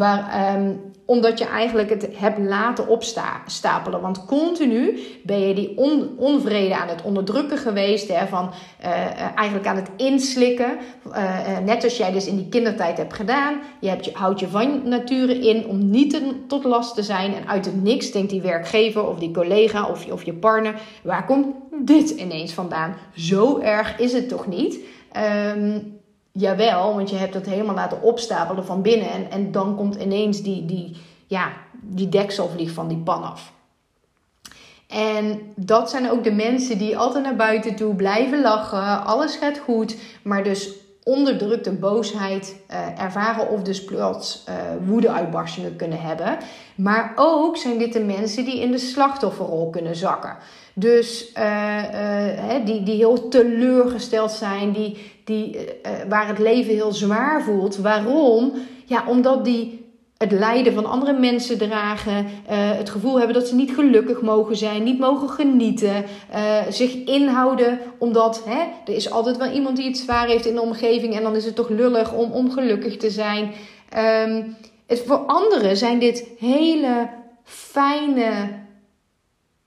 Um, 0.00 0.92
omdat 1.06 1.38
je 1.38 1.46
eigenlijk 1.46 1.90
het 1.90 2.08
hebt 2.12 2.38
laten 2.38 2.88
opstapelen. 2.88 4.00
Want 4.00 4.24
continu 4.24 4.98
ben 5.22 5.48
je 5.48 5.54
die 5.54 5.78
on, 5.78 6.14
onvrede 6.16 6.76
aan 6.76 6.88
het 6.88 7.02
onderdrukken 7.02 7.58
geweest. 7.58 8.08
Hè, 8.08 8.26
van 8.26 8.50
uh, 8.84 9.36
eigenlijk 9.36 9.66
aan 9.66 9.76
het 9.76 9.90
inslikken. 9.96 10.78
Uh, 11.08 11.58
net 11.64 11.84
als 11.84 11.96
jij 11.96 12.12
dus 12.12 12.26
in 12.26 12.36
die 12.36 12.48
kindertijd 12.48 12.96
hebt 12.96 13.14
gedaan. 13.14 13.58
Je, 13.80 13.88
hebt 13.88 14.04
je 14.04 14.10
houdt 14.14 14.40
je 14.40 14.48
van 14.48 14.88
nature 14.88 15.38
in 15.38 15.66
om 15.66 15.90
niet 15.90 16.22
tot 16.48 16.64
last 16.64 16.94
te 16.94 17.02
zijn. 17.02 17.34
En 17.34 17.48
uit 17.48 17.64
het 17.64 17.82
niks 17.82 18.10
denkt 18.10 18.30
die 18.30 18.42
werkgever 18.42 19.08
of 19.08 19.18
die 19.18 19.30
collega 19.30 19.88
of, 19.88 20.10
of 20.10 20.22
je 20.22 20.34
partner. 20.34 20.74
Waar 21.02 21.24
komt 21.24 21.46
dit 21.84 22.10
ineens 22.10 22.52
vandaan? 22.52 22.94
Zo 23.14 23.58
erg 23.58 23.98
is 23.98 24.12
het 24.12 24.28
toch 24.28 24.46
niet? 24.46 24.78
Um, 25.56 25.93
Jawel, 26.36 26.94
want 26.94 27.10
je 27.10 27.16
hebt 27.16 27.34
het 27.34 27.46
helemaal 27.46 27.74
laten 27.74 28.02
opstapelen 28.02 28.64
van 28.64 28.82
binnen. 28.82 29.10
En, 29.10 29.30
en 29.30 29.52
dan 29.52 29.76
komt 29.76 29.94
ineens 29.94 30.42
die, 30.42 30.64
die, 30.64 30.96
ja, 31.26 31.52
die 31.72 32.08
dekselvlieg 32.08 32.70
van 32.70 32.88
die 32.88 32.98
pan 32.98 33.22
af. 33.22 33.52
En 34.86 35.52
dat 35.56 35.90
zijn 35.90 36.10
ook 36.10 36.24
de 36.24 36.32
mensen 36.32 36.78
die 36.78 36.98
altijd 36.98 37.24
naar 37.24 37.36
buiten 37.36 37.76
toe 37.76 37.94
blijven 37.94 38.40
lachen. 38.40 39.04
Alles 39.04 39.36
gaat 39.36 39.58
goed. 39.58 39.96
Maar 40.22 40.44
dus 40.44 40.70
onderdrukte 41.04 41.72
boosheid 41.72 42.56
uh, 42.70 43.02
ervaren 43.02 43.48
of 43.48 43.62
dus 43.62 43.84
plots 43.84 44.44
uh, 44.48 44.54
woedeuitbarstingen 44.86 45.76
kunnen 45.76 46.00
hebben. 46.00 46.38
Maar 46.74 47.12
ook 47.16 47.56
zijn 47.56 47.78
dit 47.78 47.92
de 47.92 48.04
mensen 48.04 48.44
die 48.44 48.60
in 48.60 48.70
de 48.70 48.78
slachtofferrol 48.78 49.70
kunnen 49.70 49.96
zakken. 49.96 50.36
Dus 50.74 51.32
uh, 51.38 52.54
die, 52.64 52.82
die 52.82 52.96
heel 52.96 53.28
teleurgesteld 53.28 54.30
zijn, 54.30 54.72
die, 54.72 55.12
die, 55.24 55.58
waar 56.08 56.28
het 56.28 56.38
leven 56.38 56.74
heel 56.74 56.92
zwaar 56.92 57.42
voelt. 57.42 57.76
Waarom? 57.76 58.52
Ja, 58.84 59.04
omdat 59.06 59.44
die 59.44 59.83
het 60.18 60.32
lijden 60.32 60.74
van 60.74 60.86
andere 60.86 61.12
mensen 61.12 61.58
dragen, 61.58 62.24
uh, 62.24 62.26
het 62.50 62.90
gevoel 62.90 63.16
hebben 63.16 63.34
dat 63.34 63.48
ze 63.48 63.54
niet 63.54 63.74
gelukkig 63.74 64.20
mogen 64.20 64.56
zijn, 64.56 64.82
niet 64.82 64.98
mogen 64.98 65.28
genieten, 65.28 66.04
uh, 66.34 66.58
zich 66.68 66.94
inhouden 66.94 67.78
omdat 67.98 68.44
hè, 68.44 68.60
er 68.84 68.94
is 68.94 69.10
altijd 69.10 69.36
wel 69.36 69.50
iemand 69.50 69.76
die 69.76 69.86
het 69.86 69.98
zwaar 69.98 70.26
heeft 70.26 70.46
in 70.46 70.54
de 70.54 70.60
omgeving 70.60 71.16
en 71.16 71.22
dan 71.22 71.36
is 71.36 71.44
het 71.44 71.54
toch 71.54 71.68
lullig 71.68 72.12
om 72.12 72.32
ongelukkig 72.32 72.96
te 72.96 73.10
zijn. 73.10 73.52
Um, 74.26 74.56
het, 74.86 75.02
voor 75.06 75.16
anderen 75.16 75.76
zijn 75.76 75.98
dit 75.98 76.28
hele 76.38 77.08
fijne 77.44 78.32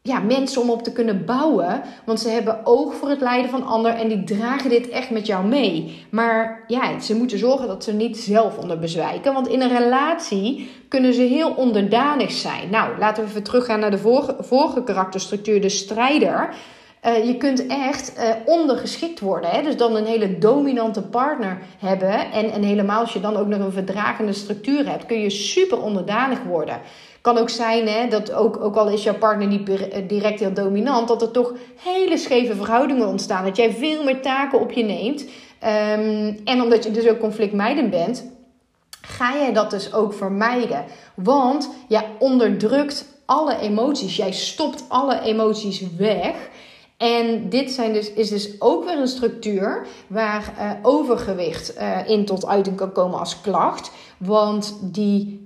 ja, 0.08 0.20
mensen 0.20 0.62
om 0.62 0.70
op 0.70 0.84
te 0.84 0.92
kunnen 0.92 1.26
bouwen. 1.26 1.82
Want 2.06 2.20
ze 2.20 2.30
hebben 2.30 2.66
oog 2.66 2.96
voor 2.96 3.10
het 3.10 3.22
lijden 3.22 3.50
van 3.50 3.66
ander 3.66 3.94
en 3.94 4.08
die 4.08 4.24
dragen 4.24 4.70
dit 4.70 4.90
echt 4.90 5.10
met 5.10 5.26
jou 5.26 5.46
mee. 5.46 6.06
Maar 6.10 6.64
ja, 6.68 7.00
ze 7.00 7.16
moeten 7.16 7.38
zorgen 7.38 7.68
dat 7.68 7.84
ze 7.84 7.94
niet 7.94 8.18
zelf 8.18 8.58
onder 8.58 8.80
bezwijken. 8.80 9.34
Want 9.34 9.48
in 9.48 9.62
een 9.62 9.78
relatie 9.78 10.70
kunnen 10.88 11.14
ze 11.14 11.22
heel 11.22 11.50
onderdanig 11.52 12.32
zijn. 12.32 12.70
Nou, 12.70 12.98
laten 13.00 13.24
we 13.24 13.30
even 13.30 13.44
teruggaan 13.44 13.80
naar 13.80 13.92
de 13.92 13.98
vorige, 13.98 14.36
vorige 14.40 14.84
karakterstructuur, 14.84 15.62
de 15.62 15.70
strijder. 15.70 16.50
Uh, 17.06 17.26
je 17.26 17.38
kunt 17.38 17.68
echt 17.68 18.14
uh, 18.18 18.30
ondergeschikt 18.46 19.20
worden. 19.20 19.50
Hè? 19.50 19.62
Dus 19.62 19.78
dan 19.78 19.96
een 19.96 20.06
hele 20.06 20.38
dominante 20.38 21.02
partner 21.02 21.58
hebben. 21.80 22.32
En, 22.32 22.52
en 22.52 22.64
helemaal 22.64 23.00
als 23.00 23.14
je 23.14 23.20
dan 23.20 23.38
ook 23.38 23.48
nog 23.48 23.60
een 23.60 23.72
verdragende 23.72 24.34
structuur 24.34 24.90
hebt, 24.90 25.06
kun 25.06 25.20
je 25.20 25.30
super 25.30 25.82
onderdanig 25.82 26.44
worden 26.44 26.80
kan 27.28 27.38
ook 27.38 27.50
zijn 27.50 27.88
hè, 27.88 28.08
dat 28.08 28.32
ook, 28.32 28.64
ook 28.64 28.76
al 28.76 28.90
is 28.90 29.04
jouw 29.04 29.18
partner 29.18 29.48
niet 29.48 29.70
eh, 29.70 30.08
direct 30.08 30.40
heel 30.40 30.54
dominant, 30.54 31.08
dat 31.08 31.22
er 31.22 31.32
toch 31.32 31.54
hele 31.76 32.18
scheve 32.18 32.56
verhoudingen 32.56 33.08
ontstaan. 33.08 33.46
Dat 33.46 33.58
jij 33.58 33.72
veel 33.72 34.04
meer 34.04 34.22
taken 34.22 34.60
op 34.60 34.72
je 34.72 34.84
neemt. 34.84 35.22
Um, 35.22 36.40
en 36.44 36.62
omdat 36.62 36.84
je 36.84 36.92
dus 36.92 37.08
ook 37.08 37.20
conflictmijdend 37.20 37.90
bent, 37.90 38.26
ga 39.02 39.38
jij 39.38 39.54
dat 39.54 39.70
dus 39.70 39.94
ook 39.94 40.14
vermijden. 40.14 40.86
Want 41.16 41.70
jij 41.88 42.06
onderdrukt 42.20 43.06
alle 43.26 43.58
emoties. 43.58 44.16
Jij 44.16 44.32
stopt 44.32 44.86
alle 44.88 45.22
emoties 45.22 45.84
weg. 45.98 46.36
En 46.98 47.50
dit 47.50 47.72
zijn 47.72 47.94
dus, 47.94 48.14
is 48.14 48.30
dus 48.30 48.62
ook 48.62 48.86
weer 48.86 48.98
een 48.98 49.08
structuur 49.08 49.88
waar 50.08 50.54
uh, 50.60 50.72
overgewicht 50.82 51.78
uh, 51.78 52.10
in 52.10 52.26
tot 52.26 52.46
uiting 52.46 52.76
kan 52.76 52.92
komen 52.92 53.20
als 53.20 53.42
klacht. 53.42 53.92
Want 54.18 54.78
die 54.82 55.46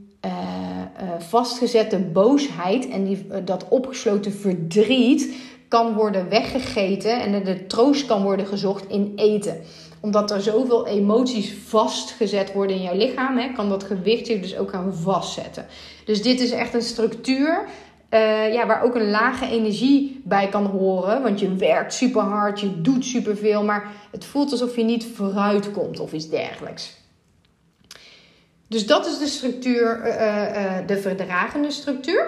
vastgezette 1.19 1.99
boosheid 1.99 2.89
en 2.89 3.03
die, 3.03 3.25
uh, 3.29 3.37
dat 3.45 3.65
opgesloten 3.69 4.31
verdriet 4.31 5.33
kan 5.67 5.93
worden 5.93 6.29
weggegeten 6.29 7.21
en 7.21 7.43
de 7.43 7.65
troost 7.65 8.05
kan 8.05 8.23
worden 8.23 8.47
gezocht 8.47 8.89
in 8.89 9.13
eten. 9.15 9.61
Omdat 9.99 10.31
er 10.31 10.41
zoveel 10.41 10.87
emoties 10.87 11.53
vastgezet 11.67 12.53
worden 12.53 12.75
in 12.75 12.81
jouw 12.81 12.97
lichaam, 12.97 13.37
hè, 13.37 13.51
kan 13.53 13.69
dat 13.69 13.83
gewicht 13.83 14.27
zich 14.27 14.41
dus 14.41 14.57
ook 14.57 14.69
gaan 14.69 14.93
vastzetten. 14.93 15.65
Dus 16.05 16.21
dit 16.21 16.39
is 16.39 16.51
echt 16.51 16.73
een 16.73 16.81
structuur 16.81 17.65
uh, 18.13 18.53
ja, 18.53 18.67
waar 18.67 18.83
ook 18.83 18.95
een 18.95 19.09
lage 19.09 19.45
energie 19.47 20.21
bij 20.23 20.47
kan 20.47 20.65
horen. 20.65 21.21
Want 21.21 21.39
je 21.39 21.55
werkt 21.55 21.93
super 21.93 22.21
hard, 22.21 22.59
je 22.59 22.81
doet 22.81 23.05
superveel, 23.05 23.63
maar 23.63 23.91
het 24.11 24.25
voelt 24.25 24.51
alsof 24.51 24.75
je 24.75 24.83
niet 24.83 25.05
vooruit 25.15 25.71
komt 25.71 25.99
of 25.99 26.13
iets 26.13 26.29
dergelijks. 26.29 27.00
Dus 28.71 28.85
dat 28.85 29.05
is 29.05 29.17
de 29.17 29.27
structuur, 29.27 30.01
uh, 30.05 30.15
uh, 30.15 30.87
de 30.87 30.97
verdragende 30.97 31.71
structuur. 31.71 32.25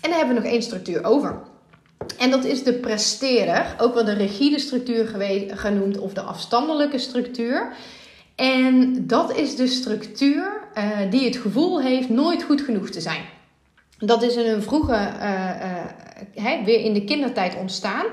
En 0.00 0.10
dan 0.10 0.12
hebben 0.12 0.34
we 0.34 0.40
nog 0.40 0.50
één 0.50 0.62
structuur 0.62 1.04
over. 1.04 1.38
En 2.18 2.30
dat 2.30 2.44
is 2.44 2.62
de 2.62 2.72
presterer, 2.72 3.74
ook 3.78 3.94
wel 3.94 4.04
de 4.04 4.12
rigide 4.12 4.58
structuur 4.58 5.06
genoemd 5.48 5.98
of 5.98 6.12
de 6.12 6.20
afstandelijke 6.20 6.98
structuur. 6.98 7.72
En 8.34 9.06
dat 9.06 9.36
is 9.36 9.56
de 9.56 9.66
structuur 9.66 10.60
die 11.10 11.24
het 11.24 11.36
gevoel 11.36 11.80
heeft 11.80 12.08
nooit 12.08 12.42
goed 12.42 12.60
genoeg 12.60 12.90
te 12.90 13.00
zijn. 13.00 13.24
Dat 13.98 14.22
is 14.22 14.36
in 14.36 14.46
een 14.46 14.62
vroege, 14.62 15.10
hè, 16.34 16.64
weer 16.64 16.80
in 16.80 16.92
de 16.92 17.04
kindertijd 17.04 17.56
ontstaan. 17.56 18.06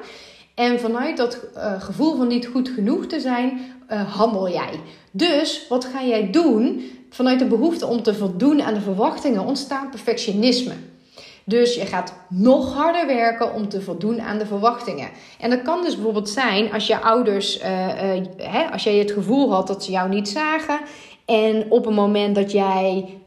En 0.56 0.80
vanuit 0.80 1.18
dat 1.18 1.40
gevoel 1.80 2.16
van 2.16 2.28
niet 2.28 2.46
goed 2.46 2.70
genoeg 2.70 3.06
te 3.06 3.20
zijn, 3.20 3.60
handel 3.98 4.50
jij. 4.50 4.80
Dus 5.12 5.66
wat 5.70 5.86
ga 5.86 6.04
jij 6.04 6.32
doen? 6.32 6.92
Vanuit 7.10 7.40
de 7.40 7.46
behoefte 7.46 7.88
om 7.88 8.04
te 8.04 8.16
voldoen 8.16 8.62
aan 8.62 8.74
de 8.74 8.82
verwachtingen 8.82 9.46
ontstaat 9.46 9.90
perfectionisme. 9.90 10.74
Dus 11.46 11.76
je 11.76 11.86
gaat 11.86 12.14
nog 12.30 12.74
harder 12.74 13.08
werken 13.08 13.54
om 13.54 13.70
te 13.70 13.82
voldoen 13.82 14.22
aan 14.22 14.38
de 14.38 14.46
verwachtingen. 14.46 15.10
En 15.40 15.50
dat 15.50 15.62
kan 15.62 15.84
dus 15.84 15.96
bijvoorbeeld 15.96 16.30
zijn 16.30 16.74
als 16.74 16.88
je 16.88 17.02
ouders, 17.02 17.62
uh, 17.62 17.88
uh, 17.88 18.26
hè, 18.38 18.72
als 18.72 18.84
jij 18.84 18.96
het 18.96 19.12
gevoel 19.12 19.52
had 19.52 19.68
dat 19.68 19.84
ze 19.84 19.92
jou 19.92 20.10
niet 20.10 20.30
zagen. 20.30 20.80
En 21.26 21.66
op 21.70 21.86
een 21.86 21.94
moment 21.94 22.36
dat 22.36 22.52
jij 22.52 23.18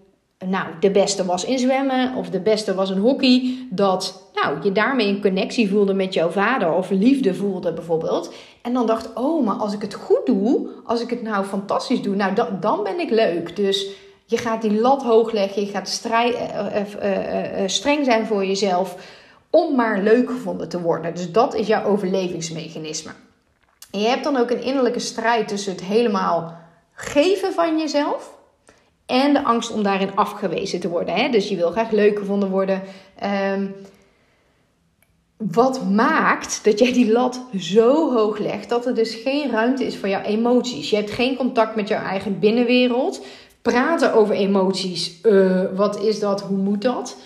nou, 0.44 0.66
de 0.80 0.90
beste 0.90 1.24
was 1.24 1.44
in 1.44 1.58
zwemmen 1.58 2.14
of 2.14 2.30
de 2.30 2.40
beste 2.40 2.74
was 2.74 2.90
in 2.90 2.98
hockey, 2.98 3.66
dat 3.70 4.25
nou, 4.46 4.62
je 4.62 4.72
daarmee 4.72 5.08
een 5.08 5.20
connectie 5.20 5.68
voelde 5.68 5.94
met 5.94 6.14
jouw 6.14 6.30
vader 6.30 6.72
of 6.72 6.90
liefde 6.90 7.34
voelde 7.34 7.72
bijvoorbeeld. 7.72 8.34
En 8.62 8.72
dan 8.72 8.86
dacht, 8.86 9.10
oh, 9.14 9.44
maar 9.44 9.54
als 9.54 9.72
ik 9.72 9.82
het 9.82 9.94
goed 9.94 10.26
doe, 10.26 10.68
als 10.84 11.00
ik 11.00 11.10
het 11.10 11.22
nou 11.22 11.44
fantastisch 11.44 12.02
doe, 12.02 12.14
nou 12.14 12.34
dan 12.60 12.82
ben 12.82 13.00
ik 13.00 13.10
leuk. 13.10 13.56
Dus 13.56 13.86
je 14.24 14.36
gaat 14.36 14.62
die 14.62 14.80
lat 14.80 15.02
hoog 15.02 15.32
leggen, 15.32 15.62
je 15.62 15.70
gaat 15.70 15.88
strijd, 15.88 16.34
uh, 16.34 16.66
uh, 17.02 17.62
uh, 17.62 17.68
streng 17.68 18.04
zijn 18.04 18.26
voor 18.26 18.44
jezelf 18.44 18.96
om 19.50 19.74
maar 19.74 20.02
leuk 20.02 20.30
gevonden 20.30 20.68
te 20.68 20.80
worden. 20.80 21.14
Dus 21.14 21.32
dat 21.32 21.54
is 21.54 21.66
jouw 21.66 21.84
overlevingsmechanisme. 21.84 23.10
Je 23.90 24.06
hebt 24.06 24.24
dan 24.24 24.36
ook 24.36 24.50
een 24.50 24.62
innerlijke 24.62 24.98
strijd 24.98 25.48
tussen 25.48 25.72
het 25.72 25.82
helemaal 25.82 26.58
geven 26.92 27.52
van 27.52 27.78
jezelf 27.78 28.34
en 29.06 29.32
de 29.32 29.44
angst 29.44 29.72
om 29.72 29.82
daarin 29.82 30.16
afgewezen 30.16 30.80
te 30.80 30.88
worden. 30.88 31.14
Hè? 31.14 31.28
Dus 31.28 31.48
je 31.48 31.56
wil 31.56 31.70
graag 31.70 31.90
leuk 31.90 32.18
gevonden 32.18 32.50
worden. 32.50 32.82
Um, 33.52 33.74
wat 35.36 35.90
maakt 35.90 36.64
dat 36.64 36.78
jij 36.78 36.92
die 36.92 37.12
lat 37.12 37.40
zo 37.58 38.12
hoog 38.12 38.38
legt 38.38 38.68
dat 38.68 38.86
er 38.86 38.94
dus 38.94 39.14
geen 39.14 39.50
ruimte 39.50 39.84
is 39.84 39.96
voor 39.96 40.08
jouw 40.08 40.22
emoties. 40.22 40.90
Je 40.90 40.96
hebt 40.96 41.10
geen 41.10 41.36
contact 41.36 41.76
met 41.76 41.88
jouw 41.88 42.02
eigen 42.02 42.38
binnenwereld. 42.38 43.24
Praten 43.62 44.14
over 44.14 44.34
emoties, 44.34 45.20
uh, 45.22 45.62
wat 45.74 46.00
is 46.02 46.20
dat, 46.20 46.40
hoe 46.40 46.56
moet 46.56 46.82
dat? 46.82 47.16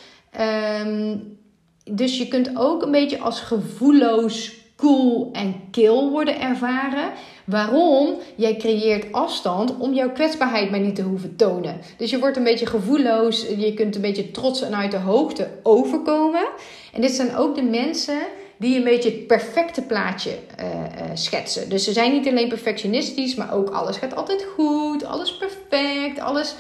Um, 0.84 1.38
dus 1.84 2.18
je 2.18 2.28
kunt 2.28 2.50
ook 2.56 2.82
een 2.82 2.90
beetje 2.90 3.18
als 3.18 3.40
gevoelloos, 3.40 4.54
cool 4.76 5.28
en 5.32 5.54
kil 5.70 6.10
worden 6.10 6.40
ervaren. 6.40 7.10
Waarom? 7.50 8.14
Jij 8.34 8.56
creëert 8.56 9.12
afstand 9.12 9.76
om 9.78 9.92
jouw 9.92 10.10
kwetsbaarheid 10.10 10.70
maar 10.70 10.80
niet 10.80 10.94
te 10.94 11.02
hoeven 11.02 11.36
tonen. 11.36 11.80
Dus 11.96 12.10
je 12.10 12.18
wordt 12.18 12.36
een 12.36 12.44
beetje 12.44 12.66
gevoelloos, 12.66 13.46
je 13.56 13.74
kunt 13.74 13.94
een 13.94 14.00
beetje 14.00 14.30
trots 14.30 14.62
en 14.62 14.74
uit 14.74 14.90
de 14.90 14.96
hoogte 14.96 15.48
overkomen. 15.62 16.46
En 16.92 17.00
dit 17.00 17.10
zijn 17.10 17.36
ook 17.36 17.54
de 17.54 17.62
mensen 17.62 18.18
die 18.58 18.76
een 18.76 18.84
beetje 18.84 19.10
het 19.10 19.26
perfecte 19.26 19.82
plaatje 19.82 20.30
uh, 20.30 20.66
uh, 20.66 20.82
schetsen. 21.14 21.68
Dus 21.68 21.84
ze 21.84 21.92
zijn 21.92 22.12
niet 22.12 22.28
alleen 22.28 22.48
perfectionistisch, 22.48 23.34
maar 23.34 23.54
ook 23.54 23.70
alles 23.70 23.96
gaat 23.96 24.16
altijd 24.16 24.46
goed, 24.54 25.04
alles 25.04 25.36
perfect, 25.36 26.20
alles, 26.20 26.54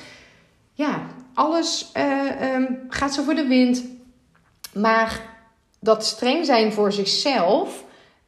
ja, 0.74 1.06
alles 1.34 1.90
uh, 1.96 2.54
um, 2.54 2.78
gaat 2.88 3.14
zo 3.14 3.22
voor 3.22 3.34
de 3.34 3.46
wind. 3.46 3.84
Maar 4.72 5.20
dat 5.80 6.04
streng 6.04 6.44
zijn 6.44 6.72
voor 6.72 6.92
zichzelf 6.92 7.84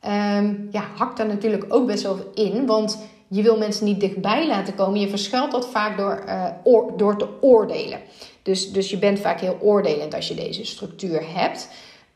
um, 0.07 0.69
ja, 0.71 0.85
hakt 0.97 1.17
daar 1.17 1.27
natuurlijk 1.27 1.65
ook 1.69 1.87
best 1.87 2.03
wel 2.03 2.19
in. 2.35 2.67
Want 2.67 2.99
je 3.29 3.43
wil 3.43 3.59
mensen 3.59 3.85
niet 3.85 4.01
dichtbij 4.01 4.47
laten 4.47 4.75
komen. 4.75 5.01
Je 5.01 5.09
verschuilt 5.09 5.51
dat 5.51 5.69
vaak 5.69 5.97
door, 5.97 6.25
oor, 6.65 6.97
door 6.97 7.19
te 7.19 7.29
oordelen. 7.41 8.01
Dus, 8.43 8.73
dus 8.73 8.91
je 8.91 8.99
bent 8.99 9.21
vaak 9.21 9.41
heel 9.41 9.59
oordelend 9.61 10.15
als 10.15 10.29
je 10.29 10.35
deze 10.35 10.65
structuur 10.65 11.23
hebt. 11.35 11.69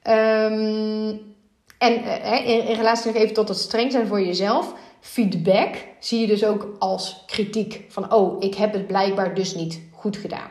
Um, 0.09 1.35
en 1.79 2.05
uh, 2.05 2.49
in, 2.49 2.67
in 2.67 2.77
relatie 2.77 3.13
nog 3.13 3.23
even 3.23 3.35
tot 3.35 3.49
het 3.49 3.59
streng 3.59 3.93
zijn 3.93 4.07
voor 4.07 4.21
jezelf. 4.21 4.75
Feedback 5.01 5.75
zie 5.99 6.21
je 6.21 6.27
dus 6.27 6.45
ook 6.45 6.77
als 6.79 7.23
kritiek. 7.27 7.85
Van 7.89 8.13
oh, 8.13 8.43
ik 8.43 8.55
heb 8.55 8.73
het 8.73 8.87
blijkbaar 8.87 9.35
dus 9.35 9.55
niet 9.55 9.81
goed 9.93 10.17
gedaan. 10.17 10.51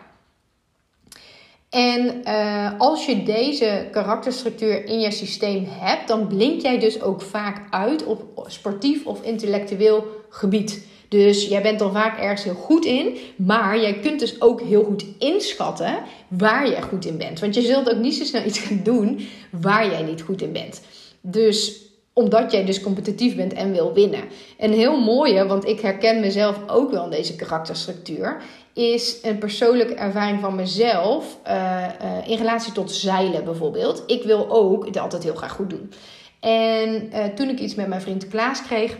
En 1.76 2.22
uh, 2.26 2.72
als 2.78 3.06
je 3.06 3.24
deze 3.24 3.88
karakterstructuur 3.92 4.86
in 4.86 5.00
je 5.00 5.12
systeem 5.12 5.68
hebt, 5.70 6.08
dan 6.08 6.28
blink 6.28 6.62
jij 6.62 6.80
dus 6.80 7.02
ook 7.02 7.22
vaak 7.22 7.68
uit 7.70 8.04
op 8.04 8.46
sportief 8.48 9.06
of 9.06 9.24
intellectueel 9.24 10.06
gebied. 10.30 10.86
Dus 11.10 11.48
jij 11.48 11.62
bent 11.62 11.82
er 11.82 11.92
vaak 11.92 12.20
ergens 12.20 12.44
heel 12.44 12.54
goed 12.54 12.86
in, 12.86 13.18
maar 13.36 13.80
jij 13.80 13.94
kunt 13.94 14.20
dus 14.20 14.42
ook 14.42 14.62
heel 14.62 14.84
goed 14.84 15.06
inschatten 15.20 15.98
waar 16.28 16.70
jij 16.70 16.82
goed 16.82 17.06
in 17.06 17.18
bent. 17.18 17.40
Want 17.40 17.56
je 17.56 17.62
zult 17.62 17.90
ook 17.90 18.00
niet 18.00 18.16
zo 18.16 18.24
snel 18.24 18.46
iets 18.46 18.60
gaan 18.60 18.82
doen 18.84 19.28
waar 19.52 19.90
jij 19.90 20.02
niet 20.02 20.22
goed 20.22 20.42
in 20.42 20.52
bent. 20.52 20.82
Dus 21.22 21.84
omdat 22.14 22.52
jij 22.52 22.66
dus 22.66 22.82
competitief 22.82 23.36
bent 23.36 23.54
en 23.54 23.72
wil 23.72 23.94
winnen. 23.94 24.24
Een 24.58 24.74
heel 24.74 25.00
mooie, 25.00 25.46
want 25.46 25.68
ik 25.68 25.80
herken 25.80 26.20
mezelf 26.20 26.60
ook 26.68 26.92
wel 26.92 27.04
in 27.04 27.10
deze 27.10 27.36
karakterstructuur, 27.36 28.42
is 28.76 29.18
een 29.24 29.38
persoonlijke 29.38 29.94
ervaring 29.94 30.40
van 30.40 30.56
mezelf 30.56 31.38
uh, 31.48 31.54
uh, 31.54 32.28
in 32.28 32.38
relatie 32.38 32.72
tot 32.72 32.92
zeilen 32.92 33.44
bijvoorbeeld. 33.44 34.04
Ik 34.08 34.24
wil 34.24 34.52
ook 34.52 34.86
het 34.86 34.98
altijd 34.98 35.24
heel 35.24 35.36
graag 35.36 35.52
goed 35.52 35.70
doen. 35.70 35.92
En 36.40 37.10
uh, 37.14 37.26
toen 37.26 37.50
ik 37.50 37.60
iets 37.60 37.76
met 37.76 37.88
mijn 37.88 38.02
vriend 38.02 38.28
Klaas 38.28 38.62
kreeg, 38.62 38.98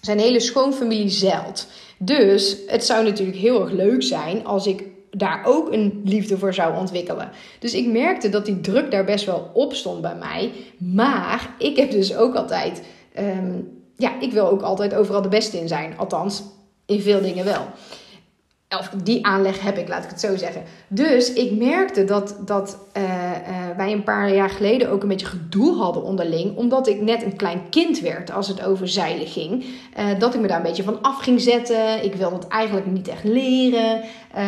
zijn 0.00 0.18
hele 0.18 0.40
schoonfamilie 0.40 1.08
zeilt. 1.08 1.66
Dus 1.98 2.56
het 2.66 2.84
zou 2.84 3.04
natuurlijk 3.04 3.38
heel 3.38 3.60
erg 3.60 3.70
leuk 3.70 4.02
zijn 4.02 4.46
als 4.46 4.66
ik 4.66 4.84
daar 5.10 5.42
ook 5.44 5.72
een 5.72 6.00
liefde 6.04 6.38
voor 6.38 6.54
zou 6.54 6.76
ontwikkelen. 6.76 7.30
Dus 7.58 7.74
ik 7.74 7.86
merkte 7.86 8.28
dat 8.28 8.46
die 8.46 8.60
druk 8.60 8.90
daar 8.90 9.04
best 9.04 9.24
wel 9.24 9.50
op 9.54 9.74
stond 9.74 10.00
bij 10.00 10.16
mij. 10.16 10.52
Maar 10.78 11.54
ik 11.58 11.76
heb 11.76 11.90
dus 11.90 12.16
ook 12.16 12.34
altijd, 12.34 12.82
um, 13.18 13.82
ja, 13.96 14.20
ik 14.20 14.32
wil 14.32 14.48
ook 14.48 14.62
altijd 14.62 14.94
overal 14.94 15.22
de 15.22 15.28
beste 15.28 15.58
in 15.58 15.68
zijn. 15.68 15.98
Althans, 15.98 16.42
in 16.86 17.00
veel 17.00 17.20
dingen 17.20 17.44
wel. 17.44 17.66
Of 18.76 18.90
die 19.02 19.26
aanleg 19.26 19.60
heb 19.60 19.78
ik, 19.78 19.88
laat 19.88 20.04
ik 20.04 20.10
het 20.10 20.20
zo 20.20 20.36
zeggen. 20.36 20.62
Dus 20.88 21.32
ik 21.32 21.52
merkte 21.52 22.04
dat, 22.04 22.36
dat 22.44 22.78
uh, 22.96 23.02
uh, 23.02 23.76
wij 23.76 23.92
een 23.92 24.02
paar 24.02 24.34
jaar 24.34 24.50
geleden 24.50 24.90
ook 24.90 25.02
een 25.02 25.08
beetje 25.08 25.26
gedoe 25.26 25.76
hadden 25.76 26.02
onderling. 26.02 26.56
Omdat 26.56 26.88
ik 26.88 27.00
net 27.00 27.22
een 27.22 27.36
klein 27.36 27.68
kind 27.70 28.00
werd 28.00 28.32
als 28.32 28.48
het 28.48 28.64
over 28.64 28.88
zeilen 28.88 29.26
ging. 29.26 29.64
Uh, 29.64 30.18
dat 30.18 30.34
ik 30.34 30.40
me 30.40 30.46
daar 30.46 30.56
een 30.56 30.62
beetje 30.62 30.82
van 30.82 31.02
af 31.02 31.18
ging 31.18 31.40
zetten. 31.40 32.04
Ik 32.04 32.14
wilde 32.14 32.34
het 32.34 32.48
eigenlijk 32.48 32.86
niet 32.86 33.08
echt 33.08 33.24
leren. 33.24 34.02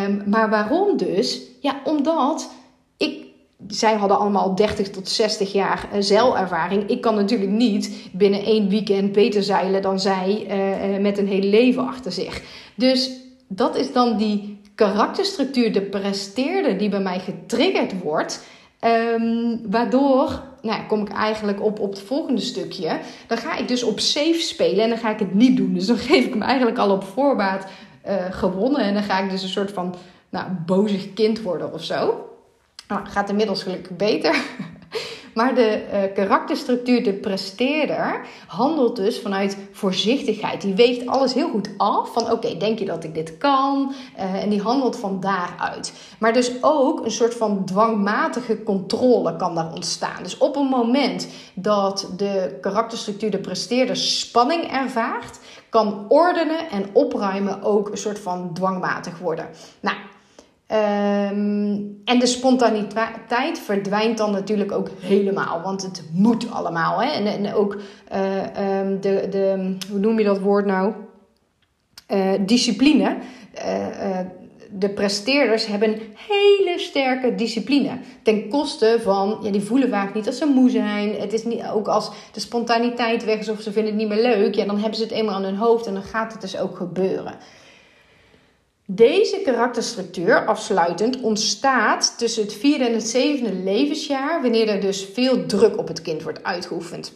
Um, 0.06 0.22
maar 0.26 0.50
waarom 0.50 0.96
dus? 0.96 1.40
Ja, 1.60 1.80
omdat 1.84 2.50
ik 2.96 3.28
zij 3.66 3.94
hadden 3.94 4.18
allemaal 4.18 4.54
30 4.54 4.90
tot 4.90 5.08
60 5.08 5.52
jaar 5.52 5.88
zeilervaring. 5.98 6.88
Ik 6.88 7.00
kan 7.00 7.14
natuurlijk 7.14 7.50
niet 7.50 8.08
binnen 8.12 8.44
één 8.44 8.68
weekend 8.68 9.12
beter 9.12 9.42
zeilen 9.42 9.82
dan 9.82 10.00
zij 10.00 10.46
met 11.00 11.18
een 11.18 11.28
heel 11.28 11.42
leven 11.42 11.86
achter 11.86 12.12
zich. 12.12 12.42
Dus 12.74 13.19
dat 13.53 13.76
is 13.76 13.92
dan 13.92 14.16
die 14.16 14.61
karakterstructuur, 14.74 15.72
de 15.72 15.82
presteerder 15.82 16.78
die 16.78 16.88
bij 16.88 17.01
mij 17.01 17.18
getriggerd 17.18 18.03
wordt. 18.03 18.44
Um, 18.80 19.61
waardoor, 19.70 20.42
nou 20.62 20.86
kom 20.86 21.01
ik 21.01 21.09
eigenlijk 21.09 21.62
op, 21.62 21.80
op 21.80 21.90
het 21.90 22.01
volgende 22.01 22.40
stukje. 22.40 23.01
Dan 23.26 23.38
ga 23.38 23.57
ik 23.57 23.68
dus 23.68 23.82
op 23.82 24.01
safe 24.01 24.40
spelen 24.40 24.84
en 24.84 24.88
dan 24.88 24.98
ga 24.98 25.11
ik 25.11 25.18
het 25.18 25.34
niet 25.34 25.57
doen. 25.57 25.74
Dus 25.74 25.86
dan 25.86 25.96
geef 25.96 26.24
ik 26.24 26.34
me 26.34 26.44
eigenlijk 26.44 26.78
al 26.78 26.90
op 26.90 27.05
voorbaat 27.05 27.66
uh, 28.09 28.14
gewonnen. 28.30 28.80
En 28.80 28.94
dan 28.94 29.03
ga 29.03 29.18
ik 29.18 29.30
dus 29.30 29.42
een 29.42 29.48
soort 29.48 29.72
van 29.72 29.94
nou, 30.28 30.51
bozig 30.66 31.12
kind 31.12 31.42
worden 31.42 31.72
of 31.72 31.84
zo. 31.84 32.28
Nou, 32.88 33.07
gaat 33.07 33.28
inmiddels 33.28 33.62
gelukkig 33.62 33.96
beter. 33.96 34.42
Maar 35.34 35.54
de 35.54 35.82
uh, 35.92 36.14
karakterstructuur, 36.14 37.04
de 37.04 37.12
presteerder, 37.12 38.26
handelt 38.46 38.96
dus 38.96 39.20
vanuit 39.20 39.56
voorzichtigheid. 39.72 40.60
Die 40.60 40.74
weegt 40.74 41.06
alles 41.06 41.34
heel 41.34 41.48
goed 41.48 41.70
af 41.76 42.12
van 42.12 42.30
oké, 42.30 42.56
denk 42.56 42.78
je 42.78 42.84
dat 42.84 43.04
ik 43.04 43.14
dit 43.14 43.38
kan? 43.38 43.92
Uh, 44.18 44.42
en 44.42 44.48
die 44.48 44.60
handelt 44.60 44.96
van 44.96 45.20
daaruit. 45.20 45.92
Maar 46.18 46.32
dus 46.32 46.52
ook 46.60 47.04
een 47.04 47.10
soort 47.10 47.34
van 47.34 47.64
dwangmatige 47.64 48.62
controle 48.62 49.36
kan 49.36 49.54
daar 49.54 49.72
ontstaan. 49.72 50.22
Dus 50.22 50.38
op 50.38 50.56
een 50.56 50.66
moment 50.66 51.28
dat 51.54 52.08
de 52.16 52.58
karakterstructuur, 52.60 53.30
de 53.30 53.38
presteerder, 53.38 53.96
spanning 53.96 54.72
ervaart, 54.72 55.38
kan 55.68 56.04
ordenen 56.08 56.70
en 56.70 56.84
opruimen 56.92 57.62
ook 57.62 57.90
een 57.90 57.98
soort 57.98 58.18
van 58.18 58.50
dwangmatig 58.52 59.18
worden. 59.18 59.48
Nou, 59.80 59.96
Um, 60.72 62.00
en 62.04 62.18
de 62.18 62.26
spontaniteit 62.26 63.58
verdwijnt 63.58 64.18
dan 64.18 64.30
natuurlijk 64.30 64.72
ook 64.72 64.88
helemaal, 65.00 65.62
want 65.62 65.82
het 65.82 66.02
moet 66.12 66.50
allemaal. 66.50 67.02
Hè? 67.02 67.08
En, 67.10 67.54
ook 67.54 67.76
uh, 68.12 68.80
um, 68.80 69.00
de, 69.00 69.26
de, 69.30 69.76
hoe 69.90 69.98
noem 69.98 70.18
je 70.18 70.24
dat 70.24 70.40
woord 70.40 70.66
nou? 70.66 70.92
Uh, 72.08 72.32
discipline. 72.40 73.16
Uh, 73.54 74.18
de 74.72 74.88
presteerders 74.88 75.66
hebben 75.66 75.98
hele 76.28 76.78
sterke 76.78 77.34
discipline. 77.34 77.98
Ten 78.22 78.48
koste 78.48 78.98
van, 79.02 79.38
ja, 79.42 79.50
die 79.50 79.60
voelen 79.60 79.88
vaak 79.88 80.14
niet 80.14 80.26
als 80.26 80.38
ze 80.38 80.46
moe 80.46 80.70
zijn. 80.70 81.14
Het 81.14 81.32
is 81.32 81.44
niet, 81.44 81.64
ook 81.74 81.88
als 81.88 82.10
de 82.32 82.40
spontaniteit 82.40 83.24
weg 83.24 83.38
is 83.38 83.48
of 83.48 83.60
ze 83.60 83.72
vinden 83.72 83.92
het 83.92 84.00
niet 84.00 84.10
meer 84.10 84.22
leuk, 84.22 84.54
ja, 84.54 84.64
dan 84.64 84.78
hebben 84.78 84.96
ze 84.96 85.02
het 85.02 85.12
eenmaal 85.12 85.34
aan 85.34 85.44
hun 85.44 85.56
hoofd 85.56 85.86
en 85.86 85.94
dan 85.94 86.02
gaat 86.02 86.32
het 86.32 86.40
dus 86.40 86.58
ook 86.58 86.76
gebeuren. 86.76 87.34
Deze 88.93 89.41
karakterstructuur, 89.45 90.47
afsluitend, 90.47 91.20
ontstaat 91.20 92.18
tussen 92.18 92.43
het 92.43 92.55
vierde 92.55 92.84
en 92.84 92.93
het 92.93 93.09
zevende 93.09 93.55
levensjaar, 93.55 94.43
wanneer 94.43 94.68
er 94.68 94.80
dus 94.80 95.05
veel 95.12 95.47
druk 95.47 95.78
op 95.78 95.88
het 95.88 96.03
kind 96.03 96.22
wordt 96.22 96.45
uitgeoefend. 96.45 97.12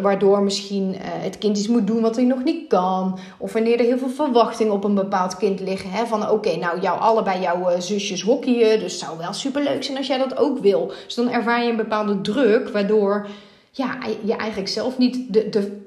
waardoor 0.00 0.42
misschien 0.42 0.94
uh, 0.94 0.98
het 1.02 1.38
kind 1.38 1.58
iets 1.58 1.68
moet 1.68 1.86
doen 1.86 2.00
wat 2.00 2.16
hij 2.16 2.24
nog 2.24 2.44
niet 2.44 2.68
kan. 2.68 3.18
Of 3.38 3.52
wanneer 3.52 3.78
er 3.78 3.84
heel 3.84 3.98
veel 3.98 4.08
verwachtingen 4.08 4.72
op 4.72 4.84
een 4.84 4.94
bepaald 4.94 5.36
kind 5.36 5.60
liggen. 5.60 6.06
Van 6.06 6.30
oké, 6.30 6.56
nou 6.56 6.80
jou 6.80 7.00
allebei 7.00 7.40
jouw 7.40 7.70
uh, 7.70 7.80
zusjes 7.80 8.22
hockeyen. 8.22 8.80
Dus 8.80 8.92
het 8.92 9.00
zou 9.00 9.18
wel 9.18 9.32
superleuk 9.32 9.84
zijn 9.84 9.96
als 9.96 10.06
jij 10.06 10.18
dat 10.18 10.36
ook 10.36 10.58
wil. 10.58 10.92
Dus 11.04 11.14
dan 11.14 11.30
ervaar 11.30 11.62
je 11.64 11.70
een 11.70 11.76
bepaalde 11.76 12.20
druk. 12.20 12.68
Waardoor 12.68 13.26
ja, 13.70 13.98
je 14.24 14.36
eigenlijk 14.36 14.70
zelf 14.70 14.98
niet 14.98 15.32
de, 15.32 15.48
de, 15.48 15.80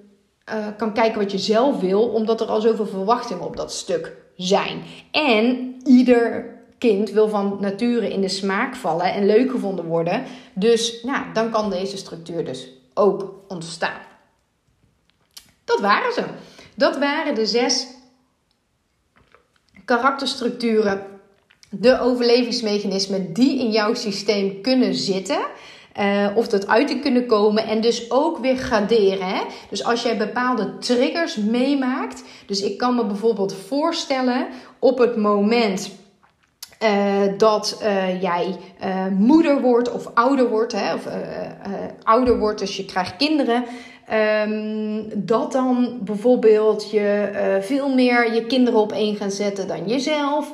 uh, 0.50 0.68
kan 0.78 0.93
kijken 0.93 1.20
wat 1.20 1.32
je 1.32 1.38
zelf 1.38 1.80
wil. 1.80 2.02
Omdat 2.02 2.41
er 2.41 2.47
al 2.47 2.62
zoveel 2.62 2.88
verwachtingen 2.88 3.45
op 3.45 3.58
dat 3.58 3.74
stuk 3.74 4.28
zijn. 4.39 4.83
En 5.11 5.75
ieder 5.83 6.57
kind 6.77 7.11
wil 7.11 7.29
van 7.29 7.57
nature 7.59 8.13
in 8.13 8.21
de 8.21 8.29
smaak 8.29 8.75
vallen 8.75 9.13
en 9.13 9.25
leuk 9.25 9.51
gevonden 9.51 9.85
worden. 9.85 10.23
Dus 10.53 11.03
nou, 11.03 11.25
dan 11.33 11.49
kan 11.49 11.69
deze 11.69 11.97
structuur 11.97 12.45
dus 12.45 12.69
ook 12.93 13.33
ontstaan. 13.47 14.01
Dat 15.63 15.79
waren 15.79 16.13
ze. 16.13 16.23
Dat 16.75 16.97
waren 16.97 17.35
de 17.35 17.45
zes 17.45 17.87
karakterstructuren, 19.85 21.05
de 21.69 21.99
overlevingsmechanismen 21.99 23.33
die 23.33 23.59
in 23.59 23.71
jouw 23.71 23.93
systeem 23.93 24.61
kunnen 24.61 24.95
zitten. 24.95 25.39
Uh, 25.99 26.27
of 26.35 26.47
dat 26.47 26.67
uit 26.67 26.99
kunnen 26.99 27.25
komen 27.25 27.67
en 27.67 27.81
dus 27.81 28.11
ook 28.11 28.37
weer 28.37 28.57
graderen. 28.57 29.27
Hè? 29.27 29.41
Dus 29.69 29.83
als 29.83 30.01
jij 30.01 30.17
bepaalde 30.17 30.77
triggers 30.77 31.35
meemaakt. 31.35 32.23
Dus 32.45 32.61
ik 32.61 32.77
kan 32.77 32.95
me 32.95 33.05
bijvoorbeeld 33.05 33.53
voorstellen 33.53 34.47
op 34.79 34.97
het 34.97 35.17
moment 35.17 35.91
uh, 36.83 37.37
dat 37.37 37.81
uh, 37.83 38.21
jij 38.21 38.55
moeder 39.17 39.61
wordt 39.61 39.91
of 39.91 40.11
ouder 40.13 40.49
wordt. 40.49 40.73
Hè? 40.75 40.93
Of 40.93 41.07
ouder 42.03 42.39
wordt, 42.39 42.59
dus 42.59 42.77
je 42.77 42.85
krijgt 42.85 43.15
kinderen. 43.15 43.63
Um, 44.47 45.09
dat 45.15 45.51
dan 45.51 45.99
bijvoorbeeld 46.01 46.91
je 46.91 47.29
veel 47.61 47.89
meer 47.89 48.33
je 48.33 48.45
kinderen 48.45 48.79
op 48.79 48.91
één 48.91 49.15
gaan 49.15 49.31
zetten 49.31 49.67
dan 49.67 49.87
jezelf. 49.87 50.51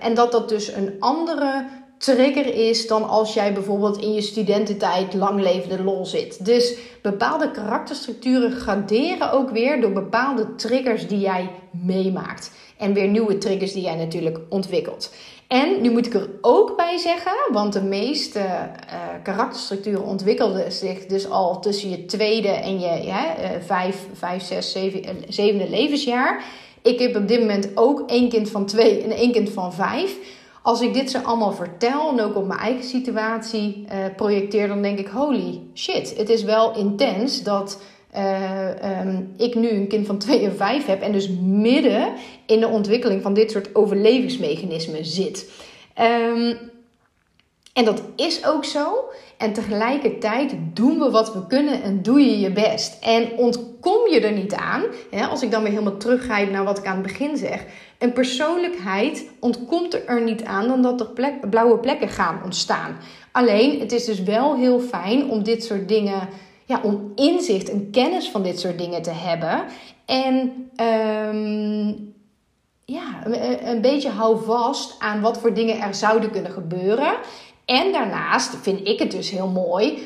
En 0.00 0.14
dat 0.14 0.32
dat 0.32 0.48
dus 0.48 0.72
een 0.72 0.96
andere 0.98 1.64
trigger 2.02 2.54
is 2.54 2.86
dan 2.86 3.08
als 3.08 3.34
jij 3.34 3.52
bijvoorbeeld 3.52 4.00
in 4.00 4.12
je 4.12 4.20
studententijd 4.20 5.14
lang 5.14 5.40
levende 5.40 5.82
lol 5.82 6.06
zit. 6.06 6.44
Dus 6.44 6.74
bepaalde 7.02 7.50
karakterstructuren 7.50 8.52
graderen 8.52 9.32
ook 9.32 9.50
weer 9.50 9.80
door 9.80 9.92
bepaalde 9.92 10.54
triggers 10.54 11.08
die 11.08 11.18
jij 11.18 11.50
meemaakt. 11.70 12.50
En 12.76 12.92
weer 12.92 13.08
nieuwe 13.08 13.38
triggers 13.38 13.72
die 13.72 13.82
jij 13.82 13.94
natuurlijk 13.94 14.38
ontwikkelt. 14.48 15.14
En 15.48 15.80
nu 15.80 15.90
moet 15.90 16.06
ik 16.06 16.14
er 16.14 16.30
ook 16.40 16.76
bij 16.76 16.98
zeggen, 16.98 17.32
want 17.52 17.72
de 17.72 17.82
meeste 17.82 18.38
uh, 18.38 18.44
karakterstructuren 19.22 20.04
ontwikkelden 20.04 20.72
zich 20.72 21.06
dus 21.06 21.30
al 21.30 21.60
tussen 21.60 21.90
je 21.90 22.04
tweede 22.04 22.48
en 22.48 22.80
je 22.80 23.02
ja, 23.04 23.38
uh, 23.38 23.48
vijf, 23.66 24.06
vijf, 24.12 24.42
zes, 24.42 24.72
zeven, 24.72 25.04
uh, 25.04 25.10
zevende 25.28 25.70
levensjaar. 25.70 26.44
Ik 26.82 26.98
heb 26.98 27.16
op 27.16 27.28
dit 27.28 27.40
moment 27.40 27.70
ook 27.74 28.10
één 28.10 28.28
kind 28.28 28.50
van 28.50 28.66
twee 28.66 29.02
en 29.02 29.10
één 29.10 29.32
kind 29.32 29.50
van 29.50 29.72
vijf. 29.72 30.16
Als 30.62 30.80
ik 30.80 30.94
dit 30.94 31.10
ze 31.10 31.22
allemaal 31.22 31.52
vertel 31.52 32.10
en 32.10 32.20
ook 32.20 32.36
op 32.36 32.46
mijn 32.46 32.60
eigen 32.60 32.84
situatie 32.84 33.84
uh, 33.84 34.04
projecteer, 34.16 34.68
dan 34.68 34.82
denk 34.82 34.98
ik: 34.98 35.08
holy 35.08 35.60
shit, 35.74 36.16
het 36.16 36.28
is 36.28 36.42
wel 36.42 36.76
intens 36.76 37.42
dat 37.42 37.82
uh, 38.16 39.00
um, 39.00 39.34
ik 39.36 39.54
nu 39.54 39.70
een 39.70 39.88
kind 39.88 40.06
van 40.06 40.18
2 40.18 40.44
en 40.44 40.56
5 40.56 40.86
heb 40.86 41.02
en 41.02 41.12
dus 41.12 41.28
midden 41.40 42.12
in 42.46 42.60
de 42.60 42.68
ontwikkeling 42.68 43.22
van 43.22 43.34
dit 43.34 43.50
soort 43.50 43.74
overlevingsmechanismen 43.74 45.04
zit. 45.04 45.50
Um, 46.00 46.70
en 47.72 47.84
dat 47.84 48.02
is 48.16 48.46
ook 48.46 48.64
zo. 48.64 49.10
En 49.42 49.52
tegelijkertijd 49.52 50.54
doen 50.72 50.98
we 50.98 51.10
wat 51.10 51.32
we 51.32 51.46
kunnen 51.46 51.82
en 51.82 52.02
doe 52.02 52.20
je 52.20 52.40
je 52.40 52.52
best. 52.52 53.04
En 53.04 53.32
ontkom 53.36 54.08
je 54.08 54.20
er 54.20 54.32
niet 54.32 54.54
aan. 54.54 54.82
Hè, 55.10 55.26
als 55.26 55.42
ik 55.42 55.50
dan 55.50 55.62
weer 55.62 55.72
helemaal 55.72 55.96
teruggrijp 55.96 56.50
naar 56.50 56.64
wat 56.64 56.78
ik 56.78 56.86
aan 56.86 56.94
het 56.94 57.02
begin 57.02 57.36
zeg. 57.36 57.64
Een 57.98 58.12
persoonlijkheid 58.12 59.30
ontkomt 59.40 60.08
er 60.08 60.22
niet 60.22 60.44
aan 60.44 60.68
dan 60.68 60.82
dat 60.82 61.00
er 61.00 61.38
blauwe 61.50 61.78
plekken 61.78 62.08
gaan 62.08 62.40
ontstaan. 62.44 62.96
Alleen, 63.32 63.80
het 63.80 63.92
is 63.92 64.04
dus 64.04 64.22
wel 64.22 64.56
heel 64.56 64.80
fijn 64.80 65.30
om 65.30 65.42
dit 65.42 65.64
soort 65.64 65.88
dingen, 65.88 66.28
ja, 66.64 66.80
om 66.82 67.12
inzicht 67.14 67.70
en 67.70 67.90
kennis 67.90 68.30
van 68.30 68.42
dit 68.42 68.60
soort 68.60 68.78
dingen 68.78 69.02
te 69.02 69.12
hebben. 69.14 69.64
En 70.06 70.68
um, 71.36 72.14
ja, 72.84 73.26
een 73.64 73.80
beetje 73.80 74.10
hou 74.10 74.44
vast 74.44 74.94
aan 74.98 75.20
wat 75.20 75.38
voor 75.38 75.54
dingen 75.54 75.80
er 75.80 75.94
zouden 75.94 76.30
kunnen 76.30 76.52
gebeuren. 76.52 77.14
En 77.64 77.92
daarnaast 77.92 78.56
vind 78.62 78.88
ik 78.88 78.98
het 78.98 79.10
dus 79.10 79.30
heel 79.30 79.48
mooi 79.48 80.02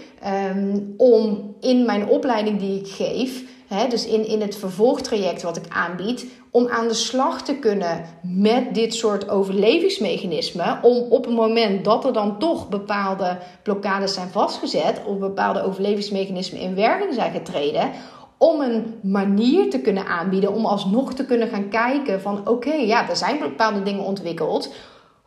um, 0.55 0.95
om 0.97 1.55
in 1.61 1.85
mijn 1.85 2.09
opleiding 2.09 2.59
die 2.59 2.81
ik 2.81 2.89
geef, 2.89 3.43
hè, 3.67 3.89
dus 3.89 4.07
in, 4.07 4.27
in 4.27 4.41
het 4.41 4.57
vervolgtraject 4.57 5.43
wat 5.43 5.57
ik 5.57 5.65
aanbied, 5.69 6.27
om 6.51 6.69
aan 6.69 6.89
de 6.89 6.95
slag 6.95 7.43
te 7.43 7.55
kunnen 7.55 8.05
met 8.23 8.75
dit 8.75 8.95
soort 8.95 9.29
overlevingsmechanismen. 9.29 10.79
Om 10.83 10.97
op 10.97 11.25
het 11.25 11.35
moment 11.35 11.85
dat 11.85 12.05
er 12.05 12.13
dan 12.13 12.39
toch 12.39 12.69
bepaalde 12.69 13.39
blokkades 13.63 14.15
zijn 14.15 14.29
vastgezet, 14.29 15.01
of 15.07 15.19
bepaalde 15.19 15.63
overlevingsmechanismen 15.63 16.61
in 16.61 16.75
werking 16.75 17.15
zijn 17.15 17.33
getreden, 17.33 17.91
om 18.39 18.61
een 18.61 18.95
manier 19.03 19.71
te 19.71 19.81
kunnen 19.81 20.07
aanbieden 20.07 20.53
om 20.53 20.67
alsnog 20.67 21.15
te 21.15 21.25
kunnen 21.25 21.49
gaan 21.49 21.69
kijken 21.69 22.21
van 22.21 22.49
oké, 22.49 22.73
ja, 22.73 23.09
er 23.09 23.17
zijn 23.17 23.39
bepaalde 23.39 23.83
dingen 23.83 24.05
ontwikkeld 24.05 24.75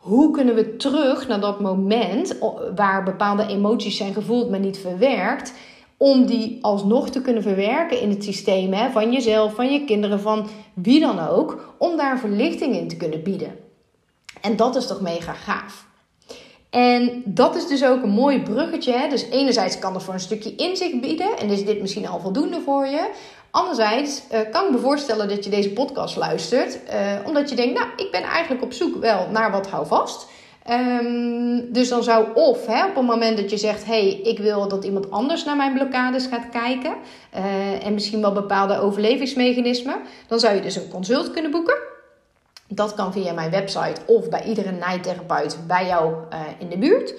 hoe 0.00 0.30
kunnen 0.30 0.54
we 0.54 0.76
terug 0.76 1.28
naar 1.28 1.40
dat 1.40 1.60
moment 1.60 2.36
waar 2.74 3.02
bepaalde 3.02 3.46
emoties 3.46 3.96
zijn 3.96 4.14
gevoeld, 4.14 4.50
maar 4.50 4.60
niet 4.60 4.78
verwerkt, 4.78 5.52
om 5.96 6.26
die 6.26 6.58
alsnog 6.60 7.10
te 7.10 7.20
kunnen 7.20 7.42
verwerken 7.42 8.00
in 8.00 8.10
het 8.10 8.24
systeem 8.24 8.72
hè, 8.72 8.90
van 8.90 9.12
jezelf, 9.12 9.54
van 9.54 9.72
je 9.72 9.84
kinderen, 9.84 10.20
van 10.20 10.48
wie 10.74 11.00
dan 11.00 11.28
ook, 11.28 11.74
om 11.78 11.96
daar 11.96 12.18
verlichting 12.18 12.76
in 12.76 12.88
te 12.88 12.96
kunnen 12.96 13.22
bieden. 13.22 13.58
En 14.40 14.56
dat 14.56 14.76
is 14.76 14.86
toch 14.86 15.00
mega 15.00 15.32
gaaf. 15.32 15.88
En 16.70 17.22
dat 17.24 17.56
is 17.56 17.66
dus 17.66 17.84
ook 17.84 18.02
een 18.02 18.10
mooi 18.10 18.42
bruggetje. 18.42 18.92
Hè? 18.92 19.08
Dus 19.08 19.28
enerzijds 19.30 19.78
kan 19.78 19.94
er 19.94 20.00
voor 20.00 20.14
een 20.14 20.20
stukje 20.20 20.54
inzicht 20.54 21.00
bieden 21.00 21.38
en 21.38 21.48
is 21.48 21.64
dit 21.64 21.80
misschien 21.80 22.08
al 22.08 22.20
voldoende 22.20 22.60
voor 22.60 22.86
je. 22.86 23.10
Anderzijds 23.50 24.22
uh, 24.32 24.38
kan 24.50 24.64
ik 24.64 24.70
me 24.70 24.78
voorstellen 24.78 25.28
dat 25.28 25.44
je 25.44 25.50
deze 25.50 25.72
podcast 25.72 26.16
luistert, 26.16 26.78
uh, 26.92 27.26
omdat 27.26 27.50
je 27.50 27.56
denkt, 27.56 27.78
nou, 27.78 27.90
ik 27.96 28.10
ben 28.10 28.22
eigenlijk 28.22 28.62
op 28.62 28.72
zoek 28.72 28.96
wel 29.00 29.28
naar 29.30 29.50
wat 29.50 29.66
houvast. 29.66 30.26
Um, 30.70 31.72
dus 31.72 31.88
dan 31.88 32.02
zou 32.02 32.26
of 32.34 32.66
hè, 32.66 32.86
op 32.86 32.94
het 32.94 33.04
moment 33.04 33.36
dat 33.36 33.50
je 33.50 33.56
zegt: 33.56 33.84
hey, 33.84 34.20
ik 34.22 34.38
wil 34.38 34.68
dat 34.68 34.84
iemand 34.84 35.10
anders 35.10 35.44
naar 35.44 35.56
mijn 35.56 35.72
blokkades 35.72 36.26
gaat 36.26 36.48
kijken. 36.52 36.94
Uh, 37.36 37.86
en 37.86 37.94
misschien 37.94 38.20
wel 38.20 38.32
bepaalde 38.32 38.78
overlevingsmechanismen. 38.78 39.96
Dan 40.26 40.40
zou 40.40 40.54
je 40.54 40.60
dus 40.60 40.76
een 40.76 40.88
consult 40.88 41.30
kunnen 41.30 41.50
boeken. 41.50 41.76
Dat 42.68 42.94
kan 42.94 43.12
via 43.12 43.32
mijn 43.32 43.50
website 43.50 44.00
of 44.06 44.28
bij 44.28 44.44
iedere 44.44 44.70
nijtherapeut 44.70 45.58
bij 45.66 45.86
jou 45.86 46.14
in 46.58 46.68
de 46.68 46.78
buurt. 46.78 47.14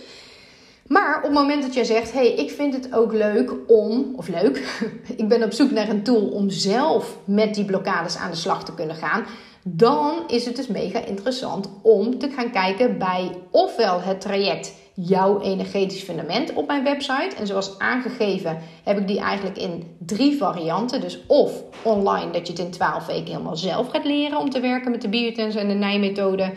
Maar 0.92 1.18
op 1.18 1.24
het 1.24 1.34
moment 1.34 1.62
dat 1.62 1.74
jij 1.74 1.84
zegt: 1.84 2.12
hey, 2.12 2.34
ik 2.34 2.52
vind 2.52 2.74
het 2.74 2.94
ook 2.94 3.14
leuk 3.14 3.54
om, 3.68 4.14
of 4.16 4.28
leuk, 4.28 4.82
ik 5.18 5.28
ben 5.28 5.44
op 5.44 5.52
zoek 5.52 5.72
naar 5.72 5.90
een 5.90 6.04
tool 6.04 6.28
om 6.28 6.50
zelf 6.50 7.18
met 7.26 7.56
die 7.56 7.66
blokkades 7.66 8.18
aan 8.18 8.32
de 8.32 8.38
slag 8.38 8.66
te 8.66 8.74
kunnen 8.74 8.96
gaan 8.96 9.26
dan 9.64 10.24
is 10.28 10.46
het 10.46 10.56
dus 10.56 10.68
mega 10.68 11.06
interessant 11.06 11.70
om 11.82 12.20
te 12.20 12.30
gaan 12.30 12.52
kijken 12.52 12.98
bij 12.98 13.32
ofwel 13.52 14.02
het 14.02 14.22
traject 14.22 14.74
jouw 14.94 15.42
energetisch 15.42 16.04
fundament 16.04 16.54
op 16.54 16.68
mijn 16.68 16.84
website. 16.84 17.36
En 17.38 17.48
zoals 17.48 17.80
aangegeven 17.80 18.58
heb 18.84 18.98
ik 18.98 19.08
die 19.08 19.20
eigenlijk 19.20 19.58
in 19.58 19.98
drie 20.00 20.38
varianten. 20.38 21.02
Dus 21.02 21.20
of 21.28 21.64
online 21.82 22.32
dat 22.32 22.48
je 22.48 22.54
het 22.54 22.62
in 22.62 22.72
12 22.72 23.06
weken 23.06 23.32
helemaal 23.32 23.56
zelf 23.56 23.90
gaat 23.90 24.06
leren 24.06 24.38
om 24.38 24.50
te 24.50 24.60
werken 24.60 24.92
met 24.92 25.02
de 25.02 25.10
biotens 25.10 25.56
en 25.56 25.68
de 25.68 25.74
nijmethode 25.74 26.54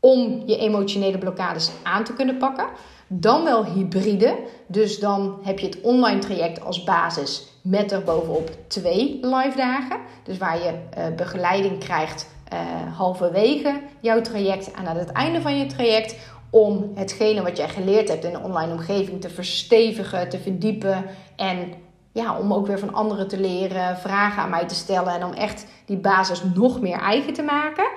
om 0.00 0.42
je 0.46 0.56
emotionele 0.56 1.18
blokkades 1.18 1.70
aan 1.82 2.04
te 2.04 2.12
kunnen 2.12 2.36
pakken. 2.36 2.66
Dan 3.08 3.44
wel 3.44 3.64
hybride. 3.64 4.36
Dus 4.66 4.98
dan 4.98 5.38
heb 5.42 5.58
je 5.58 5.66
het 5.66 5.80
online 5.80 6.18
traject 6.18 6.64
als 6.64 6.84
basis 6.84 7.46
met 7.62 7.92
er 7.92 8.02
bovenop 8.02 8.50
twee 8.66 9.18
live 9.22 9.56
dagen. 9.56 9.98
Dus 10.22 10.38
waar 10.38 10.58
je 10.58 10.72
uh, 10.72 11.16
begeleiding 11.16 11.78
krijgt 11.78 12.28
uh, 12.52 12.96
halverwege 12.96 13.80
jouw 14.00 14.20
traject 14.20 14.70
en 14.70 14.86
aan 14.86 14.96
het 14.96 15.12
einde 15.12 15.40
van 15.40 15.58
je 15.58 15.66
traject. 15.66 16.16
Om 16.50 16.92
hetgene 16.94 17.42
wat 17.42 17.56
jij 17.56 17.68
geleerd 17.68 18.08
hebt 18.08 18.24
in 18.24 18.32
de 18.32 18.40
online 18.40 18.72
omgeving 18.72 19.20
te 19.20 19.30
verstevigen, 19.30 20.28
te 20.28 20.38
verdiepen. 20.38 21.04
En 21.36 21.72
ja, 22.12 22.38
om 22.38 22.52
ook 22.52 22.66
weer 22.66 22.78
van 22.78 22.94
anderen 22.94 23.28
te 23.28 23.40
leren, 23.40 23.96
vragen 23.96 24.42
aan 24.42 24.50
mij 24.50 24.66
te 24.66 24.74
stellen. 24.74 25.14
En 25.14 25.24
om 25.24 25.32
echt 25.32 25.66
die 25.86 25.96
basis 25.96 26.42
nog 26.54 26.80
meer 26.80 26.98
eigen 26.98 27.32
te 27.32 27.42
maken. 27.42 27.88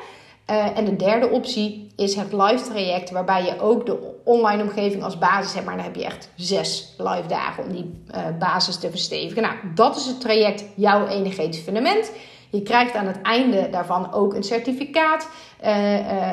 Uh, 0.49 0.77
en 0.77 0.85
de 0.85 0.95
derde 0.95 1.29
optie 1.29 1.87
is 1.95 2.15
het 2.15 2.33
live 2.33 2.63
traject, 2.63 3.11
waarbij 3.11 3.43
je 3.43 3.59
ook 3.59 3.85
de 3.85 3.97
online 4.23 4.63
omgeving 4.63 5.03
als 5.03 5.17
basis 5.17 5.53
hebt. 5.53 5.65
Maar 5.65 5.75
dan 5.75 5.85
heb 5.85 5.95
je 5.95 6.05
echt 6.05 6.29
zes 6.35 6.93
live 6.97 7.27
dagen 7.27 7.63
om 7.63 7.71
die 7.71 8.03
uh, 8.15 8.21
basis 8.39 8.77
te 8.77 8.89
verstevigen. 8.89 9.41
Nou, 9.41 9.55
dat 9.75 9.95
is 9.95 10.05
het 10.05 10.21
traject, 10.21 10.63
jouw 10.75 11.07
energetisch 11.07 11.61
fundament. 11.61 12.11
Je 12.49 12.61
krijgt 12.61 12.95
aan 12.95 13.07
het 13.07 13.21
einde 13.21 13.69
daarvan 13.69 14.13
ook 14.13 14.33
een 14.33 14.43
certificaat. 14.43 15.27
Uh, 15.63 15.69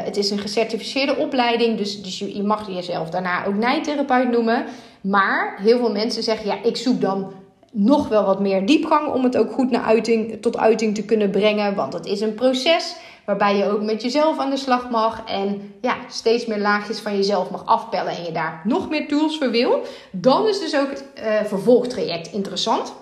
het 0.05 0.17
is 0.17 0.31
een 0.31 0.39
gecertificeerde 0.39 1.17
opleiding, 1.17 1.79
dus, 1.79 2.03
dus 2.03 2.19
je, 2.19 2.37
je 2.37 2.43
mag 2.43 2.69
jezelf 2.69 3.11
daarna 3.11 3.47
ook 3.47 3.55
nijtherapeut 3.55 4.31
noemen. 4.31 4.65
Maar 5.01 5.59
heel 5.61 5.79
veel 5.79 5.93
mensen 5.93 6.23
zeggen, 6.23 6.47
ja, 6.47 6.63
ik 6.63 6.77
zoek 6.77 7.01
dan 7.01 7.33
nog 7.73 8.09
wel 8.09 8.25
wat 8.25 8.41
meer 8.41 8.67
diepgang 8.67 9.13
om 9.13 9.25
het 9.25 9.37
ook 9.37 9.53
goed 9.53 9.71
naar 9.71 9.83
uiting, 9.83 10.43
tot 10.43 10.57
uiting 10.57 10.95
te 10.95 11.05
kunnen 11.05 11.31
brengen. 11.31 11.75
Want 11.75 11.93
het 11.93 12.07
is 12.07 12.21
een 12.21 12.35
proces 12.35 12.97
waarbij 13.29 13.57
je 13.57 13.71
ook 13.71 13.83
met 13.83 14.03
jezelf 14.03 14.39
aan 14.39 14.51
de 14.51 14.57
slag 14.57 14.91
mag 14.91 15.25
en 15.25 15.75
ja, 15.81 15.97
steeds 16.09 16.47
meer 16.47 16.59
laagjes 16.59 16.99
van 16.99 17.17
jezelf 17.17 17.51
mag 17.51 17.67
afpellen 17.67 18.17
en 18.17 18.25
je 18.25 18.33
daar 18.33 18.61
nog 18.65 18.89
meer 18.89 19.09
tools 19.09 19.39
voor 19.39 19.51
wil. 19.51 19.83
Dan 20.11 20.47
is 20.47 20.61
dus 20.61 20.77
ook 20.77 20.91
het 20.91 21.05
uh, 21.19 21.45
vervolgtraject 21.45 22.33
interessant, 22.33 22.95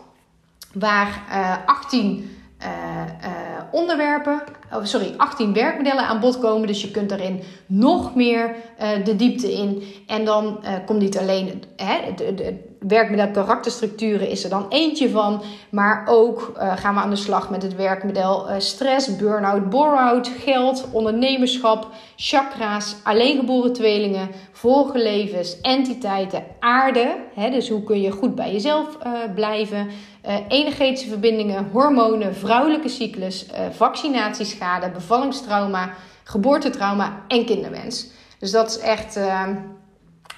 waar 0.72 1.22
18 1.66 2.38
uh, 2.60 2.68
uh, 2.68 3.28
onderwerpen, 3.70 4.42
oh, 4.72 4.84
sorry, 4.84 5.14
18 5.16 5.52
werkmodellen 5.52 6.06
aan 6.06 6.20
bod 6.20 6.38
komen. 6.38 6.66
Dus 6.66 6.82
je 6.82 6.90
kunt 6.90 7.08
daarin 7.08 7.42
nog 7.66 8.14
meer 8.14 8.56
de 9.04 9.16
diepte 9.16 9.52
in. 9.52 9.82
En 10.06 10.24
dan 10.24 10.64
komt 10.86 11.00
niet 11.00 11.18
alleen 11.18 11.62
hè, 11.76 12.14
de, 12.14 12.34
de 12.34 12.75
werkmodel 12.88 13.30
karakterstructuren 13.30 14.28
is 14.28 14.44
er 14.44 14.50
dan 14.50 14.66
eentje 14.68 15.10
van. 15.10 15.42
Maar 15.70 16.06
ook 16.08 16.52
gaan 16.58 16.94
we 16.94 17.00
aan 17.00 17.10
de 17.10 17.16
slag 17.16 17.50
met 17.50 17.62
het 17.62 17.76
werkmodel 17.76 18.46
stress, 18.58 19.16
burn-out, 19.16 19.70
bore-out, 19.70 20.30
geld, 20.38 20.88
ondernemerschap, 20.92 21.88
chakra's, 22.16 22.96
alleengeboren 23.02 23.72
tweelingen, 23.72 24.28
vorige 24.52 24.98
levens, 24.98 25.60
entiteiten, 25.60 26.44
aarde. 26.60 27.16
Hè, 27.34 27.50
dus 27.50 27.68
hoe 27.68 27.82
kun 27.82 28.00
je 28.00 28.10
goed 28.10 28.34
bij 28.34 28.52
jezelf 28.52 28.98
blijven 29.34 29.86
uh, 30.26 30.34
energetische 30.48 31.08
verbindingen, 31.08 31.68
hormonen, 31.72 32.34
vrouwelijke 32.34 32.88
cyclus, 32.88 33.46
vaccinatieschade, 33.70 34.90
bevallingstrauma, 34.90 35.90
geboortetrauma 36.24 37.22
en 37.28 37.44
kinderwens. 37.44 38.06
Dus 38.38 38.50
dat 38.50 38.70
is 38.70 38.78
echt 38.78 39.20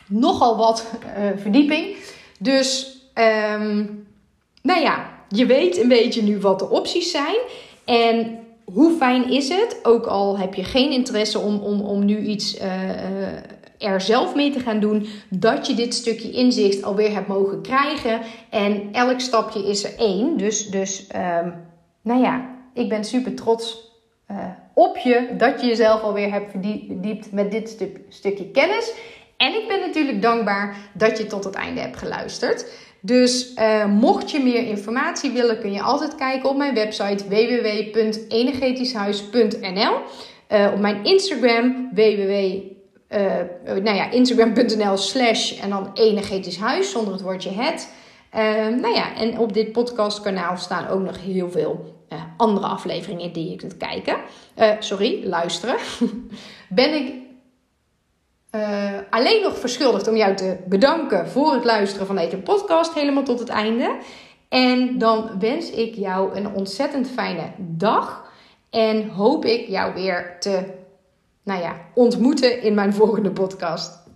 nogal 0.07 0.57
wat 0.57 0.87
verdieping. 1.37 1.97
Dus, 2.39 2.99
um, 3.55 4.07
nou 4.63 4.81
ja, 4.81 5.11
je 5.29 5.47
weet 5.47 5.79
een 5.79 5.89
beetje 5.89 6.23
nu 6.23 6.39
wat 6.39 6.59
de 6.59 6.69
opties 6.69 7.11
zijn. 7.11 7.37
En 7.85 8.39
hoe 8.65 8.97
fijn 8.97 9.31
is 9.31 9.49
het, 9.49 9.79
ook 9.83 10.07
al 10.07 10.39
heb 10.39 10.55
je 10.55 10.65
geen 10.65 10.91
interesse 10.91 11.39
om, 11.39 11.59
om, 11.59 11.81
om 11.81 12.05
nu 12.05 12.19
iets 12.19 12.59
er 13.79 14.01
zelf 14.01 14.35
mee 14.35 14.51
te 14.51 14.61
gaan 14.61 14.81
doen, 14.81 15.07
dat 15.29 15.67
je 15.67 15.75
dit 15.75 15.95
stukje 15.95 16.31
inzicht 16.31 16.83
alweer 16.83 17.13
hebt 17.13 17.29
mogen 17.29 17.63
krijgen. 17.63 18.21
En 18.51 18.89
elk 18.93 19.21
stapje 19.21 19.69
is 19.69 19.85
er 19.85 19.99
één. 19.99 20.37
Dus, 20.37 20.71
dus 20.71 21.07
um, 21.43 21.55
nou 22.03 22.23
ja, 22.23 22.57
ik 22.75 22.89
ben 22.89 23.05
super 23.05 23.35
trots 23.35 23.93
uh, 24.31 24.37
op 24.75 24.97
je 24.97 25.29
dat 25.39 25.61
je 25.61 25.67
jezelf 25.67 26.03
alweer 26.03 26.33
hebt 26.33 26.51
verdiept 26.51 27.33
met 27.33 27.51
dit 27.51 27.69
stuk, 27.69 28.01
stukje 28.09 28.51
kennis. 28.51 28.93
En 29.39 29.55
ik 29.55 29.69
ben 29.69 29.81
natuurlijk 29.81 30.23
dankbaar 30.23 30.77
dat 30.93 31.19
je 31.19 31.27
tot 31.27 31.45
het 31.45 31.55
einde 31.55 31.81
hebt 31.81 31.97
geluisterd. 31.97 32.67
Dus 33.01 33.53
uh, 33.57 33.87
mocht 33.87 34.31
je 34.31 34.43
meer 34.43 34.67
informatie 34.67 35.31
willen, 35.31 35.61
kun 35.61 35.73
je 35.73 35.83
altijd 35.83 36.15
kijken 36.15 36.49
op 36.49 36.57
mijn 36.57 36.75
website 36.75 37.29
www.energetischhuis.nl. 37.29 39.97
Uh, 40.53 40.71
op 40.73 40.81
mijn 40.81 41.05
Instagram 41.05 41.91
www 41.95 42.57
uh, 43.11 43.35
nou 43.65 43.97
ja, 43.97 44.11
Instagram.nl 44.11 44.97
slash 44.97 45.61
en 45.61 45.71
dan 45.71 45.91
energetisch 45.95 46.57
huis 46.57 46.91
zonder 46.91 47.13
het 47.13 47.23
woordje 47.23 47.51
het. 47.51 47.93
Uh, 48.35 48.41
nou 48.81 48.95
ja, 48.95 49.17
en 49.17 49.39
op 49.39 49.53
dit 49.53 49.73
podcastkanaal 49.73 50.57
staan 50.57 50.89
ook 50.89 51.01
nog 51.01 51.21
heel 51.21 51.51
veel 51.51 51.97
andere 52.37 52.67
afleveringen 52.67 53.33
die 53.33 53.51
je 53.51 53.57
kunt 53.57 53.77
kijken. 53.77 54.17
sorry, 54.79 55.25
luisteren. 55.25 55.77
ben 56.69 56.95
ik 56.95 57.28
alleen 59.11 59.43
nog 59.43 59.59
verschuldigd 59.59 60.09
om 60.09 60.17
jou 60.17 60.37
te 60.37 60.57
bedanken 60.67 61.29
voor 61.29 61.53
het 61.53 61.65
luisteren 61.65 62.07
van 62.07 62.17
deze 62.17 62.37
podcast 62.37 62.95
helemaal 62.95 63.23
tot 63.23 63.39
het 63.39 63.49
einde. 63.49 63.97
En 64.49 64.99
dan 64.99 65.31
wens 65.39 65.71
ik 65.71 65.95
jou 65.95 66.37
een 66.37 66.55
ontzettend 66.55 67.09
fijne 67.09 67.51
dag. 67.59 68.27
En 68.71 69.09
hoop 69.09 69.45
ik 69.45 69.69
jou 69.69 69.95
weer 69.95 70.37
te 70.41 70.65
nou 71.43 71.61
ja, 71.61 71.77
ontmoeten 71.95 72.63
in 72.63 72.75
mijn 72.75 72.95
volgende 72.95 73.31
podcast. 73.31 74.08